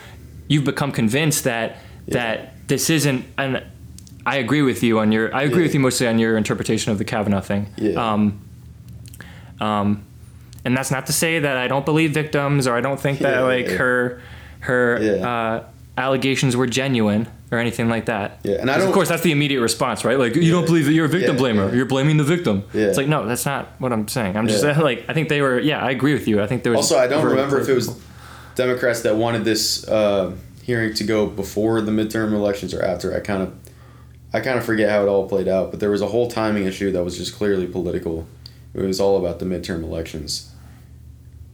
you've 0.48 0.64
become 0.64 0.92
convinced 0.92 1.44
that 1.44 1.76
that 2.08 2.54
this 2.68 2.90
isn't 2.90 3.24
and 3.38 3.62
I 4.26 4.36
agree 4.36 4.62
with 4.62 4.82
you 4.82 4.98
on 4.98 5.10
your 5.12 5.34
I 5.34 5.42
agree 5.42 5.58
Yeah. 5.58 5.62
with 5.66 5.74
you 5.74 5.80
mostly 5.80 6.06
on 6.08 6.18
your 6.18 6.36
interpretation 6.36 6.90
of 6.92 6.98
the 6.98 7.04
Kavanaugh 7.04 7.40
thing. 7.40 7.68
Yeah. 7.76 7.94
Um, 8.12 8.40
um, 9.60 10.04
and 10.64 10.76
that's 10.76 10.90
not 10.90 11.06
to 11.06 11.12
say 11.12 11.38
that 11.38 11.56
I 11.56 11.68
don't 11.68 11.84
believe 11.84 12.12
victims 12.12 12.66
or 12.66 12.74
I 12.76 12.80
don't 12.80 13.00
think 13.00 13.18
that 13.20 13.34
Yeah, 13.36 13.40
like 13.42 13.66
yeah. 13.66 13.76
her 13.76 14.22
her 14.60 14.98
Yeah. 15.00 15.28
uh, 15.28 15.64
allegations 15.98 16.56
were 16.56 16.66
genuine 16.66 17.26
or 17.52 17.58
anything 17.58 17.88
like 17.88 18.06
that. 18.06 18.38
Yeah, 18.44 18.56
and 18.60 18.70
I 18.70 18.78
don't- 18.78 18.88
of 18.88 18.94
course 18.94 19.08
that's 19.08 19.22
the 19.22 19.32
immediate 19.32 19.60
response, 19.60 20.04
right? 20.04 20.18
Like 20.18 20.36
you 20.36 20.50
don't 20.52 20.66
believe 20.66 20.86
that 20.86 20.92
you're 20.92 21.06
a 21.06 21.08
victim 21.08 21.36
Yeah, 21.36 21.42
blamer. 21.42 21.68
yeah. 21.70 21.76
You're 21.76 21.86
blaming 21.86 22.16
the 22.16 22.24
victim. 22.24 22.62
Yeah. 22.72 22.86
It's 22.86 22.96
like 22.96 23.08
no, 23.08 23.26
that's 23.26 23.44
not 23.46 23.68
what 23.78 23.92
I'm 23.92 24.06
saying. 24.08 24.36
I'm 24.36 24.46
just 24.46 24.64
Yeah. 24.64 24.78
like 24.80 25.04
I 25.08 25.12
think 25.14 25.28
they 25.28 25.40
were. 25.42 25.58
Yeah, 25.58 25.84
I 25.84 25.90
agree 25.90 26.12
with 26.12 26.28
you. 26.28 26.40
I 26.42 26.46
think 26.46 26.62
there 26.62 26.72
was 26.72 26.78
Also, 26.90 26.98
I 26.98 27.06
don't 27.06 27.24
remember 27.24 27.60
if 27.60 27.68
it 27.68 27.74
was 27.74 27.86
political. 27.86 28.06
Democrats 28.56 29.00
that 29.02 29.16
wanted 29.16 29.44
this 29.44 29.86
uh, 29.88 30.32
hearing 30.62 30.92
to 30.94 31.04
go 31.04 31.26
before 31.26 31.80
the 31.80 31.90
midterm 31.92 32.32
elections 32.32 32.74
or 32.74 32.82
after. 32.82 33.14
I 33.16 33.20
kind 33.20 33.42
of, 33.42 33.52
I 34.34 34.40
kind 34.40 34.58
of 34.58 34.64
forget 34.64 34.90
how 34.90 35.02
it 35.02 35.08
all 35.08 35.26
played 35.28 35.48
out. 35.48 35.70
But 35.70 35.80
there 35.80 35.90
was 35.90 36.02
a 36.02 36.08
whole 36.08 36.28
timing 36.30 36.66
issue 36.66 36.90
that 36.92 37.02
was 37.02 37.16
just 37.16 37.34
clearly 37.34 37.66
political. 37.66 38.26
It 38.74 38.82
was 38.82 39.00
all 39.00 39.16
about 39.18 39.38
the 39.38 39.46
midterm 39.46 39.82
elections. 39.82 40.50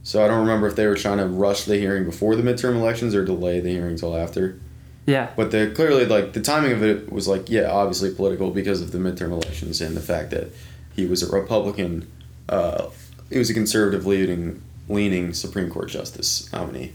So 0.03 0.23
I 0.23 0.27
don't 0.27 0.39
remember 0.39 0.67
if 0.67 0.75
they 0.75 0.85
were 0.87 0.95
trying 0.95 1.17
to 1.19 1.27
rush 1.27 1.63
the 1.65 1.77
hearing 1.77 2.03
before 2.05 2.35
the 2.35 2.43
midterm 2.43 2.75
elections 2.75 3.13
or 3.15 3.23
delay 3.25 3.59
the 3.59 3.69
hearing 3.69 3.95
till 3.97 4.15
after. 4.15 4.59
Yeah. 5.07 5.31
But 5.35 5.49
the 5.49 5.71
clearly 5.75 6.05
like 6.05 6.33
the 6.33 6.41
timing 6.41 6.73
of 6.73 6.83
it 6.83 7.11
was 7.11 7.27
like 7.27 7.49
yeah, 7.49 7.71
obviously 7.71 8.13
political 8.13 8.51
because 8.51 8.79
of 8.81 8.91
the 8.91 8.99
midterm 8.99 9.31
elections 9.31 9.81
and 9.81 9.97
the 9.97 10.01
fact 10.01 10.29
that 10.29 10.49
he 10.95 11.07
was 11.07 11.23
a 11.23 11.31
Republican. 11.35 12.11
Uh, 12.47 12.89
he 13.31 13.37
was 13.39 13.49
a 13.49 13.53
conservative 13.55 14.05
leaning 14.05 14.61
leaning 14.87 15.33
Supreme 15.33 15.69
Court 15.69 15.89
justice 15.89 16.49
nominee. 16.53 16.93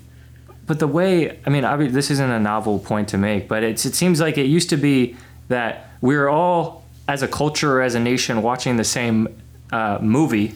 But 0.67 0.79
the 0.79 0.87
way, 0.87 1.39
I 1.45 1.51
mean, 1.51 1.65
obvi- 1.65 1.91
this 1.91 2.11
isn't 2.11 2.31
a 2.31 2.39
novel 2.41 2.79
point 2.79 3.09
to 3.09 3.19
make, 3.19 3.49
but 3.49 3.63
it's, 3.65 3.85
it 3.85 3.95
seems 3.97 4.21
like 4.21 4.39
it 4.39 4.47
used 4.47 4.71
to 4.71 4.77
be 4.77 5.17
that 5.49 5.91
we 6.01 6.17
were 6.17 6.31
all, 6.31 6.85
as 7.09 7.23
a 7.23 7.29
culture, 7.29 7.79
or 7.79 7.83
as 7.83 7.95
a 7.97 8.01
nation, 8.01 8.41
watching 8.43 8.77
the 8.77 8.85
same 8.85 9.29
uh, 9.73 9.99
movie, 10.01 10.55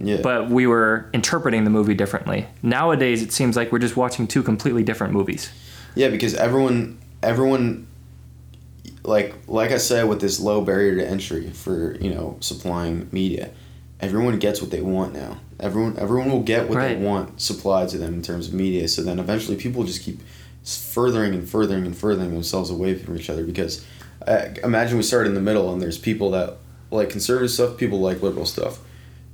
Yeah. 0.00 0.18
but 0.22 0.50
we 0.50 0.66
were 0.66 1.08
interpreting 1.14 1.62
the 1.64 1.70
movie 1.70 1.94
differently. 1.94 2.46
Nowadays, 2.62 3.22
it 3.22 3.32
seems 3.32 3.56
like 3.56 3.70
we're 3.72 3.78
just 3.78 3.96
watching 3.96 4.26
two 4.26 4.42
completely 4.42 4.82
different 4.82 5.12
movies. 5.14 5.48
Yeah, 5.94 6.08
because 6.08 6.34
everyone 6.34 6.98
everyone 7.22 7.86
like 9.02 9.34
like 9.46 9.70
I 9.70 9.78
said 9.78 10.08
with 10.08 10.20
this 10.20 10.40
low 10.40 10.62
barrier 10.62 10.96
to 10.96 11.06
entry 11.08 11.50
for, 11.50 11.96
you 12.00 12.10
know, 12.14 12.36
supplying 12.40 13.08
media, 13.12 13.50
everyone 14.00 14.38
gets 14.38 14.60
what 14.60 14.70
they 14.70 14.80
want 14.80 15.12
now. 15.14 15.38
Everyone 15.60 15.96
everyone 15.98 16.30
will 16.30 16.42
get 16.42 16.68
what 16.68 16.78
Right. 16.78 16.98
they 16.98 17.04
want 17.04 17.40
supplied 17.40 17.88
to 17.90 17.98
them 17.98 18.14
in 18.14 18.22
terms 18.22 18.48
of 18.48 18.54
media. 18.54 18.88
So 18.88 19.02
then 19.02 19.18
eventually 19.18 19.56
people 19.56 19.84
just 19.84 20.02
keep 20.02 20.20
furthering 20.64 21.34
and 21.34 21.48
furthering 21.48 21.84
and 21.86 21.96
furthering 21.96 22.32
themselves 22.32 22.70
away 22.70 22.94
from 22.94 23.16
each 23.18 23.28
other 23.28 23.44
because 23.44 23.84
uh, 24.26 24.46
imagine 24.62 24.96
we 24.96 25.02
start 25.02 25.26
in 25.26 25.34
the 25.34 25.40
middle 25.40 25.70
and 25.72 25.82
there's 25.82 25.98
people 25.98 26.30
that 26.30 26.56
like 26.90 27.10
conservative 27.10 27.50
stuff, 27.50 27.76
people 27.76 28.00
like 28.00 28.22
liberal 28.22 28.46
stuff. 28.46 28.78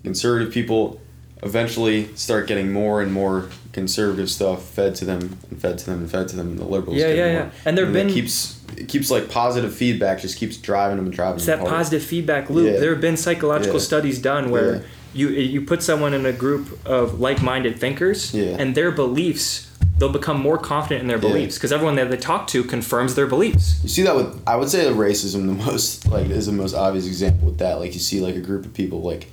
Conservative 0.02 0.52
people 0.52 1.00
eventually 1.42 2.08
start 2.16 2.46
getting 2.46 2.72
more 2.72 3.00
and 3.02 3.12
more 3.12 3.48
conservative 3.72 4.28
stuff 4.30 4.64
fed 4.64 4.94
to 4.96 5.04
them 5.04 5.38
and 5.50 5.60
fed 5.60 5.78
to 5.78 5.86
them 5.86 6.00
and 6.00 6.10
fed 6.10 6.28
to 6.28 6.36
them 6.36 6.48
and 6.48 6.58
the 6.58 6.64
liberals 6.64 6.96
Yeah, 6.98 7.08
yeah, 7.08 7.14
more. 7.24 7.32
yeah. 7.32 7.50
And 7.64 7.78
there've 7.78 7.88
it 7.90 7.92
been- 7.92 8.10
keeps 8.10 8.58
it 8.76 8.88
keeps 8.88 9.10
like 9.10 9.28
positive 9.28 9.74
feedback 9.74 10.20
just 10.20 10.36
keeps 10.38 10.56
driving 10.56 10.96
them 10.96 11.06
and 11.06 11.14
driving 11.14 11.36
It's 11.36 11.46
them 11.46 11.58
that 11.58 11.64
harder. 11.66 11.76
positive 11.76 12.02
feedback 12.02 12.48
loop. 12.50 12.72
Yeah. 12.72 12.80
There 12.80 12.90
have 12.92 13.00
been 13.00 13.16
psychological 13.16 13.74
Yeah. 13.78 13.84
studies 13.84 14.18
done 14.18 14.50
where 14.50 14.74
Yeah. 14.76 14.80
you 15.14 15.28
you 15.28 15.60
put 15.62 15.82
someone 15.82 16.14
in 16.14 16.24
a 16.26 16.32
group 16.32 16.78
of 16.86 17.20
like-minded 17.20 17.78
thinkers, 17.78 18.32
Yeah. 18.32 18.56
and 18.58 18.74
their 18.74 18.90
beliefs 18.90 19.66
they'll 19.98 20.08
become 20.08 20.40
more 20.40 20.56
confident 20.56 21.02
in 21.02 21.08
their 21.08 21.18
beliefs 21.18 21.56
because 21.56 21.72
everyone 21.72 21.94
that 21.96 22.10
they 22.10 22.16
talk 22.16 22.46
to 22.46 22.64
confirms 22.64 23.14
their 23.16 23.26
beliefs. 23.26 23.80
You 23.82 23.88
see 23.90 24.02
that 24.02 24.16
with 24.16 24.28
I 24.46 24.56
would 24.56 24.70
say 24.70 24.84
the 24.84 24.94
racism 24.94 25.46
the 25.46 25.64
most 25.70 26.08
like 26.08 26.30
is 26.30 26.46
the 26.46 26.52
most 26.52 26.74
obvious 26.74 27.06
example 27.06 27.48
with 27.48 27.58
that. 27.58 27.80
Like 27.80 27.92
you 27.92 28.00
see 28.00 28.20
like 28.20 28.34
a 28.36 28.40
group 28.40 28.64
of 28.64 28.72
people 28.72 29.02
like 29.02 29.26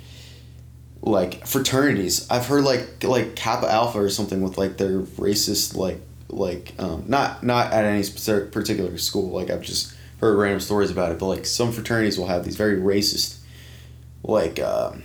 like 1.02 1.46
fraternities. 1.46 2.26
I've 2.30 2.46
heard 2.46 2.64
like 2.64 3.04
like 3.04 3.36
Kappa 3.36 3.70
Alpha 3.70 3.98
or 3.98 4.10
something 4.10 4.42
with 4.42 4.58
like 4.58 4.76
their 4.76 5.00
racist 5.00 5.76
like 5.76 6.00
like 6.28 6.74
um 6.78 7.04
not 7.06 7.42
not 7.42 7.72
at 7.72 7.84
any 7.84 8.02
specific 8.02 8.52
particular 8.52 8.96
school. 8.98 9.30
Like 9.30 9.50
I've 9.50 9.62
just 9.62 9.94
heard 10.20 10.36
random 10.36 10.60
stories 10.60 10.90
about 10.90 11.12
it, 11.12 11.18
but 11.18 11.26
like 11.26 11.46
some 11.46 11.72
fraternities 11.72 12.18
will 12.18 12.26
have 12.26 12.44
these 12.44 12.56
very 12.56 12.76
racist 12.76 13.38
like 14.22 14.58
um 14.60 15.02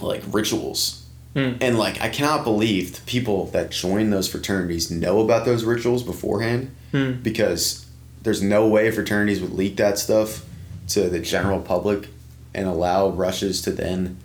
like 0.00 0.22
rituals 0.28 1.00
Hmm. 1.34 1.54
And 1.60 1.76
like 1.78 2.00
I 2.00 2.10
cannot 2.10 2.44
believe 2.44 2.94
the 2.94 3.00
people 3.06 3.46
that 3.46 3.72
join 3.72 4.10
those 4.10 4.28
fraternities 4.28 4.88
know 4.88 5.18
about 5.18 5.44
those 5.44 5.64
rituals 5.64 6.04
beforehand 6.04 6.70
Hmm. 6.92 7.14
because 7.22 7.86
there's 8.22 8.40
no 8.40 8.68
way 8.68 8.88
fraternities 8.92 9.40
would 9.40 9.52
leak 9.52 9.76
that 9.78 9.98
stuff 9.98 10.44
to 10.90 11.08
the 11.08 11.18
general 11.18 11.60
public 11.60 12.06
and 12.54 12.68
allow 12.68 13.08
rushes 13.08 13.60
to 13.62 13.72
then 13.72 14.16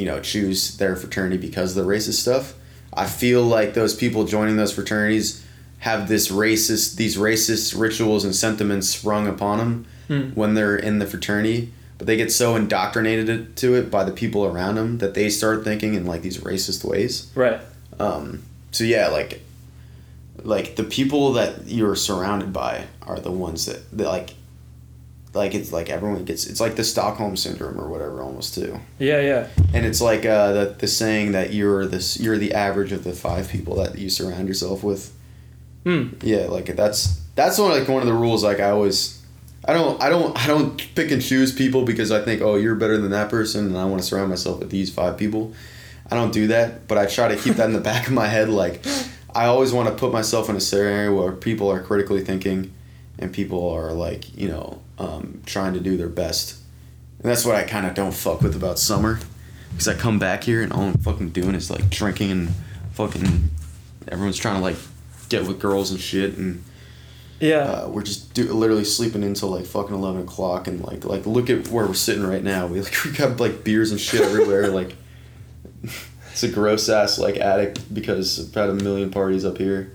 you 0.00 0.06
know 0.06 0.18
choose 0.20 0.76
their 0.78 0.96
fraternity 0.96 1.36
because 1.48 1.76
of 1.76 1.84
the 1.84 1.90
racist 1.94 2.20
stuff. 2.26 2.54
I 2.92 3.06
feel 3.06 3.42
like 3.44 3.74
those 3.74 3.94
people 3.94 4.24
joining 4.24 4.56
those 4.56 4.72
fraternities 4.72 5.44
have 5.80 6.08
this 6.08 6.28
racist 6.30 6.96
these 6.96 7.16
racist 7.16 7.78
rituals 7.78 8.24
and 8.24 8.34
sentiments 8.34 8.88
sprung 8.88 9.26
upon 9.28 9.58
them 9.58 9.72
Hmm. 10.08 10.30
when 10.40 10.54
they're 10.54 10.76
in 10.76 10.98
the 10.98 11.06
fraternity 11.06 11.72
but 11.96 12.06
they 12.08 12.16
get 12.16 12.32
so 12.32 12.56
indoctrinated 12.56 13.54
to 13.62 13.74
it 13.78 13.90
by 13.92 14.02
the 14.02 14.10
people 14.10 14.44
around 14.44 14.74
them 14.74 14.98
that 14.98 15.14
they 15.14 15.30
start 15.30 15.62
thinking 15.62 15.94
in 15.94 16.04
like 16.04 16.22
these 16.22 16.38
racist 16.38 16.82
ways 16.84 17.30
Right. 17.36 17.60
um, 18.00 18.42
so 18.72 18.82
yeah 18.84 19.06
like 19.06 19.40
like 20.42 20.74
the 20.76 20.82
people 20.84 21.32
that 21.34 21.68
you're 21.68 21.94
surrounded 21.94 22.52
by 22.52 22.86
are 23.02 23.20
the 23.20 23.30
ones 23.30 23.66
that, 23.66 23.80
that 23.96 24.08
like 24.08 24.30
like 25.32 25.54
it's 25.54 25.72
like 25.72 25.88
everyone 25.90 26.24
gets 26.24 26.46
it's 26.46 26.60
like 26.60 26.74
the 26.76 26.84
stockholm 26.84 27.36
syndrome 27.36 27.80
or 27.80 27.88
whatever 27.88 28.20
almost 28.20 28.54
too 28.54 28.78
Yeah, 28.98 29.20
yeah. 29.20 29.48
and 29.72 29.86
it's 29.86 30.00
like 30.00 30.26
uh, 30.26 30.52
the, 30.52 30.74
the 30.78 30.88
saying 30.88 31.32
that 31.32 31.52
you're 31.52 31.86
this 31.86 32.18
you're 32.18 32.36
the 32.38 32.52
average 32.54 32.90
of 32.92 33.04
the 33.04 33.12
five 33.12 33.48
people 33.48 33.76
that 33.76 33.96
you 33.98 34.10
surround 34.10 34.48
yourself 34.48 34.82
with 34.82 35.12
Hmm. 35.84 36.08
yeah 36.22 36.46
like 36.46 36.66
that's 36.76 37.20
that's 37.36 37.58
one 37.58 37.70
like 37.70 37.88
one 37.88 38.02
of 38.02 38.06
the 38.06 38.12
rules 38.12 38.44
like 38.44 38.60
i 38.60 38.68
always 38.68 39.22
i 39.64 39.72
don't 39.72 40.02
i 40.02 40.10
don't 40.10 40.36
i 40.36 40.46
don't 40.46 40.76
pick 40.94 41.10
and 41.10 41.22
choose 41.22 41.54
people 41.54 41.84
because 41.86 42.10
i 42.12 42.20
think 42.20 42.42
oh 42.42 42.56
you're 42.56 42.74
better 42.74 42.98
than 42.98 43.10
that 43.12 43.30
person 43.30 43.64
and 43.66 43.78
i 43.78 43.84
want 43.86 43.98
to 44.02 44.06
surround 44.06 44.28
myself 44.28 44.58
with 44.58 44.68
these 44.70 44.92
five 44.92 45.16
people 45.16 45.54
i 46.10 46.14
don't 46.16 46.34
do 46.34 46.48
that 46.48 46.86
but 46.86 46.98
i 46.98 47.06
try 47.06 47.28
to 47.28 47.36
keep 47.36 47.54
that 47.54 47.64
in 47.64 47.72
the 47.72 47.80
back 47.92 48.06
of 48.08 48.12
my 48.12 48.26
head 48.26 48.50
like 48.50 48.84
i 49.34 49.46
always 49.46 49.72
want 49.72 49.88
to 49.88 49.94
put 49.94 50.12
myself 50.12 50.50
in 50.50 50.56
a 50.56 50.60
scenario 50.60 51.14
where 51.16 51.32
people 51.32 51.70
are 51.70 51.80
critically 51.80 52.22
thinking 52.22 52.70
and 53.20 53.32
people 53.32 53.70
are 53.70 53.92
like 53.92 54.36
you 54.36 54.48
know 54.48 54.80
um, 54.98 55.40
trying 55.46 55.74
to 55.74 55.80
do 55.80 55.96
their 55.96 56.08
best 56.08 56.56
and 57.22 57.30
that's 57.30 57.44
what 57.44 57.54
i 57.54 57.62
kind 57.62 57.86
of 57.86 57.94
don't 57.94 58.14
fuck 58.14 58.40
with 58.42 58.56
about 58.56 58.78
summer 58.78 59.18
because 59.70 59.86
i 59.86 59.94
come 59.94 60.18
back 60.18 60.42
here 60.44 60.62
and 60.62 60.72
all 60.72 60.82
i'm 60.82 60.94
fucking 60.94 61.28
doing 61.30 61.54
is 61.54 61.70
like 61.70 61.88
drinking 61.90 62.30
and 62.32 62.48
fucking 62.92 63.50
everyone's 64.08 64.36
trying 64.38 64.56
to 64.56 64.60
like 64.62 64.76
get 65.28 65.46
with 65.46 65.60
girls 65.60 65.90
and 65.92 66.00
shit 66.00 66.36
and 66.36 66.62
Yeah. 67.38 67.58
uh, 67.58 67.88
we're 67.88 68.02
just 68.02 68.34
do, 68.34 68.52
literally 68.52 68.84
sleeping 68.84 69.22
until 69.24 69.48
like 69.50 69.64
fucking 69.64 69.94
eleven 69.94 70.22
o'clock, 70.22 70.66
and 70.66 70.82
like 70.82 71.04
like 71.04 71.24
look 71.24 71.48
at 71.48 71.68
where 71.68 71.86
we're 71.86 71.94
sitting 71.94 72.26
right 72.26 72.42
now. 72.44 72.66
We 72.66 72.80
like 72.82 72.94
we 73.04 73.12
got 73.12 73.38
like 73.40 73.62
beers 73.64 73.92
and 73.92 74.00
shit 74.00 74.20
everywhere. 74.22 74.68
like 74.80 74.94
it's 76.32 76.42
a 76.42 76.48
gross 76.48 76.88
ass 76.88 77.18
like 77.18 77.36
attic 77.38 77.78
because 77.92 78.38
I've 78.48 78.54
had 78.54 78.68
a 78.70 78.74
million 78.74 79.10
parties 79.10 79.44
up 79.44 79.56
here, 79.58 79.92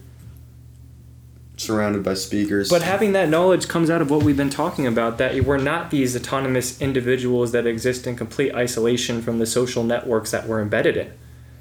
surrounded 1.58 2.04
by 2.04 2.14
speakers. 2.14 2.70
But 2.70 2.82
having 2.82 3.14
that 3.14 3.30
knowledge 3.30 3.68
comes 3.68 3.90
out 3.90 4.02
of 4.02 4.10
what 4.10 4.24
we've 4.24 4.38
been 4.38 4.50
talking 4.50 4.88
about 4.88 5.18
that 5.18 5.44
we're 5.44 5.58
not 5.58 5.92
these 5.92 6.16
autonomous 6.16 6.82
individuals 6.82 7.52
that 7.52 7.66
exist 7.66 8.08
in 8.08 8.16
complete 8.16 8.54
isolation 8.54 9.22
from 9.22 9.40
the 9.40 9.46
social 9.46 9.84
networks 9.84 10.32
that 10.32 10.48
we're 10.48 10.62
embedded 10.62 10.98
in. 10.98 11.12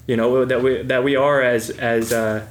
You 0.06 0.16
know 0.16 0.44
that 0.44 0.62
we 0.62 0.82
that 0.82 1.02
we 1.02 1.16
are 1.16 1.40
as 1.40 1.70
as 1.70 2.12
uh, 2.12 2.46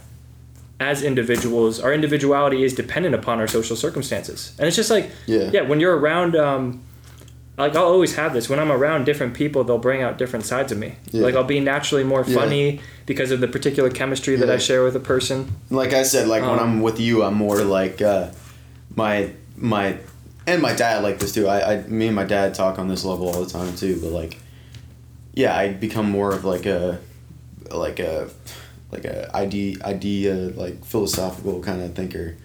as 0.80 1.04
individuals. 1.04 1.80
Our 1.80 1.94
individuality 1.94 2.64
is 2.64 2.74
dependent 2.74 3.14
upon 3.16 3.40
our 3.40 3.48
social 3.48 3.76
circumstances, 3.76 4.56
and 4.58 4.68
it's 4.68 4.76
just 4.76 4.90
like 4.90 5.12
Yeah. 5.28 5.50
yeah. 5.54 5.62
When 5.62 5.80
you're 5.80 5.96
around, 5.96 6.36
um, 6.36 6.82
like 7.58 7.76
I'll 7.76 7.84
always 7.86 8.16
have 8.16 8.34
this. 8.34 8.50
When 8.50 8.60
I'm 8.60 8.72
around 8.72 9.06
different 9.06 9.34
people, 9.36 9.64
they'll 9.64 9.78
bring 9.78 10.02
out 10.02 10.18
different 10.18 10.46
sides 10.46 10.72
of 10.72 10.78
me. 10.78 10.96
Yeah. 11.12 11.24
Like 11.24 11.36
I'll 11.36 11.44
be 11.44 11.60
naturally 11.60 12.04
more 12.04 12.24
Yeah. 12.28 12.36
funny 12.40 12.82
because 13.06 13.32
of 13.32 13.40
the 13.42 13.48
particular 13.48 13.90
chemistry 13.90 14.36
that 14.38 14.50
I 14.50 14.58
share 14.58 14.84
with 14.84 14.96
a 14.96 15.00
person. 15.00 15.52
like 15.70 15.94
I 15.94 16.04
said, 16.04 16.28
like 16.28 16.42
when 16.42 16.52
Um, 16.60 16.60
I'm 16.60 16.82
with 16.82 17.00
you, 17.00 17.24
I'm 17.24 17.36
more 17.36 17.62
like 17.64 18.02
uh, 18.02 18.30
my 18.96 19.30
my 19.56 19.98
and 20.48 20.62
my 20.62 20.74
dad 20.74 21.04
like 21.04 21.20
this 21.20 21.34
too. 21.34 21.48
I, 21.48 21.74
I 21.76 21.82
me 21.88 22.08
and 22.08 22.16
my 22.16 22.26
dad 22.26 22.54
talk 22.54 22.80
on 22.80 22.88
this 22.88 23.06
level 23.06 23.28
all 23.30 23.44
the 23.44 23.50
time 23.52 23.76
too. 23.76 24.00
But 24.02 24.12
like, 24.12 24.40
yeah, 25.34 25.56
I 25.56 25.70
become 25.74 26.10
more 26.10 26.34
of 26.34 26.44
like 26.46 26.66
a 26.66 27.00
like 27.72 28.00
a 28.00 28.30
like 28.92 29.06
a 29.06 29.34
idea 29.36 29.78
idea 29.86 30.34
like 30.56 30.84
philosophical 30.86 31.60
kind 31.62 31.82
of 31.82 31.94
thinker. 31.96 32.36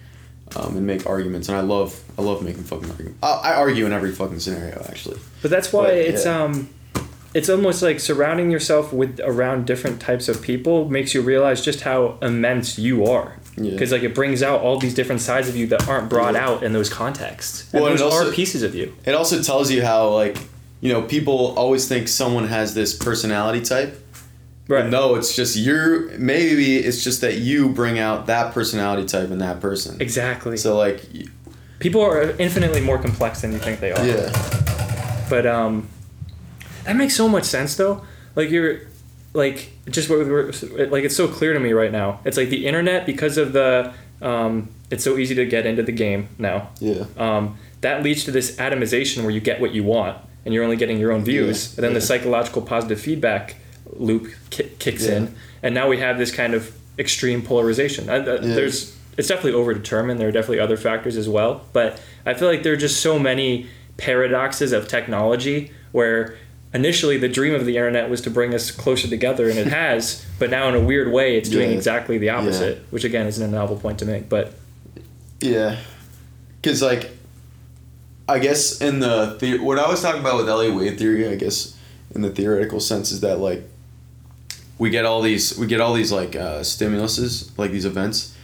Um, 0.55 0.75
and 0.77 0.87
make 0.87 1.05
arguments, 1.05 1.47
and 1.47 1.57
I 1.57 1.61
love 1.61 2.01
I 2.17 2.23
love 2.23 2.41
making 2.43 2.63
fucking 2.63 2.89
arguments. 2.89 3.19
I, 3.21 3.51
I 3.51 3.53
argue 3.55 3.85
in 3.85 3.93
every 3.93 4.11
fucking 4.11 4.39
scenario, 4.39 4.83
actually. 4.89 5.19
But 5.43 5.51
that's 5.51 5.71
why 5.71 5.85
But, 5.89 5.97
it's 5.97 6.25
yeah. 6.25 6.43
um 6.43 6.69
it's 7.35 7.47
almost 7.49 7.83
like 7.83 7.99
surrounding 7.99 8.49
yourself 8.49 8.91
with 8.91 9.19
around 9.23 9.67
different 9.67 10.01
types 10.01 10.27
of 10.27 10.41
people 10.41 10.89
makes 10.89 11.13
you 11.13 11.21
realize 11.21 11.63
just 11.63 11.81
how 11.81 12.17
immense 12.23 12.79
you 12.79 13.05
are. 13.05 13.35
Yeah. 13.55 13.71
Because 13.71 13.91
like 13.91 14.01
it 14.01 14.15
brings 14.15 14.41
out 14.41 14.61
all 14.61 14.79
these 14.79 14.95
different 14.95 15.21
sides 15.21 15.47
of 15.47 15.55
you 15.55 15.67
that 15.67 15.87
aren't 15.87 16.09
brought 16.09 16.33
Yeah. 16.33 16.47
out 16.49 16.63
in 16.63 16.73
those 16.73 16.89
contexts. 16.89 17.71
And 17.71 17.83
Well, 17.83 17.91
those 17.91 18.01
also- 18.01 18.29
are 18.29 18.31
pieces 18.31 18.63
of 18.63 18.73
you. 18.73 18.93
It 19.05 19.13
also 19.13 19.43
tells 19.43 19.69
you 19.69 19.83
how 19.83 20.09
like 20.09 20.37
you 20.81 20.91
know 20.91 21.03
people 21.03 21.53
always 21.55 21.87
think 21.87 22.07
someone 22.07 22.47
has 22.47 22.73
this 22.73 22.95
personality 22.95 23.61
type. 23.61 24.01
Right. 24.69 24.85
No, 24.89 25.15
it's 25.15 25.35
just 25.35 25.57
you're. 25.57 26.17
Maybe 26.19 26.77
it's 26.77 27.03
just 27.03 27.21
that 27.21 27.39
you 27.39 27.69
bring 27.69 27.97
out 27.99 28.27
that 28.27 28.53
personality 28.53 29.05
type 29.07 29.31
in 29.31 29.39
that 29.39 29.59
person. 29.59 29.99
Exactly. 29.99 30.55
So 30.57 30.77
like, 30.77 31.03
People 31.79 32.01
are 32.01 32.29
infinitely 32.37 32.79
more 32.81 32.97
complex 32.99 33.41
than 33.41 33.51
you 33.51 33.57
think 33.57 33.79
they 33.79 33.91
are. 33.91 34.05
yeah, 34.05 35.27
But 35.29 35.47
um, 35.47 35.87
that 36.83 36.95
makes 36.95 37.15
so 37.15 37.27
much 37.27 37.45
sense 37.45 37.75
though. 37.75 38.03
Like 38.35 38.49
you're, 38.51 38.81
like 39.33 39.71
just 39.89 40.09
what 40.09 40.19
we 40.19 40.25
were, 40.25 40.51
like 40.89 41.03
it's 41.03 41.15
so 41.15 41.27
clear 41.27 41.53
to 41.53 41.59
me 41.59 41.73
right 41.73 41.91
now. 41.91 42.19
It's 42.25 42.37
like 42.37 42.49
the 42.49 42.67
internet 42.67 43.05
because 43.05 43.37
of 43.37 43.53
the 43.53 43.93
um, 44.21 44.69
it's 44.91 45.03
so 45.03 45.17
easy 45.17 45.33
to 45.35 45.45
get 45.45 45.65
into 45.65 45.81
the 45.83 45.91
game 45.93 46.29
now. 46.37 46.69
yeah, 46.79 47.05
Um, 47.17 47.57
that 47.81 48.03
leads 48.03 48.23
to 48.25 48.31
this 48.31 48.55
atomization 48.57 49.21
where 49.23 49.31
you 49.31 49.39
get 49.39 49.61
what 49.61 49.71
you 49.71 49.83
want 49.83 50.17
and 50.45 50.53
you're 50.53 50.63
only 50.63 50.75
getting 50.75 50.99
your 50.99 51.11
own 51.11 51.23
views. 51.23 51.69
Yeah, 51.73 51.77
and 51.77 51.83
then 51.85 51.93
the 51.93 52.01
psychological 52.01 52.61
positive 52.61 52.99
feedback 52.99 53.55
loop 53.99 54.27
ki- 54.49 54.71
kicks 54.79 55.05
Yeah. 55.05 55.15
in, 55.17 55.35
and 55.61 55.75
now 55.75 55.87
we 55.87 55.97
have 55.99 56.17
this 56.17 56.31
kind 56.31 56.53
of 56.55 56.71
extreme 56.97 57.41
polarization. 57.43 58.09
Uh, 58.09 58.39
Yeah. 58.41 58.55
There's 58.55 58.95
it's 59.17 59.27
definitely 59.27 59.59
overdetermined. 59.61 60.17
There 60.17 60.29
are 60.29 60.31
definitely 60.31 60.61
other 60.61 60.77
factors 60.77 61.17
as 61.17 61.27
well, 61.29 61.61
but 61.73 61.99
I 62.25 62.33
feel 62.33 62.47
like 62.47 62.63
there 62.63 62.71
are 62.73 62.77
just 62.77 63.01
so 63.01 63.19
many 63.19 63.67
paradoxes 63.97 64.71
of 64.71 64.87
technology 64.87 65.71
where 65.91 66.35
initially 66.73 67.17
the 67.17 67.27
dream 67.27 67.53
of 67.53 67.65
the 67.65 67.75
internet 67.75 68.09
was 68.09 68.21
to 68.21 68.29
bring 68.29 68.53
us 68.53 68.71
closer 68.71 69.07
together 69.09 69.49
and 69.49 69.57
it 69.59 69.67
has 69.83 70.23
but 70.37 70.49
now 70.49 70.69
in 70.69 70.75
a 70.75 70.79
weird 70.79 71.11
way 71.11 71.35
it's 71.35 71.49
doing 71.49 71.69
Yeah. 71.71 71.75
exactly 71.75 72.17
the 72.17 72.29
opposite 72.29 72.85
which 72.91 73.03
again 73.03 73.25
isn't 73.27 73.43
a 73.43 73.51
novel 73.51 73.75
point 73.75 73.99
to 73.99 74.05
make 74.05 74.29
but 74.29 74.53
yeah. 75.41 75.77
Because 76.61 76.81
like, 76.81 77.09
I 78.27 78.39
guess 78.39 78.79
in 78.81 78.99
the, 78.99 79.35
the 79.39 79.57
what 79.59 79.79
I 79.79 79.89
was 79.89 80.01
talking 80.01 80.21
about 80.21 80.37
with 80.37 80.47
Elliott 80.47 80.75
wave 80.75 80.97
theory, 80.99 81.27
I 81.27 81.35
guess 81.35 81.75
in 82.13 82.21
the 82.21 82.29
theoretical 82.29 82.79
sense 82.79 83.11
is 83.11 83.21
that 83.21 83.39
like 83.39 83.63
we 84.79 84.89
get 84.89 85.05
all 85.05 85.21
these 85.21 85.55
we 85.57 85.67
get 85.67 85.79
all 85.79 85.93
these 85.93 86.11
like 86.11 86.35
uh, 86.35 86.61
stimuluses 86.61 87.55
like 87.57 87.69
these 87.69 87.85
events 87.85 88.35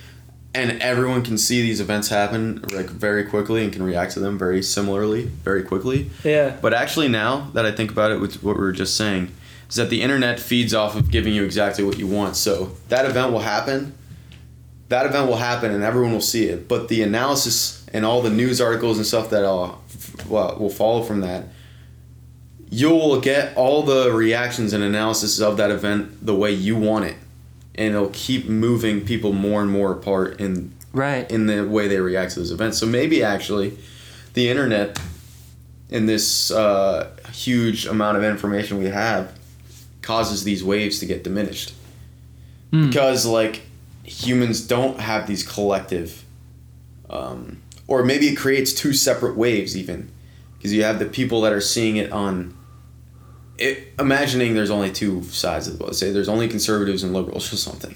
and 0.54 0.82
everyone 0.82 1.24
can 1.24 1.38
see 1.38 1.62
these 1.62 1.82
events 1.82 2.10
happen 2.10 2.62
like 2.72 2.86
very 2.88 3.24
quickly 3.26 3.64
and 3.64 3.74
can 3.74 3.82
react 3.82 4.14
to 4.14 4.20
them 4.20 4.38
very 4.38 4.62
similarly 4.62 5.24
very 5.24 5.64
quickly. 5.64 6.12
Yeah. 6.24 6.56
But 6.62 6.74
actually 6.74 7.08
now 7.08 7.50
that 7.54 7.66
i 7.66 7.72
think 7.72 7.90
about 7.90 8.12
it 8.12 8.20
with 8.20 8.44
what 8.44 8.58
we 8.58 8.62
were 8.62 8.72
just 8.72 8.96
saying 8.96 9.32
is 9.68 9.76
that 9.78 9.90
the 9.90 10.02
internet 10.04 10.40
feeds 10.40 10.74
off 10.74 10.96
of 10.96 11.10
giving 11.10 11.34
you 11.34 11.44
exactly 11.44 11.84
what 11.84 11.98
you 11.98 12.06
want. 12.08 12.36
So 12.36 12.76
that 12.90 13.06
event 13.06 13.32
will 13.32 13.40
happen 13.40 13.98
that 14.90 15.08
event 15.08 15.28
will 15.28 15.38
happen 15.38 15.72
and 15.72 15.84
everyone 15.84 16.12
will 16.12 16.22
see 16.22 16.46
it. 16.46 16.68
But 16.68 16.90
the 16.90 17.02
analysis 17.02 17.86
and 17.92 18.06
all 18.06 18.22
the 18.22 18.30
news 18.30 18.62
articles 18.62 18.98
and 18.98 19.06
stuff 19.06 19.32
that 19.32 19.44
uh, 19.44 19.74
will 20.28 20.70
follow 20.70 21.02
from 21.02 21.22
that 21.22 21.46
you'll 22.76 23.22
get 23.22 23.56
all 23.56 23.84
the 23.84 24.12
reactions 24.12 24.74
and 24.74 24.84
analysis 24.84 25.40
of 25.40 25.56
that 25.56 25.72
event 25.72 26.26
the 26.26 26.36
way 26.36 26.52
you 26.52 26.76
want 26.76 27.06
it. 27.06 27.16
And 27.76 27.96
it'll 27.96 28.10
keep 28.10 28.50
moving 28.50 29.06
people 29.06 29.32
more 29.32 29.62
and 29.62 29.72
more 29.72 29.94
apart 29.94 30.42
in 30.42 30.74
Right. 30.92 31.30
in 31.32 31.46
the 31.46 31.66
way 31.66 31.88
they 31.88 32.00
react 32.00 32.34
to 32.34 32.40
those 32.40 32.52
events. 32.52 32.78
So 32.78 32.86
maybe 32.86 33.24
actually 33.24 33.78
the 34.34 34.50
internet 34.50 35.00
in 35.90 36.06
this 36.06 36.52
uh, 36.52 37.12
huge 37.32 37.86
amount 37.86 38.18
of 38.18 38.24
information 38.26 38.78
we 38.80 38.88
have 38.88 39.32
causes 40.02 40.44
these 40.44 40.62
waves 40.62 41.00
to 41.00 41.06
get 41.06 41.24
diminished. 41.24 41.74
Because 42.72 43.26
like 43.26 43.62
humans 44.04 44.60
don't 44.60 45.00
have 45.00 45.28
these 45.28 45.48
collective 45.48 46.24
um, 47.10 47.62
or 47.88 48.04
maybe 48.04 48.28
it 48.28 48.36
creates 48.36 48.74
two 48.74 48.92
separate 48.92 49.38
waves 49.38 49.78
even. 49.78 50.10
Because 50.58 50.74
you 50.74 50.84
have 50.84 51.00
the 51.00 51.06
people 51.06 51.42
that 51.42 51.54
are 51.54 51.62
seeing 51.62 51.96
it 51.98 52.12
on 52.12 52.55
it, 53.58 53.94
imagining 54.00 54.54
there's 54.54 54.70
only 54.70 54.92
two 54.92 55.24
sides 55.24 55.68
of 55.68 55.78
the 55.78 55.84
world 55.84 55.96
say 55.96 56.12
there's 56.12 56.30
only 56.30 56.48
conservatives 56.48 57.04
and 57.04 57.14
liberals 57.14 57.52
or 57.54 57.58
something 57.58 57.96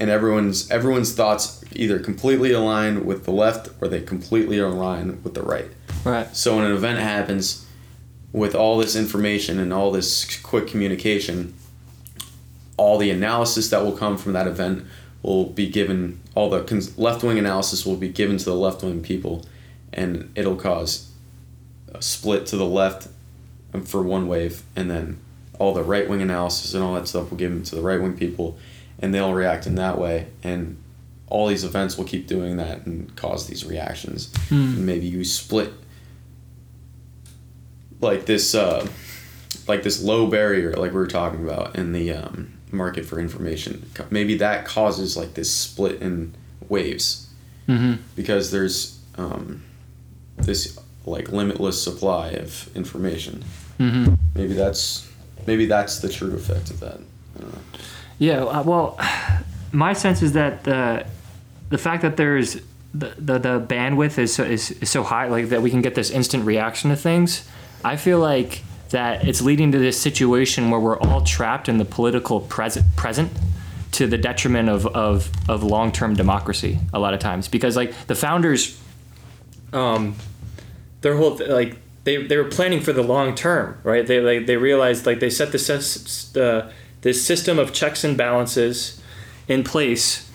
and 0.00 0.10
everyone's 0.10 0.70
everyone's 0.70 1.12
thoughts 1.14 1.62
either 1.72 1.98
completely 1.98 2.52
align 2.52 3.04
with 3.04 3.24
the 3.24 3.30
left 3.30 3.68
or 3.80 3.88
they 3.88 4.00
completely 4.00 4.58
align 4.58 5.22
with 5.22 5.34
the 5.34 5.42
right 5.42 5.70
Right. 6.04 6.34
so 6.36 6.56
when 6.56 6.64
an 6.66 6.72
event 6.72 6.98
happens 6.98 7.66
with 8.32 8.54
all 8.54 8.78
this 8.78 8.96
information 8.96 9.58
and 9.60 9.72
all 9.72 9.92
this 9.92 10.40
quick 10.42 10.66
communication, 10.66 11.54
all 12.76 12.98
the 12.98 13.10
analysis 13.10 13.70
that 13.70 13.84
will 13.84 13.96
come 13.96 14.16
from 14.18 14.32
that 14.32 14.48
event 14.48 14.84
will 15.22 15.44
be 15.46 15.68
given 15.68 16.20
all 16.34 16.50
the 16.50 16.62
cons- 16.64 16.98
left-wing 16.98 17.38
analysis 17.38 17.86
will 17.86 17.96
be 17.96 18.08
given 18.08 18.36
to 18.36 18.44
the 18.44 18.54
left-wing 18.54 19.02
people 19.02 19.46
and 19.92 20.30
it'll 20.34 20.56
cause 20.56 21.10
a 21.94 22.02
split 22.02 22.44
to 22.46 22.56
the 22.56 22.66
left 22.66 23.06
for 23.82 24.02
one 24.02 24.28
wave 24.28 24.62
and 24.76 24.90
then 24.90 25.18
all 25.58 25.72
the 25.74 25.82
right-wing 25.82 26.22
analysis 26.22 26.74
and 26.74 26.82
all 26.82 26.94
that 26.94 27.08
stuff 27.08 27.30
will 27.30 27.38
give 27.38 27.50
them 27.50 27.62
to 27.62 27.74
the 27.74 27.82
right-wing 27.82 28.16
people 28.16 28.58
and 28.98 29.14
they'll 29.14 29.32
react 29.32 29.66
in 29.66 29.74
that 29.76 29.98
way. 29.98 30.28
And 30.42 30.76
all 31.28 31.48
these 31.48 31.64
events 31.64 31.96
will 31.96 32.04
keep 32.04 32.26
doing 32.26 32.56
that 32.58 32.86
and 32.86 33.14
cause 33.16 33.46
these 33.46 33.64
reactions. 33.64 34.32
And 34.76 34.86
maybe 34.86 35.06
you 35.06 35.24
split 35.24 35.72
like 38.00 38.26
this 38.26 38.54
uh, 38.54 38.86
like 39.66 39.82
this 39.82 40.02
low 40.02 40.26
barrier 40.26 40.74
like 40.74 40.92
we 40.92 40.98
were 40.98 41.06
talking 41.06 41.42
about 41.42 41.76
in 41.76 41.92
the 41.92 42.12
um, 42.12 42.52
market 42.70 43.04
for 43.04 43.18
information. 43.18 43.90
Maybe 44.10 44.36
that 44.36 44.64
causes 44.64 45.16
like 45.16 45.34
this 45.34 45.52
split 45.52 46.00
in 46.02 46.34
waves. 46.68 47.24
Mm-hmm. 47.66 47.94
because 48.14 48.50
there's 48.50 49.00
um, 49.16 49.64
this 50.36 50.78
like 51.06 51.30
limitless 51.30 51.82
supply 51.82 52.28
of 52.32 52.68
information 52.76 53.42
Mm-hmm. 53.78 54.14
maybe 54.34 54.54
that's 54.54 55.10
maybe 55.46 55.66
that's 55.66 55.98
the 55.98 56.08
true 56.08 56.34
effect 56.34 56.70
of 56.70 56.80
that 56.80 57.00
I 57.36 57.40
don't 57.40 57.52
know. 57.52 57.60
Yeah, 58.18 58.44
uh, 58.44 58.62
well, 58.62 58.98
my 59.72 59.92
sense 59.92 60.22
is 60.22 60.32
that 60.34 60.64
the 60.64 61.06
the 61.70 61.78
fact 61.78 62.02
that 62.02 62.16
there's 62.16 62.60
the, 62.94 63.12
the, 63.18 63.38
the 63.38 63.60
bandwidth 63.60 64.18
is 64.18 64.34
so, 64.34 64.44
is, 64.44 64.70
is 64.70 64.88
so 64.88 65.02
high, 65.02 65.26
like 65.26 65.48
that 65.48 65.62
we 65.62 65.70
can 65.70 65.82
get 65.82 65.96
this 65.96 66.10
instant 66.10 66.44
reaction 66.44 66.90
to 66.90 66.96
things. 66.96 67.48
I 67.84 67.96
feel 67.96 68.20
like 68.20 68.62
that 68.90 69.26
it's 69.26 69.42
leading 69.42 69.72
to 69.72 69.78
this 69.78 70.00
situation 70.00 70.70
where 70.70 70.78
we're 70.78 70.98
all 70.98 71.22
trapped 71.22 71.68
in 71.68 71.78
the 71.78 71.84
political 71.84 72.40
present 72.40 72.86
present 72.94 73.32
to 73.92 74.06
the 74.06 74.18
detriment 74.18 74.68
of, 74.68 74.86
of, 74.86 75.30
of 75.48 75.64
long 75.64 75.90
term 75.90 76.14
democracy 76.14 76.78
a 76.92 76.98
lot 76.98 77.14
of 77.14 77.20
times 77.20 77.48
because 77.48 77.76
like 77.76 77.92
the 78.06 78.14
founders 78.14 78.80
um, 79.72 80.14
their 81.00 81.16
whole 81.16 81.36
like 81.48 81.76
they, 82.04 82.26
they 82.26 82.36
were 82.36 82.44
planning 82.44 82.80
for 82.80 82.92
the 82.92 83.02
long 83.02 83.34
term, 83.34 83.78
right? 83.82 84.06
They 84.06 84.20
like 84.20 84.46
they 84.46 84.56
realized 84.56 85.06
like 85.06 85.20
they 85.20 85.30
set 85.30 85.52
this 85.52 86.36
uh, 86.36 86.70
this 87.00 87.24
system 87.24 87.58
of 87.58 87.72
checks 87.72 88.04
and 88.04 88.16
balances 88.16 89.02
in 89.48 89.64
place 89.64 90.30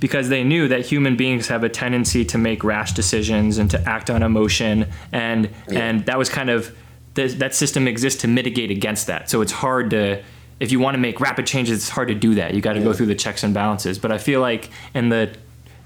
because 0.00 0.28
they 0.28 0.44
knew 0.44 0.68
that 0.68 0.86
human 0.86 1.16
beings 1.16 1.48
have 1.48 1.64
a 1.64 1.68
tendency 1.68 2.24
to 2.26 2.38
make 2.38 2.62
rash 2.62 2.92
decisions 2.92 3.58
and 3.58 3.70
to 3.70 3.88
act 3.88 4.10
on 4.10 4.22
emotion, 4.22 4.90
and 5.12 5.50
and 5.68 6.04
that 6.06 6.18
was 6.18 6.28
kind 6.28 6.50
of 6.50 6.76
th- 7.14 7.32
that 7.32 7.54
system 7.54 7.88
exists 7.88 8.20
to 8.20 8.28
mitigate 8.28 8.70
against 8.70 9.06
that. 9.06 9.30
So 9.30 9.40
it's 9.40 9.52
hard 9.52 9.90
to 9.90 10.22
if 10.60 10.72
you 10.72 10.78
want 10.78 10.94
to 10.94 10.98
make 10.98 11.20
rapid 11.20 11.46
changes, 11.46 11.78
it's 11.78 11.88
hard 11.88 12.08
to 12.08 12.14
do 12.14 12.34
that. 12.36 12.54
You 12.54 12.60
got 12.60 12.74
to 12.74 12.80
go 12.80 12.92
through 12.92 13.06
the 13.06 13.14
checks 13.14 13.42
and 13.42 13.52
balances. 13.52 13.98
But 13.98 14.12
I 14.12 14.18
feel 14.18 14.40
like 14.40 14.70
in 14.94 15.08
the 15.08 15.34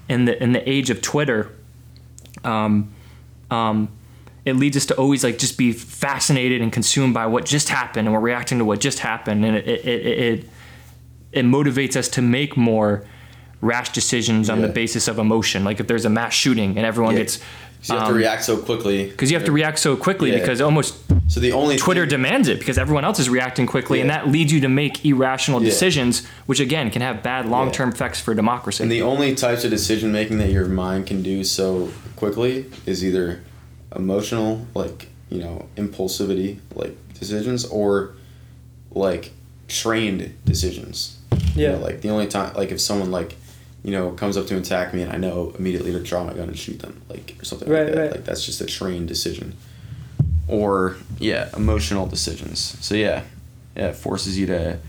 in 0.07 0.25
the 0.25 0.41
in 0.41 0.51
the 0.51 0.69
age 0.69 0.89
of 0.89 1.01
Twitter, 1.01 1.51
um, 2.43 2.91
um, 3.49 3.89
it 4.49 4.55
leads 4.55 4.75
us 4.77 4.85
to 4.87 4.95
always 4.95 5.23
like 5.23 5.37
just 5.37 5.57
be 5.57 5.71
fascinated 5.71 6.61
and 6.61 6.71
consumed 6.73 7.13
by 7.13 7.25
what 7.27 7.45
just 7.45 7.69
happened, 7.69 8.07
and 8.07 8.13
we're 8.13 8.19
reacting 8.21 8.57
to 8.59 8.65
what 8.65 8.79
just 8.79 8.99
happened, 8.99 9.45
and 9.45 9.55
it 9.57 9.67
it 9.67 9.85
it 9.85 10.05
it, 10.19 10.49
it 11.31 11.45
motivates 11.45 11.95
us 11.95 12.07
to 12.09 12.21
make 12.21 12.57
more 12.57 13.05
rash 13.61 13.89
decisions 13.91 14.49
on 14.49 14.61
the 14.61 14.67
basis 14.69 15.07
of 15.07 15.19
emotion. 15.19 15.63
Like 15.63 15.79
if 15.79 15.87
there's 15.87 16.05
a 16.05 16.09
mass 16.09 16.33
shooting 16.33 16.77
and 16.77 16.85
everyone 16.85 17.13
Yeah. 17.13 17.19
gets 17.21 17.39
you 17.83 17.95
have 17.95 18.05
to 18.05 18.11
um, 18.11 18.17
react 18.17 18.43
so 18.43 18.57
quickly 18.57 19.05
because 19.09 19.31
you 19.31 19.37
have 19.37 19.45
to 19.45 19.51
react 19.53 19.79
so 19.79 19.95
quickly 19.95 20.31
Yeah. 20.31 20.39
because 20.39 20.59
almost 20.59 20.95
so 21.29 21.39
the 21.39 21.51
only 21.53 21.77
Twitter 21.77 22.01
thing- 22.01 22.09
demands 22.09 22.47
it 22.49 22.59
because 22.59 22.77
everyone 22.77 23.05
else 23.05 23.19
is 23.19 23.29
reacting 23.29 23.67
quickly, 23.67 24.01
and 24.01 24.09
that 24.09 24.27
leads 24.29 24.51
you 24.51 24.59
to 24.61 24.69
make 24.69 25.05
irrational 25.05 25.59
decisions, 25.59 26.25
which 26.45 26.59
again 26.59 26.89
can 26.89 27.01
have 27.01 27.21
bad 27.23 27.45
long-term 27.47 27.89
effects 27.89 28.19
for 28.19 28.33
democracy. 28.33 28.81
And 28.83 28.91
the 28.91 29.01
only 29.01 29.35
types 29.35 29.63
of 29.63 29.69
decision 29.71 30.11
making 30.11 30.39
that 30.39 30.49
your 30.51 30.65
mind 30.65 31.05
can 31.07 31.21
do 31.21 31.43
so 31.43 31.89
quickly 32.15 32.65
is 32.85 33.03
either 33.03 33.41
emotional, 33.95 34.65
like, 34.75 35.07
you 35.29 35.39
know, 35.39 35.67
impulsivity, 35.75 36.57
like 36.75 36.95
decisions, 37.13 37.65
or 37.65 38.13
like 38.91 39.31
trained 39.67 40.33
decisions. 40.45 41.17
You 41.55 41.63
Yeah. 41.63 41.71
know, 41.73 41.79
like 41.79 42.01
the 42.01 42.09
only 42.09 42.27
time, 42.27 42.55
like 42.55 42.71
if 42.71 42.79
someone 42.81 43.11
like, 43.11 43.35
you 43.83 43.91
know, 43.91 44.11
comes 44.11 44.37
up 44.37 44.47
to 44.47 44.57
attack 44.57 44.93
me 44.93 45.01
and 45.03 45.11
I 45.11 45.17
know 45.17 45.53
immediately 45.57 45.91
to 45.91 45.99
draw 46.01 46.23
my 46.23 46.33
gun 46.33 46.49
and 46.49 46.57
shoot 46.57 46.79
them, 46.79 47.01
like, 47.09 47.35
or 47.39 47.45
something 47.45 47.69
Right, 47.69 47.85
like 47.85 47.93
that. 47.95 48.01
right. 48.01 48.11
Like 48.11 48.25
that's 48.25 48.45
just 48.45 48.61
a 48.61 48.65
trained 48.65 49.07
decision. 49.07 49.55
Or, 50.47 50.97
yeah, 51.19 51.49
emotional 51.55 52.07
decisions. 52.07 52.75
So, 52.81 52.95
yeah, 52.95 53.23
yeah, 53.75 53.89
it 53.89 53.95
forces 53.95 54.37
you 54.37 54.47
to 54.47 54.79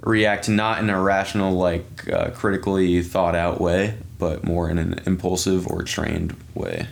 react 0.00 0.48
not 0.48 0.80
in 0.80 0.90
a 0.90 1.00
rational 1.00 1.52
like 1.54 2.08
uh, 2.12 2.30
critically 2.30 3.02
thought 3.02 3.34
out 3.34 3.60
way 3.60 3.94
but 4.18 4.44
more 4.44 4.70
in 4.70 4.78
an 4.78 5.00
impulsive 5.06 5.66
or 5.66 5.82
trained 5.82 6.34
way 6.54 6.86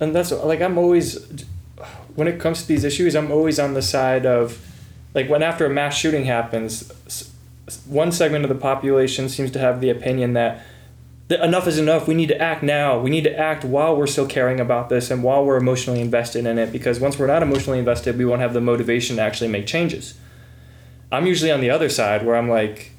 and 0.00 0.14
that's 0.14 0.32
like 0.32 0.60
I'm 0.60 0.78
always 0.78 1.44
when 2.14 2.26
it 2.26 2.40
comes 2.40 2.62
to 2.62 2.68
these 2.68 2.84
issues, 2.84 3.14
I'm 3.14 3.30
always 3.30 3.58
on 3.58 3.74
the 3.74 3.82
side 3.82 4.26
of 4.26 4.66
like 5.14 5.28
when 5.28 5.42
after 5.42 5.66
a 5.66 5.70
mass 5.70 5.96
shooting 5.96 6.24
happens, 6.24 6.90
one 7.86 8.12
segment 8.12 8.44
of 8.44 8.48
the 8.48 8.54
population 8.54 9.28
seems 9.28 9.50
to 9.52 9.58
have 9.58 9.80
the 9.80 9.90
opinion 9.90 10.32
that 10.32 10.62
enough 11.30 11.68
is 11.68 11.78
enough. 11.78 12.08
We 12.08 12.14
need 12.14 12.28
to 12.28 12.40
act 12.40 12.62
now. 12.62 12.98
We 12.98 13.10
need 13.10 13.24
to 13.24 13.38
act 13.38 13.64
while 13.64 13.96
we're 13.96 14.08
still 14.08 14.26
caring 14.26 14.58
about 14.58 14.88
this 14.88 15.10
and 15.10 15.22
while 15.22 15.44
we're 15.44 15.56
emotionally 15.56 16.00
invested 16.00 16.46
in 16.46 16.58
it 16.58 16.72
because 16.72 16.98
once 16.98 17.18
we're 17.18 17.28
not 17.28 17.42
emotionally 17.42 17.78
invested, 17.78 18.18
we 18.18 18.24
won't 18.24 18.40
have 18.40 18.54
the 18.54 18.60
motivation 18.60 19.16
to 19.16 19.22
actually 19.22 19.48
make 19.48 19.66
changes. 19.66 20.14
I'm 21.12 21.26
usually 21.26 21.50
on 21.50 21.60
the 21.60 21.70
other 21.70 21.88
side 21.88 22.24
where 22.24 22.36
I'm 22.36 22.48
like, 22.48 22.92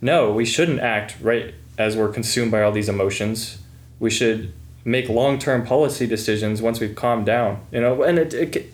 no, 0.00 0.32
we 0.32 0.44
shouldn't 0.44 0.80
act 0.80 1.16
right 1.20 1.54
as 1.76 1.96
we're 1.96 2.12
consumed 2.12 2.50
by 2.50 2.62
all 2.62 2.72
these 2.72 2.88
emotions. 2.88 3.58
We 3.98 4.10
should 4.10 4.52
make 4.84 5.08
long-term 5.08 5.64
policy 5.66 6.06
decisions 6.06 6.60
once 6.60 6.80
we've 6.80 6.94
calmed 6.94 7.26
down. 7.26 7.60
You 7.72 7.80
know, 7.80 8.02
and 8.02 8.18
it, 8.18 8.34
it 8.34 8.54
c- 8.54 8.66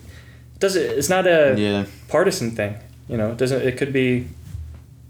does 0.59 0.75
it. 0.75 0.97
It's 0.97 1.09
not 1.09 1.25
a 1.27 1.55
yeah 1.57 1.85
partisan 2.07 2.51
thing. 2.51 2.75
You 3.07 3.17
know, 3.17 3.31
it 3.31 3.37
doesn't. 3.37 3.61
It 3.61 3.77
could 3.77 3.93
be 3.93 4.27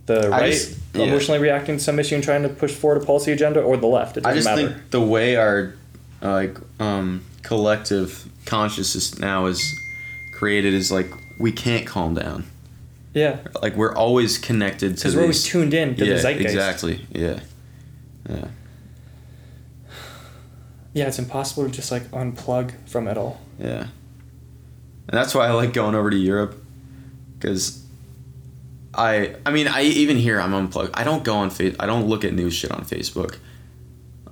the 0.06 0.30
right 0.30 0.52
just- 0.52 0.78
yeah. 0.93 1.06
emotionally 1.06 1.39
reacting 1.39 1.78
to 1.78 1.84
some 1.84 1.99
issue 1.99 2.16
and 2.16 2.24
trying 2.24 2.43
to 2.43 2.49
push 2.49 2.74
forward 2.74 3.02
a 3.02 3.06
policy 3.06 3.32
agenda, 3.32 3.62
or 3.62 3.78
the 3.78 3.88
left. 3.88 4.18
It 4.18 4.24
doesn't 4.24 4.32
I 4.32 4.36
just 4.36 4.45
matter. 4.47 4.74
think 4.74 4.91
the 4.91 5.02
way 5.02 5.36
our 5.36 5.74
like 6.22 6.58
um 6.80 7.24
collective 7.43 8.28
consciousness 8.45 9.18
now 9.20 9.45
is 9.47 9.80
created 10.34 10.74
is 10.74 10.91
like 10.91 11.10
we 11.39 11.52
can't 11.52 11.86
calm 11.88 12.14
down 12.14 12.45
yeah, 13.14 13.39
like 13.62 13.76
we're 13.76 13.93
always 13.95 14.38
connected 14.38 14.89
to 14.89 14.95
because 14.95 15.16
we're 15.16 15.22
always 15.24 15.43
tuned 15.43 15.74
in 15.74 15.95
to 15.95 16.06
yeah 16.06 16.14
the 16.14 16.20
zeitgeist. 16.20 16.45
exactly 16.56 17.06
yeah 17.12 17.39
yeah 18.30 18.45
Yeah, 20.93 21.07
it's 21.07 21.19
impossible 21.19 21.63
to 21.65 21.69
just 21.69 21.91
like 21.91 22.03
unplug 22.11 22.73
from 22.87 23.07
it 23.07 23.17
all. 23.17 23.39
Yeah. 23.59 23.87
And 25.07 25.17
that's 25.17 25.33
why 25.33 25.47
I 25.47 25.51
like 25.51 25.73
going 25.73 25.95
over 25.95 26.09
to 26.09 26.17
Europe 26.17 26.57
cuz 27.39 27.83
I 28.93 29.35
I 29.45 29.51
mean 29.51 29.67
I 29.67 29.83
even 29.83 30.17
here 30.17 30.39
I'm 30.39 30.53
unplugged. 30.53 30.91
I 30.93 31.03
don't 31.03 31.23
go 31.23 31.35
on 31.35 31.49
face 31.49 31.75
I 31.79 31.85
don't 31.85 32.07
look 32.07 32.23
at 32.23 32.33
news 32.33 32.53
shit 32.53 32.71
on 32.71 32.83
Facebook. 32.83 33.37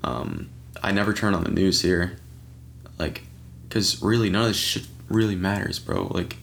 Um 0.03 0.49
I 0.82 0.91
never 0.91 1.14
turn 1.14 1.34
on 1.34 1.43
the 1.43 1.51
news 1.51 1.82
here. 1.82 2.18
Like 2.97 3.24
cuz 3.70 4.01
really 4.01 4.30
none 4.30 4.43
of 4.43 4.47
this 4.49 4.57
shit 4.57 4.88
really 5.07 5.36
matters, 5.36 5.80
bro. 5.80 6.07
Like 6.07 6.38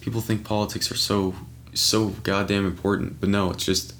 people 0.00 0.20
think 0.20 0.44
politics 0.44 0.90
are 0.90 0.96
so 0.96 1.34
so 1.74 2.08
goddamn 2.22 2.66
important, 2.66 3.20
but 3.20 3.28
no, 3.28 3.50
it's 3.50 3.64
just 3.64 3.94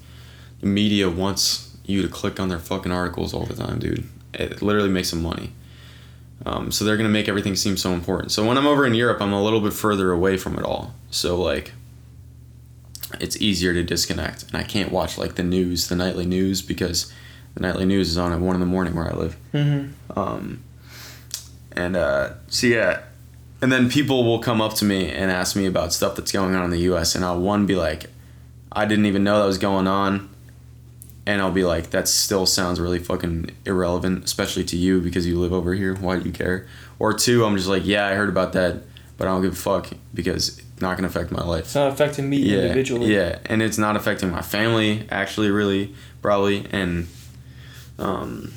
the 0.60 0.66
media 0.66 1.08
wants 1.08 1.76
you 1.84 2.02
to 2.02 2.08
click 2.08 2.38
on 2.40 2.48
their 2.48 2.58
fucking 2.58 2.92
articles 2.92 3.32
all 3.32 3.46
the 3.46 3.54
time, 3.54 3.78
dude. 3.78 4.08
It 4.34 4.62
literally 4.62 4.88
makes 4.88 5.10
them 5.10 5.22
money. 5.22 5.52
Um, 6.46 6.70
so 6.70 6.84
they're 6.84 6.96
gonna 6.96 7.08
make 7.08 7.28
everything 7.28 7.56
seem 7.56 7.76
so 7.76 7.92
important. 7.92 8.32
So 8.32 8.46
when 8.46 8.56
I'm 8.56 8.66
over 8.66 8.86
in 8.86 8.94
Europe, 8.94 9.20
I'm 9.20 9.32
a 9.32 9.42
little 9.42 9.60
bit 9.60 9.72
further 9.72 10.12
away 10.12 10.36
from 10.36 10.58
it 10.58 10.64
all. 10.64 10.94
So 11.10 11.40
like, 11.40 11.72
it's 13.20 13.40
easier 13.40 13.72
to 13.72 13.82
disconnect, 13.82 14.44
and 14.44 14.56
I 14.56 14.62
can't 14.62 14.92
watch 14.92 15.18
like 15.18 15.34
the 15.34 15.42
news, 15.42 15.88
the 15.88 15.96
nightly 15.96 16.26
news, 16.26 16.62
because 16.62 17.12
the 17.54 17.60
nightly 17.60 17.84
news 17.84 18.10
is 18.10 18.18
on 18.18 18.32
at 18.32 18.40
one 18.40 18.54
in 18.54 18.60
the 18.60 18.66
morning 18.66 18.94
where 18.94 19.10
I 19.10 19.14
live. 19.14 19.36
Mm-hmm. 19.52 20.18
Um, 20.18 20.62
and 21.72 21.96
uh, 21.96 22.34
so 22.48 22.66
yeah, 22.66 23.02
and 23.60 23.72
then 23.72 23.90
people 23.90 24.24
will 24.24 24.38
come 24.38 24.60
up 24.60 24.74
to 24.74 24.84
me 24.84 25.10
and 25.10 25.30
ask 25.30 25.56
me 25.56 25.66
about 25.66 25.92
stuff 25.92 26.16
that's 26.16 26.32
going 26.32 26.54
on 26.54 26.64
in 26.64 26.70
the 26.70 26.80
U.S. 26.80 27.14
and 27.14 27.24
I'll 27.24 27.40
one 27.40 27.66
be 27.66 27.74
like, 27.74 28.06
I 28.70 28.84
didn't 28.84 29.06
even 29.06 29.24
know 29.24 29.40
that 29.40 29.46
was 29.46 29.58
going 29.58 29.86
on, 29.86 30.28
and 31.28 31.42
I'll 31.42 31.52
be 31.52 31.62
like, 31.62 31.90
that 31.90 32.08
still 32.08 32.46
sounds 32.46 32.80
really 32.80 32.98
fucking 32.98 33.50
irrelevant, 33.66 34.24
especially 34.24 34.64
to 34.64 34.78
you 34.78 35.02
because 35.02 35.26
you 35.26 35.38
live 35.38 35.52
over 35.52 35.74
here. 35.74 35.94
Why 35.94 36.18
do 36.18 36.24
you 36.24 36.32
care? 36.32 36.66
Or 36.98 37.12
two, 37.12 37.44
I'm 37.44 37.54
just 37.54 37.68
like, 37.68 37.84
yeah, 37.84 38.06
I 38.06 38.14
heard 38.14 38.30
about 38.30 38.54
that, 38.54 38.82
but 39.18 39.28
I 39.28 39.32
don't 39.32 39.42
give 39.42 39.52
a 39.52 39.56
fuck 39.56 39.90
because 40.14 40.58
it's 40.58 40.80
not 40.80 40.96
gonna 40.96 41.08
affect 41.08 41.30
my 41.30 41.44
life 41.44 41.64
It's 41.64 41.74
not 41.74 41.92
affecting 41.92 42.30
me 42.30 42.38
yeah, 42.38 42.60
individually. 42.60 43.14
Yeah, 43.14 43.40
and 43.44 43.60
it's 43.60 43.76
not 43.76 43.94
affecting 43.94 44.30
my 44.30 44.40
family 44.40 45.06
actually, 45.10 45.50
really, 45.50 45.94
probably, 46.22 46.64
and 46.70 47.08
um, 47.98 48.52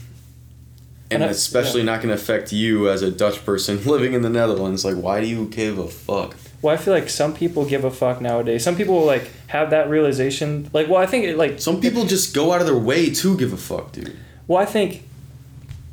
and 1.09 1.21
And 1.21 1.23
I- 1.25 1.27
especially 1.33 1.83
not 1.83 1.97
going 2.01 2.15
to 2.15 2.21
affect 2.21 2.53
you 2.53 2.89
as 2.89 3.01
a 3.01 3.11
Dutch 3.11 3.43
person 3.45 3.83
living 3.85 4.13
in 4.13 4.21
the 4.21 4.29
Netherlands. 4.29 4.85
Like, 4.85 4.95
why 4.95 5.19
do 5.19 5.27
you 5.27 5.45
give 5.47 5.77
a 5.77 5.89
fuck? 5.89 6.37
Well, 6.61 6.73
I 6.73 6.77
feel 6.77 6.93
like 6.93 7.09
some 7.09 7.33
people 7.33 7.65
give 7.65 7.83
a 7.83 7.91
fuck 7.91 8.21
nowadays. 8.21 8.63
Some 8.63 8.75
people 8.75 9.03
like 9.03 9.29
have 9.47 9.71
that 9.71 9.89
realization. 9.89 10.69
Like, 10.73 10.87
well, 10.87 11.01
I 11.01 11.05
think 11.07 11.25
it, 11.25 11.37
like 11.37 11.59
Some 11.59 11.81
people 11.81 12.05
just 12.05 12.35
go 12.35 12.51
out 12.53 12.61
of 12.61 12.67
their 12.67 12.77
way 12.77 13.09
to 13.09 13.37
give 13.37 13.51
a 13.53 13.57
fuck, 13.57 13.91
dude. 13.93 14.15
Well, 14.47 14.61
I 14.61 14.65
think. 14.65 15.03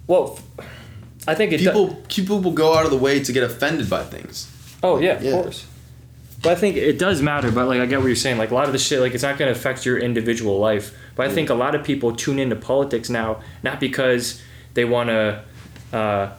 Well, 0.07 0.39
f- 0.59 0.67
I 1.27 1.35
think 1.35 1.53
it. 1.53 1.59
do- 1.59 1.65
People, 1.65 1.97
people 2.09 2.41
will 2.41 2.53
go 2.53 2.75
out 2.75 2.85
of 2.85 2.91
the 2.91 2.99
way 2.99 3.23
to 3.23 3.33
get 3.33 3.43
offended 3.43 3.89
by 3.89 4.03
things. 4.05 4.47
oh 4.83 4.99
yeah, 4.99 5.13
of 5.13 5.23
Yeah. 5.23 5.33
course. 5.43 5.67
But 6.41 6.53
I 6.53 6.55
think 6.55 6.77
it 6.77 6.99
does 7.01 7.21
matter. 7.21 7.51
But 7.51 7.67
like, 7.67 7.81
I 7.81 7.87
get 7.87 7.99
what 7.99 8.07
you're 8.07 8.15
saying. 8.17 8.39
Like 8.39 8.51
a 8.53 8.55
lot 8.55 8.67
of 8.67 8.73
the 8.73 8.79
shit, 8.79 9.01
like 9.01 9.13
it's 9.15 9.25
not 9.25 9.39
going 9.39 9.53
to 9.53 9.59
affect 9.59 9.85
your 9.85 9.99
individual 9.99 10.59
life. 10.61 10.95
But 11.17 11.29
I 11.29 11.35
think 11.35 11.51
a 11.51 11.55
lot 11.55 11.75
of 11.75 11.83
people 11.83 12.15
tune 12.15 12.39
into 12.39 12.55
politics 12.55 13.11
now 13.11 13.41
not 13.65 13.81
because 13.81 14.41
they 14.75 14.85
want 14.85 15.09
to 15.09 15.43
uh, 15.93 16.31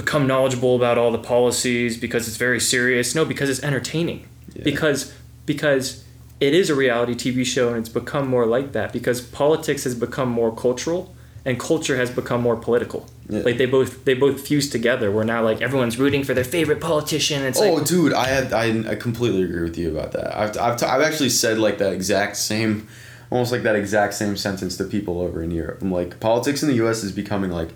become 0.00 0.26
knowledgeable 0.26 0.76
about 0.76 0.96
all 0.96 1.12
the 1.12 1.18
policies 1.18 1.98
because 1.98 2.26
it's 2.26 2.38
very 2.38 2.58
serious. 2.58 3.14
No, 3.14 3.24
because 3.26 3.50
it's 3.50 3.62
entertaining. 3.62 4.26
Because 4.62 5.14
because 5.44 6.04
it 6.40 6.54
is 6.54 6.70
a 6.70 6.74
reality 6.74 7.14
TV 7.14 7.44
show 7.44 7.68
and 7.68 7.78
it's 7.78 7.88
become 7.88 8.26
more 8.26 8.46
like 8.46 8.72
that 8.72 8.92
because 8.92 9.20
politics 9.20 9.84
has 9.84 9.94
become 9.94 10.28
more 10.28 10.54
cultural 10.54 11.14
and 11.44 11.60
culture 11.60 11.96
has 11.96 12.10
become 12.10 12.40
more 12.40 12.56
political. 12.56 13.06
Yeah. 13.28 13.40
Like 13.40 13.58
they 13.58 13.66
both 13.66 14.04
they 14.06 14.14
both 14.14 14.46
fuse 14.46 14.70
together. 14.70 15.10
Where 15.10 15.24
now 15.24 15.42
like 15.44 15.60
everyone's 15.60 15.98
rooting 15.98 16.24
for 16.24 16.32
their 16.32 16.44
favorite 16.44 16.80
politician. 16.80 17.42
It's 17.42 17.60
oh, 17.60 17.74
like 17.74 17.84
dude, 17.84 18.14
I 18.14 18.26
had 18.26 18.52
I, 18.54 18.92
I 18.92 18.94
completely 18.94 19.42
agree 19.42 19.62
with 19.62 19.76
you 19.76 19.90
about 19.94 20.12
that. 20.12 20.34
I've 20.36 20.56
I've, 20.58 20.76
t- 20.78 20.86
I've 20.86 21.02
actually 21.02 21.30
said 21.30 21.58
like 21.58 21.76
that 21.78 21.92
exact 21.92 22.36
same, 22.36 22.88
almost 23.30 23.52
like 23.52 23.62
that 23.64 23.76
exact 23.76 24.14
same 24.14 24.36
sentence 24.36 24.78
to 24.78 24.84
people 24.84 25.20
over 25.20 25.42
in 25.42 25.50
Europe. 25.50 25.82
I'm 25.82 25.92
like, 25.92 26.20
politics 26.20 26.62
in 26.62 26.68
the 26.70 26.76
U.S. 26.76 27.04
is 27.04 27.12
becoming 27.12 27.50
like 27.50 27.70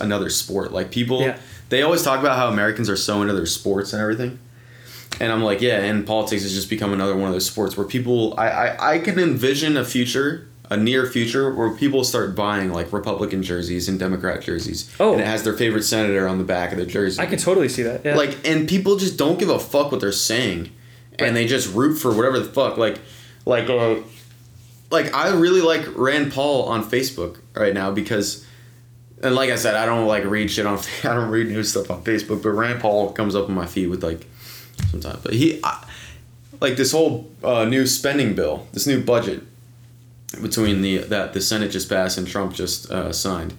another 0.00 0.30
sport. 0.30 0.72
Like 0.72 0.90
people, 0.90 1.20
Yeah. 1.22 1.38
they 1.68 1.82
always 1.82 2.02
talk 2.02 2.20
about 2.20 2.36
how 2.36 2.48
Americans 2.48 2.88
are 2.90 2.96
so 2.96 3.22
into 3.22 3.34
their 3.34 3.46
sports 3.46 3.92
and 3.92 4.00
everything. 4.02 4.38
And 5.20 5.32
I'm 5.32 5.42
like, 5.42 5.60
yeah, 5.60 5.78
and 5.78 6.04
politics 6.06 6.42
has 6.42 6.52
just 6.52 6.68
become 6.68 6.92
another 6.92 7.14
one 7.16 7.28
of 7.28 7.32
those 7.32 7.46
sports 7.46 7.76
where 7.76 7.86
people, 7.86 8.34
I, 8.38 8.48
I, 8.48 8.92
I 8.94 8.98
can 8.98 9.18
envision 9.18 9.76
a 9.76 9.84
future, 9.84 10.48
a 10.70 10.76
near 10.76 11.06
future, 11.06 11.54
where 11.54 11.70
people 11.70 12.02
start 12.02 12.34
buying 12.34 12.72
like 12.72 12.92
Republican 12.92 13.42
jerseys 13.44 13.88
and 13.88 13.96
Democrat 13.98 14.42
jerseys. 14.42 14.92
Oh. 14.98 15.12
And 15.12 15.20
it 15.20 15.26
has 15.26 15.44
their 15.44 15.52
favorite 15.52 15.84
senator 15.84 16.26
on 16.26 16.38
the 16.38 16.44
back 16.44 16.72
of 16.72 16.78
the 16.78 16.86
jersey. 16.86 17.22
I 17.22 17.26
can 17.26 17.38
totally 17.38 17.68
see 17.68 17.82
that. 17.84 18.04
Yeah. 18.04 18.16
Like, 18.16 18.36
and 18.44 18.68
people 18.68 18.96
just 18.96 19.16
don't 19.16 19.38
give 19.38 19.50
a 19.50 19.58
fuck 19.60 19.92
what 19.92 20.00
they're 20.00 20.10
saying, 20.10 20.70
and 21.20 21.36
they 21.36 21.46
just 21.46 21.72
root 21.72 21.94
for 21.94 22.12
whatever 22.12 22.40
the 22.40 22.46
fuck. 22.46 22.76
Like, 22.76 22.98
like, 23.46 23.70
uh, 23.70 23.96
like 24.90 25.14
I 25.14 25.28
really 25.28 25.60
like 25.60 25.86
Rand 25.96 26.32
Paul 26.32 26.64
on 26.64 26.82
Facebook 26.82 27.38
right 27.54 27.72
now 27.74 27.92
because, 27.92 28.44
and 29.24 29.34
like 29.34 29.50
I 29.50 29.56
said, 29.56 29.74
I 29.74 29.86
don't 29.86 30.06
like 30.06 30.24
read 30.24 30.50
shit 30.50 30.66
on. 30.66 30.78
I 31.04 31.14
don't 31.14 31.30
read 31.30 31.48
news 31.48 31.70
stuff 31.70 31.90
on 31.90 32.02
Facebook, 32.04 32.42
but 32.42 32.50
Rand 32.50 32.80
Paul 32.80 33.12
comes 33.12 33.34
up 33.34 33.48
on 33.48 33.54
my 33.54 33.66
feed 33.66 33.88
with 33.88 34.02
like, 34.02 34.26
sometimes. 34.90 35.22
But 35.22 35.34
he, 35.34 35.60
I, 35.64 35.84
like 36.60 36.76
this 36.76 36.92
whole 36.92 37.30
uh, 37.42 37.64
new 37.64 37.86
spending 37.86 38.34
bill, 38.34 38.66
this 38.72 38.86
new 38.86 39.02
budget 39.02 39.42
between 40.42 40.82
the 40.82 40.98
that 40.98 41.32
the 41.32 41.40
Senate 41.40 41.70
just 41.70 41.88
passed 41.88 42.18
and 42.18 42.26
Trump 42.26 42.54
just 42.54 42.90
uh, 42.90 43.12
signed 43.12 43.54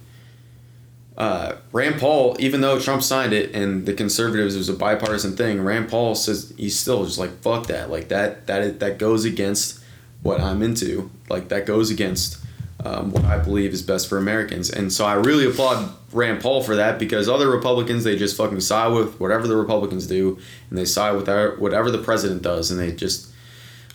uh, 1.16 1.56
Rand 1.72 1.98
Paul, 1.98 2.36
even 2.38 2.60
though 2.60 2.78
Trump 2.78 3.02
signed 3.02 3.32
it 3.32 3.54
and 3.54 3.86
the 3.86 3.94
conservatives 3.94 4.54
it 4.54 4.58
was 4.58 4.68
a 4.68 4.74
bipartisan 4.74 5.34
thing, 5.34 5.62
Rand 5.62 5.88
Paul 5.88 6.14
says 6.14 6.52
he's 6.58 6.78
still 6.78 7.04
just 7.04 7.18
like 7.18 7.30
fuck 7.40 7.66
that, 7.68 7.90
like 7.90 8.08
that 8.08 8.46
that 8.46 8.80
that 8.80 8.98
goes 8.98 9.24
against 9.24 9.82
what 10.22 10.40
I'm 10.40 10.62
into, 10.62 11.10
like 11.30 11.48
that 11.48 11.64
goes 11.64 11.90
against 11.90 12.38
um, 12.84 13.10
what 13.10 13.24
I 13.24 13.38
believe 13.38 13.72
is 13.72 13.82
best 13.82 14.08
for 14.08 14.18
Americans, 14.18 14.70
and 14.70 14.92
so 14.92 15.04
I 15.04 15.14
really 15.14 15.46
applaud 15.46 15.92
Rand 16.12 16.40
Paul 16.40 16.62
for 16.62 16.76
that 16.76 16.98
because 16.98 17.28
other 17.28 17.50
Republicans 17.50 18.04
they 18.04 18.16
just 18.16 18.36
fucking 18.36 18.60
side 18.60 18.92
with 18.92 19.18
whatever 19.20 19.46
the 19.46 19.56
Republicans 19.56 20.06
do, 20.06 20.38
and 20.70 20.78
they 20.78 20.84
side 20.84 21.16
with 21.16 21.28
our, 21.28 21.56
whatever 21.56 21.90
the 21.90 21.98
president 21.98 22.42
does, 22.42 22.70
and 22.70 22.78
they 22.78 22.92
just 22.92 23.32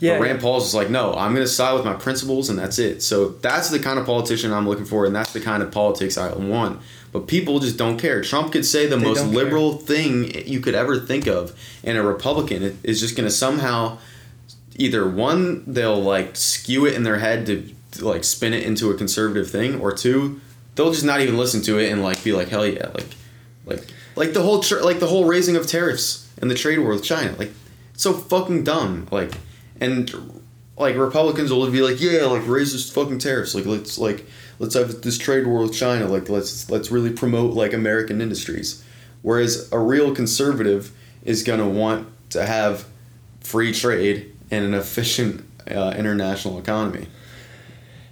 yeah. 0.01 0.17
but 0.17 0.23
Rand 0.23 0.41
Paul's 0.41 0.63
just 0.63 0.73
like, 0.73 0.89
no, 0.89 1.13
I'm 1.13 1.33
going 1.33 1.45
to 1.45 1.51
side 1.51 1.73
with 1.73 1.85
my 1.85 1.93
principles 1.93 2.49
and 2.49 2.57
that's 2.57 2.79
it. 2.79 3.03
So 3.03 3.29
that's 3.29 3.69
the 3.69 3.79
kind 3.79 3.99
of 3.99 4.05
politician 4.05 4.51
I'm 4.51 4.67
looking 4.67 4.85
for 4.85 5.05
and 5.05 5.15
that's 5.15 5.31
the 5.31 5.39
kind 5.39 5.61
of 5.61 5.71
politics 5.71 6.17
I 6.17 6.33
want. 6.33 6.81
But 7.11 7.27
people 7.27 7.59
just 7.59 7.77
don't 7.77 7.99
care. 7.99 8.21
Trump 8.21 8.51
could 8.51 8.65
say 8.65 8.87
the 8.87 8.97
They 8.97 9.03
most 9.03 9.17
don't 9.17 9.33
care. 9.33 9.43
liberal 9.43 9.73
thing 9.73 10.47
you 10.47 10.59
could 10.59 10.75
ever 10.75 10.99
think 10.99 11.27
of, 11.27 11.57
and 11.83 11.97
a 11.97 12.01
Republican 12.01 12.79
is 12.83 12.99
just 12.99 13.15
going 13.15 13.27
to 13.27 13.35
somehow 13.35 13.99
either 14.75 15.07
one, 15.07 15.63
they'll 15.67 16.01
like 16.01 16.35
skew 16.35 16.85
it 16.85 16.93
in 16.93 17.03
their 17.03 17.19
head 17.19 17.45
to 17.45 17.69
like 17.99 18.23
spin 18.23 18.53
it 18.53 18.63
into 18.63 18.89
a 18.89 18.95
conservative 18.95 19.49
thing, 19.49 19.79
or 19.79 19.91
two, 19.91 20.39
they'll 20.75 20.91
just 20.91 21.05
not 21.05 21.21
even 21.21 21.37
listen 21.37 21.61
to 21.63 21.77
it 21.77 21.91
and 21.91 22.01
like 22.01 22.23
be 22.23 22.31
like, 22.33 22.49
hell 22.49 22.65
yeah, 22.65 22.87
like, 22.93 23.07
like, 23.65 23.87
like 24.15 24.33
the 24.33 24.41
whole 24.41 24.63
like 24.83 24.99
the 24.99 25.07
whole 25.07 25.25
raising 25.25 25.55
of 25.55 25.67
tariffs 25.67 26.29
and 26.41 26.49
the 26.49 26.55
trade 26.55 26.79
war 26.79 26.91
with 26.91 27.03
China, 27.03 27.35
like, 27.37 27.51
so 27.93 28.13
fucking 28.13 28.63
dumb, 28.63 29.07
like, 29.11 29.33
and 29.79 30.13
like 30.77 30.95
Republicans 30.95 31.51
will 31.51 31.69
be 31.69 31.81
like, 31.81 32.01
yeah, 32.01 32.25
like 32.25 32.47
raise 32.47 32.71
this 32.71 32.89
fucking 32.89 33.19
tariffs, 33.19 33.53
like 33.53 33.65
let's 33.65 33.97
like 33.97 34.25
let's 34.59 34.75
have 34.75 35.01
this 35.01 35.17
trade 35.17 35.45
war 35.45 35.61
with 35.61 35.73
China, 35.73 36.07
like 36.07 36.29
let's 36.29 36.69
let's 36.69 36.91
really 36.91 37.11
promote 37.11 37.53
like 37.53 37.73
American 37.73 38.21
industries, 38.21 38.83
whereas 39.21 39.71
a 39.71 39.79
real 39.79 40.15
conservative 40.15 40.91
is 41.23 41.43
gonna 41.43 41.67
want 41.69 42.07
to 42.31 42.45
have 42.45 42.85
free 43.41 43.73
trade 43.73 44.33
and 44.49 44.65
an 44.65 44.73
efficient 44.73 45.45
uh, 45.69 45.93
international 45.97 46.57
economy. 46.57 47.07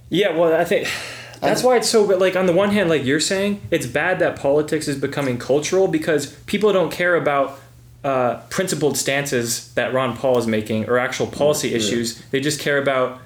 Yeah, 0.09 0.35
well, 0.35 0.53
I 0.53 0.63
think 0.63 0.87
that's 1.41 1.63
why 1.63 1.77
it's 1.77 1.89
so. 1.89 2.07
But 2.07 2.19
like 2.19 2.35
on 2.35 2.45
the 2.45 2.53
one 2.53 2.71
hand, 2.71 2.89
like 2.89 3.03
you're 3.05 3.19
saying, 3.19 3.61
it's 3.71 3.85
bad 3.85 4.19
that 4.19 4.37
politics 4.37 4.87
is 4.87 4.97
becoming 4.97 5.37
cultural 5.37 5.87
because 5.87 6.33
people 6.45 6.73
don't 6.73 6.91
care 6.91 7.15
about 7.15 7.59
uh, 8.03 8.37
principled 8.49 8.97
stances 8.97 9.73
that 9.73 9.93
Ron 9.93 10.15
Paul 10.15 10.37
is 10.37 10.47
making 10.47 10.87
or 10.89 10.97
actual 10.97 11.27
policy 11.27 11.73
issues. 11.73 12.21
They 12.31 12.39
just 12.39 12.59
care 12.59 12.77
about 12.77 13.19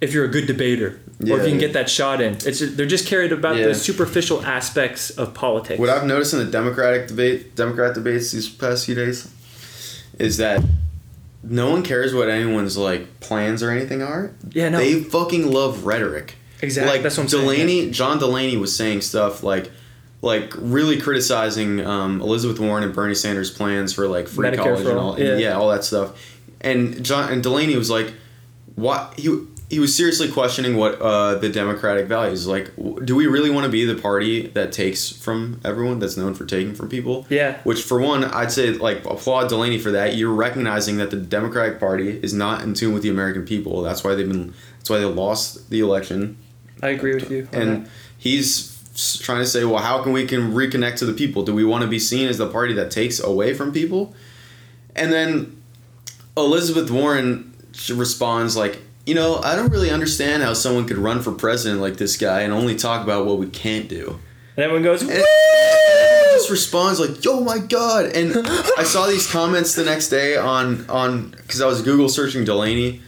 if 0.00 0.14
you're 0.14 0.24
a 0.24 0.28
good 0.28 0.46
debater 0.46 1.00
or 1.20 1.38
if 1.38 1.42
you 1.42 1.50
can 1.50 1.54
yeah. 1.54 1.58
get 1.58 1.72
that 1.74 1.90
shot 1.90 2.22
in. 2.22 2.34
It's 2.34 2.60
just, 2.60 2.76
they're 2.78 2.86
just 2.86 3.06
carried 3.06 3.32
about 3.32 3.56
Yeah. 3.56 3.66
the 3.66 3.74
superficial 3.74 4.42
aspects 4.46 5.10
of 5.10 5.34
politics. 5.34 5.78
What 5.78 5.90
I've 5.90 6.06
noticed 6.06 6.32
in 6.32 6.38
the 6.38 6.46
Democratic 6.46 7.08
debate, 7.08 7.54
Democrat 7.54 7.94
debates 7.94 8.32
these 8.32 8.48
past 8.48 8.86
few 8.86 8.94
days, 8.94 9.28
is 10.18 10.38
that 10.38 10.62
no 11.42 11.70
one 11.70 11.82
cares 11.82 12.14
what 12.14 12.28
anyone's 12.28 12.76
like 12.76 13.20
plans 13.20 13.62
or 13.62 13.70
anything 13.70 14.02
are. 14.02 14.32
Yeah, 14.50 14.68
no. 14.68 14.78
They 14.78 15.02
fucking 15.02 15.50
love 15.50 15.84
rhetoric. 15.84 16.36
Exactly, 16.62 16.92
Like 16.92 17.02
that's 17.02 17.16
what 17.16 17.24
I'm 17.24 17.28
saying, 17.28 17.44
Delaney, 17.44 17.90
John 17.90 18.18
Delaney 18.18 18.56
was 18.56 18.76
saying 18.76 19.00
stuff 19.00 19.42
like, 19.42 19.70
like 20.20 20.52
really 20.56 21.00
criticizing 21.00 21.84
um, 21.84 22.20
Elizabeth 22.20 22.60
Warren 22.60 22.84
and 22.84 22.94
Bernie 22.94 23.14
Sanders' 23.14 23.50
plans 23.50 23.94
for 23.94 24.06
like 24.06 24.28
free 24.28 24.48
Medicare 24.48 24.64
college 24.64 24.86
and 24.86 24.98
all, 24.98 25.12
all, 25.12 25.20
yeah. 25.20 25.36
yeah, 25.36 25.52
all 25.54 25.70
that 25.70 25.84
stuff. 25.84 26.36
And 26.60 27.02
John 27.02 27.32
and 27.32 27.42
Delaney 27.42 27.76
was 27.76 27.88
like, 27.88 28.12
what 28.74 29.14
he 29.18 29.28
he 29.70 29.78
was 29.78 29.94
seriously 29.96 30.28
questioning 30.28 30.76
what 30.76 31.00
uh, 31.00 31.36
the 31.36 31.48
democratic 31.48 32.06
values 32.06 32.46
like 32.46 32.74
w- 32.76 33.00
do 33.04 33.14
we 33.14 33.26
really 33.26 33.50
want 33.50 33.64
to 33.64 33.70
be 33.70 33.84
the 33.84 33.94
party 33.94 34.48
that 34.48 34.72
takes 34.72 35.08
from 35.10 35.60
everyone 35.64 36.00
that's 36.00 36.16
known 36.16 36.34
for 36.34 36.44
taking 36.44 36.74
from 36.74 36.88
people 36.88 37.24
Yeah. 37.30 37.58
which 37.62 37.82
for 37.82 38.00
one 38.00 38.24
i'd 38.24 38.50
say 38.52 38.72
like 38.72 39.04
applaud 39.06 39.48
delaney 39.48 39.78
for 39.78 39.92
that 39.92 40.16
you're 40.16 40.32
recognizing 40.34 40.96
that 40.98 41.10
the 41.10 41.16
democratic 41.16 41.78
party 41.78 42.18
is 42.22 42.34
not 42.34 42.62
in 42.62 42.74
tune 42.74 42.92
with 42.92 43.02
the 43.04 43.10
american 43.10 43.44
people 43.46 43.82
that's 43.82 44.02
why 44.04 44.14
they've 44.16 44.28
been 44.28 44.52
that's 44.78 44.90
why 44.90 44.98
they 44.98 45.04
lost 45.04 45.70
the 45.70 45.80
election 45.80 46.36
I 46.82 46.88
agree 46.90 47.14
with 47.14 47.30
you. 47.30 47.46
and 47.52 47.84
that. 47.86 47.90
he's 48.18 48.76
trying 49.22 49.38
to 49.38 49.46
say 49.46 49.64
well 49.64 49.82
how 49.82 50.02
can 50.02 50.12
we 50.12 50.26
can 50.26 50.52
reconnect 50.52 50.96
to 50.96 51.04
the 51.06 51.12
people 51.14 51.42
do 51.44 51.54
we 51.54 51.64
want 51.64 51.82
to 51.82 51.88
be 51.88 51.98
seen 52.00 52.26
as 52.28 52.38
the 52.38 52.48
party 52.48 52.74
that 52.74 52.90
takes 52.90 53.20
away 53.22 53.54
from 53.54 53.72
people 53.72 54.14
and 54.96 55.12
then 55.12 55.62
elizabeth 56.36 56.90
warren 56.90 57.52
she 57.72 57.92
responds 57.92 58.56
like 58.56 58.80
you 59.06 59.14
know 59.14 59.36
i 59.42 59.56
don't 59.56 59.70
really 59.70 59.90
understand 59.90 60.42
how 60.42 60.52
someone 60.52 60.86
could 60.86 60.98
run 60.98 61.20
for 61.20 61.32
president 61.32 61.80
like 61.80 61.96
this 61.96 62.16
guy 62.16 62.42
and 62.42 62.52
only 62.52 62.76
talk 62.76 63.02
about 63.02 63.26
what 63.26 63.38
we 63.38 63.46
can't 63.46 63.88
do 63.88 64.18
and 64.56 64.64
everyone 64.64 64.82
goes, 64.82 65.02
and 65.02 65.10
everyone 65.10 66.34
just 66.34 66.50
responds 66.50 67.00
like 67.00 67.10
oh 67.26 67.42
my 67.42 67.58
god 67.58 68.06
and 68.06 68.32
i 68.78 68.82
saw 68.82 69.06
these 69.06 69.30
comments 69.30 69.74
the 69.74 69.84
next 69.84 70.08
day 70.08 70.36
on 70.36 70.88
on 70.88 71.30
because 71.30 71.60
i 71.60 71.66
was 71.66 71.82
google 71.82 72.08
searching 72.08 72.44
delaney 72.44 73.00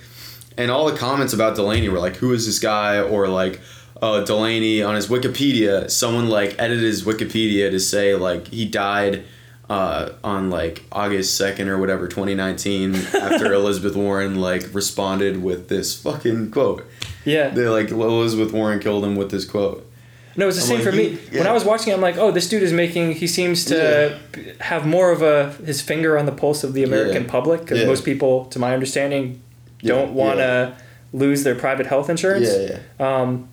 and 0.56 0.70
all 0.70 0.90
the 0.90 0.96
comments 0.96 1.32
about 1.32 1.56
Delaney 1.56 1.88
were 1.88 1.98
like, 1.98 2.16
"Who 2.16 2.32
is 2.32 2.46
this 2.46 2.58
guy?" 2.58 3.00
or 3.00 3.28
like, 3.28 3.60
uh, 4.00 4.24
"Delaney 4.24 4.82
on 4.82 4.94
his 4.94 5.08
Wikipedia." 5.08 5.90
Someone 5.90 6.28
like 6.28 6.54
edited 6.58 6.84
his 6.84 7.04
Wikipedia 7.04 7.70
to 7.70 7.80
say 7.80 8.14
like 8.14 8.48
he 8.48 8.64
died 8.64 9.24
uh, 9.72 10.12
on 10.22 10.50
like 10.50 10.82
August 10.92 11.36
second 11.36 11.68
or 11.68 11.78
whatever, 11.78 12.08
twenty 12.08 12.34
nineteen, 12.34 12.94
after 13.14 13.52
Elizabeth 13.52 13.96
Warren 13.96 14.34
like 14.36 14.72
responded 14.74 15.42
with 15.42 15.68
this 15.68 15.94
fucking 16.00 16.50
quote. 16.50 16.86
yeah. 17.24 17.48
They 17.48 17.66
like 17.68 17.90
Elizabeth 17.90 18.52
Warren 18.52 18.80
killed 18.80 19.04
him 19.04 19.16
with 19.16 19.30
this 19.30 19.44
quote. 19.44 19.88
No, 20.34 20.48
it's 20.48 20.56
the 20.56 20.62
I'm 20.62 20.68
same 20.68 20.76
like, 20.78 20.86
for 20.86 20.92
me. 20.96 21.18
you- 21.30 21.38
When. 21.40 21.46
I 21.46 21.52
was 21.52 21.64
watching 21.64 21.92
it, 21.92 21.96
I'm 21.96 22.00
like, 22.00 22.16
oh, 22.16 22.30
this 22.30 22.48
dude 22.48 22.62
is 22.62 22.72
making. 22.72 23.12
He 23.12 23.26
seems 23.26 23.66
to 23.66 24.18
b- 24.32 24.52
have 24.60 24.86
more 24.86 25.10
of 25.12 25.20
a 25.22 25.52
his 25.64 25.82
finger 25.82 26.18
on 26.18 26.24
the 26.26 26.32
pulse 26.32 26.64
of 26.64 26.72
the 26.72 26.82
American 26.84 27.24
Yeah. 27.24 27.30
public 27.30 27.60
because 27.60 27.80
Yeah. 27.80 27.86
most 27.86 28.04
people, 28.04 28.46
to 28.46 28.58
my 28.58 28.72
understanding, 28.74 29.42
don't 29.82 30.12
want 30.14 30.38
to 30.38 30.74
lose 31.12 31.44
their 31.44 31.54
private 31.54 31.86
health 31.86 32.08
insurance. 32.08 32.48
Yeah, 32.50 32.78
yeah. 32.98 33.20
Um, 33.20 33.48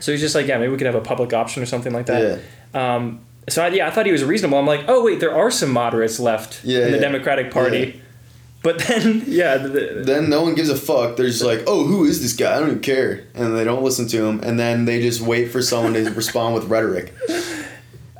so 0.00 0.12
he's 0.12 0.20
just 0.22 0.34
like, 0.34 0.46
yeah, 0.46 0.56
maybe 0.58 0.72
we 0.72 0.78
could 0.78 0.86
have 0.86 0.94
a 0.94 1.00
public 1.02 1.32
option 1.34 1.62
or 1.62 1.66
something 1.66 1.92
like 1.92 2.06
that. 2.06 2.40
Yeah. 2.74 2.94
Um, 2.96 3.20
so 3.48 3.64
I, 3.64 3.68
yeah, 3.68 3.86
I 3.86 3.90
thought 3.90 4.06
he 4.06 4.12
was 4.12 4.24
reasonable. 4.24 4.58
I'm 4.58 4.66
like, 4.66 4.84
oh 4.88 5.04
wait, 5.04 5.20
there 5.20 5.34
are 5.36 5.50
some 5.50 5.70
moderates 5.70 6.18
left 6.20 6.64
Yeah, 6.64 6.86
in 6.86 6.92
the 6.92 6.96
yeah. 6.98 7.02
Democratic 7.02 7.50
Party. 7.50 7.78
Yeah. 7.96 8.02
But 8.62 8.80
then, 8.80 9.22
yeah, 9.28 9.58
the, 9.58 9.68
the- 9.68 10.02
Then 10.04 10.28
no 10.28 10.42
one 10.42 10.54
gives 10.56 10.68
a 10.70 10.76
fuck. 10.76 11.16
They're 11.16 11.26
just 11.26 11.44
like, 11.44 11.62
oh, 11.68 11.84
who 11.84 12.04
is 12.04 12.20
this 12.22 12.32
guy? 12.34 12.56
I 12.56 12.58
don't 12.58 12.68
even 12.70 12.80
care. 12.80 13.24
And 13.34 13.56
they 13.56 13.62
don't 13.64 13.82
listen 13.84 14.08
to 14.08 14.24
him. 14.24 14.40
And 14.42 14.58
then 14.58 14.84
they 14.86 15.00
just 15.00 15.20
wait 15.20 15.52
for 15.52 15.62
someone 15.62 15.92
to 15.94 16.10
respond 16.10 16.54
with 16.56 16.64
rhetoric. 16.64 17.14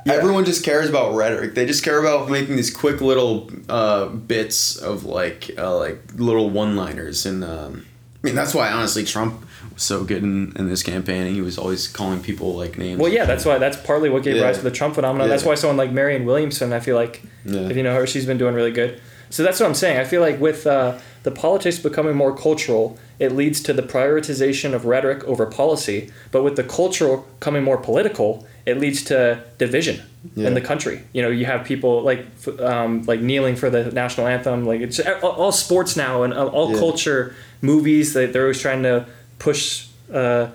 Everyone 0.05 0.45
just 0.45 0.63
cares 0.63 0.87
about 0.89 1.15
rhetoric. 1.15 1.53
They 1.53 1.65
just 1.65 1.83
care 1.83 1.99
about 1.99 2.29
making 2.29 2.55
these 2.55 2.73
quick 2.73 3.01
little 3.01 3.51
uh, 3.67 4.05
bits 4.05 4.77
of 4.77 5.03
like 5.03 5.51
uh, 5.57 5.75
like 5.77 6.01
little 6.15 6.49
one-liners. 6.49 7.25
And 7.25 7.43
um, 7.43 7.85
I 8.23 8.27
mean, 8.27 8.35
that's 8.35 8.53
why 8.53 8.71
honestly 8.71 9.03
Trump 9.03 9.45
was 9.73 9.83
so 9.83 10.03
good 10.03 10.23
in, 10.23 10.53
in 10.55 10.67
this 10.69 10.83
campaign. 10.83 11.33
He 11.33 11.41
was 11.41 11.57
always 11.57 11.87
calling 11.87 12.21
people 12.21 12.55
like 12.55 12.77
names. 12.77 12.99
well, 12.99 13.11
yeah, 13.11 13.25
that's 13.25 13.45
why 13.45 13.57
that's 13.57 13.77
partly 13.77 14.09
what 14.09 14.23
gave 14.23 14.35
Yeah. 14.37 14.43
rise 14.43 14.57
to 14.57 14.63
the 14.63 14.71
Trump 14.71 14.95
phenomenon. 14.95 15.27
Yeah. 15.27 15.33
That's 15.33 15.45
why 15.45 15.55
someone 15.55 15.77
like 15.77 15.91
Marianne 15.91 16.25
Williamson, 16.25 16.73
I 16.73 16.79
feel 16.79 16.95
like, 16.95 17.21
Yeah. 17.45 17.69
if 17.69 17.75
you 17.77 17.83
know 17.83 17.95
her, 17.95 18.05
she's 18.07 18.25
been 18.25 18.37
doing 18.37 18.55
really 18.55 18.71
good. 18.71 18.99
So 19.29 19.43
that's 19.43 19.59
what 19.59 19.65
I'm 19.67 19.75
saying. 19.75 19.97
I 19.97 20.05
feel 20.05 20.21
like 20.21 20.39
with 20.39 20.65
uh, 20.65 20.97
the 21.23 21.31
politics 21.31 21.79
becoming 21.79 22.15
more 22.15 22.33
cultural, 22.35 22.97
it 23.19 23.33
leads 23.33 23.61
to 23.63 23.73
the 23.73 23.81
prioritization 23.81 24.73
of 24.73 24.85
rhetoric 24.85 25.23
over 25.25 25.45
policy. 25.45 26.11
But 26.31 26.43
with 26.43 26.55
the 26.55 26.63
cultural 26.63 27.27
coming 27.41 27.63
more 27.63 27.77
political, 27.77 28.47
it 28.65 28.79
leads 28.79 29.03
to 29.05 29.43
division 29.57 30.01
Yeah. 30.35 30.47
in 30.47 30.53
the 30.53 30.61
country. 30.61 31.01
You 31.11 31.21
know, 31.23 31.29
you 31.29 31.45
have 31.45 31.65
people 31.65 32.03
like 32.03 32.25
um, 32.61 33.03
like 33.03 33.19
kneeling 33.19 33.57
for 33.57 33.69
the 33.69 33.91
national 33.91 34.27
anthem. 34.27 34.65
Like 34.65 34.79
it's 34.79 34.99
all, 35.21 35.31
all 35.31 35.51
sports 35.51 35.97
now 35.97 36.23
and 36.23 36.33
all- 36.33 36.47
all 36.49 36.71
Yeah. 36.71 36.79
culture, 36.79 37.35
movies. 37.61 38.13
They 38.13 38.27
they're 38.27 38.43
always 38.43 38.61
trying 38.61 38.83
to 38.83 39.05
push 39.39 39.87
uh, 40.13 40.47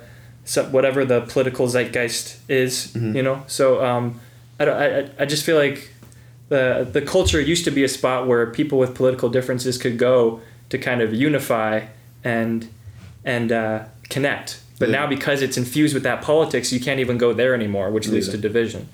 so 0.45 0.65
whatever 0.71 1.05
the 1.05 1.21
political 1.23 1.67
zeitgeist 1.69 2.39
is. 2.49 2.89
Mm-hmm. 2.95 3.17
You 3.17 3.23
know, 3.23 3.43
so 3.47 3.85
um, 3.85 4.21
I, 4.59 4.65
don't, 4.65 4.77
I 4.77 5.09
I- 5.23 5.25
just 5.27 5.45
feel 5.45 5.57
like 5.57 5.91
the 6.49 6.89
the 6.93 7.01
culture 7.03 7.41
used 7.41 7.65
to 7.65 7.71
be 7.71 7.85
a 7.85 7.89
spot 7.89 8.27
where 8.27 8.47
people 8.47 8.79
with 8.79 8.95
political 8.95 9.29
differences 9.29 9.79
could 9.79 9.99
go 9.99 10.41
to 10.71 10.79
kind 10.79 11.01
of 11.01 11.13
unify 11.15 11.87
and 12.25 12.69
and 13.25 13.53
uh, 13.53 13.85
connect. 14.11 14.61
But 14.79 14.89
Yeah. 14.89 15.01
now 15.03 15.07
because 15.07 15.43
it's 15.43 15.57
infused 15.57 15.95
with 15.95 16.03
that 16.03 16.23
politics, 16.23 16.73
you 16.73 16.81
can't 16.81 16.99
even 17.01 17.19
go 17.19 17.33
there 17.33 17.55
anymore, 17.55 17.91
which 17.91 18.09
leads 18.09 18.27
Yeah. 18.27 18.33
to 18.35 18.39
division. 18.39 18.89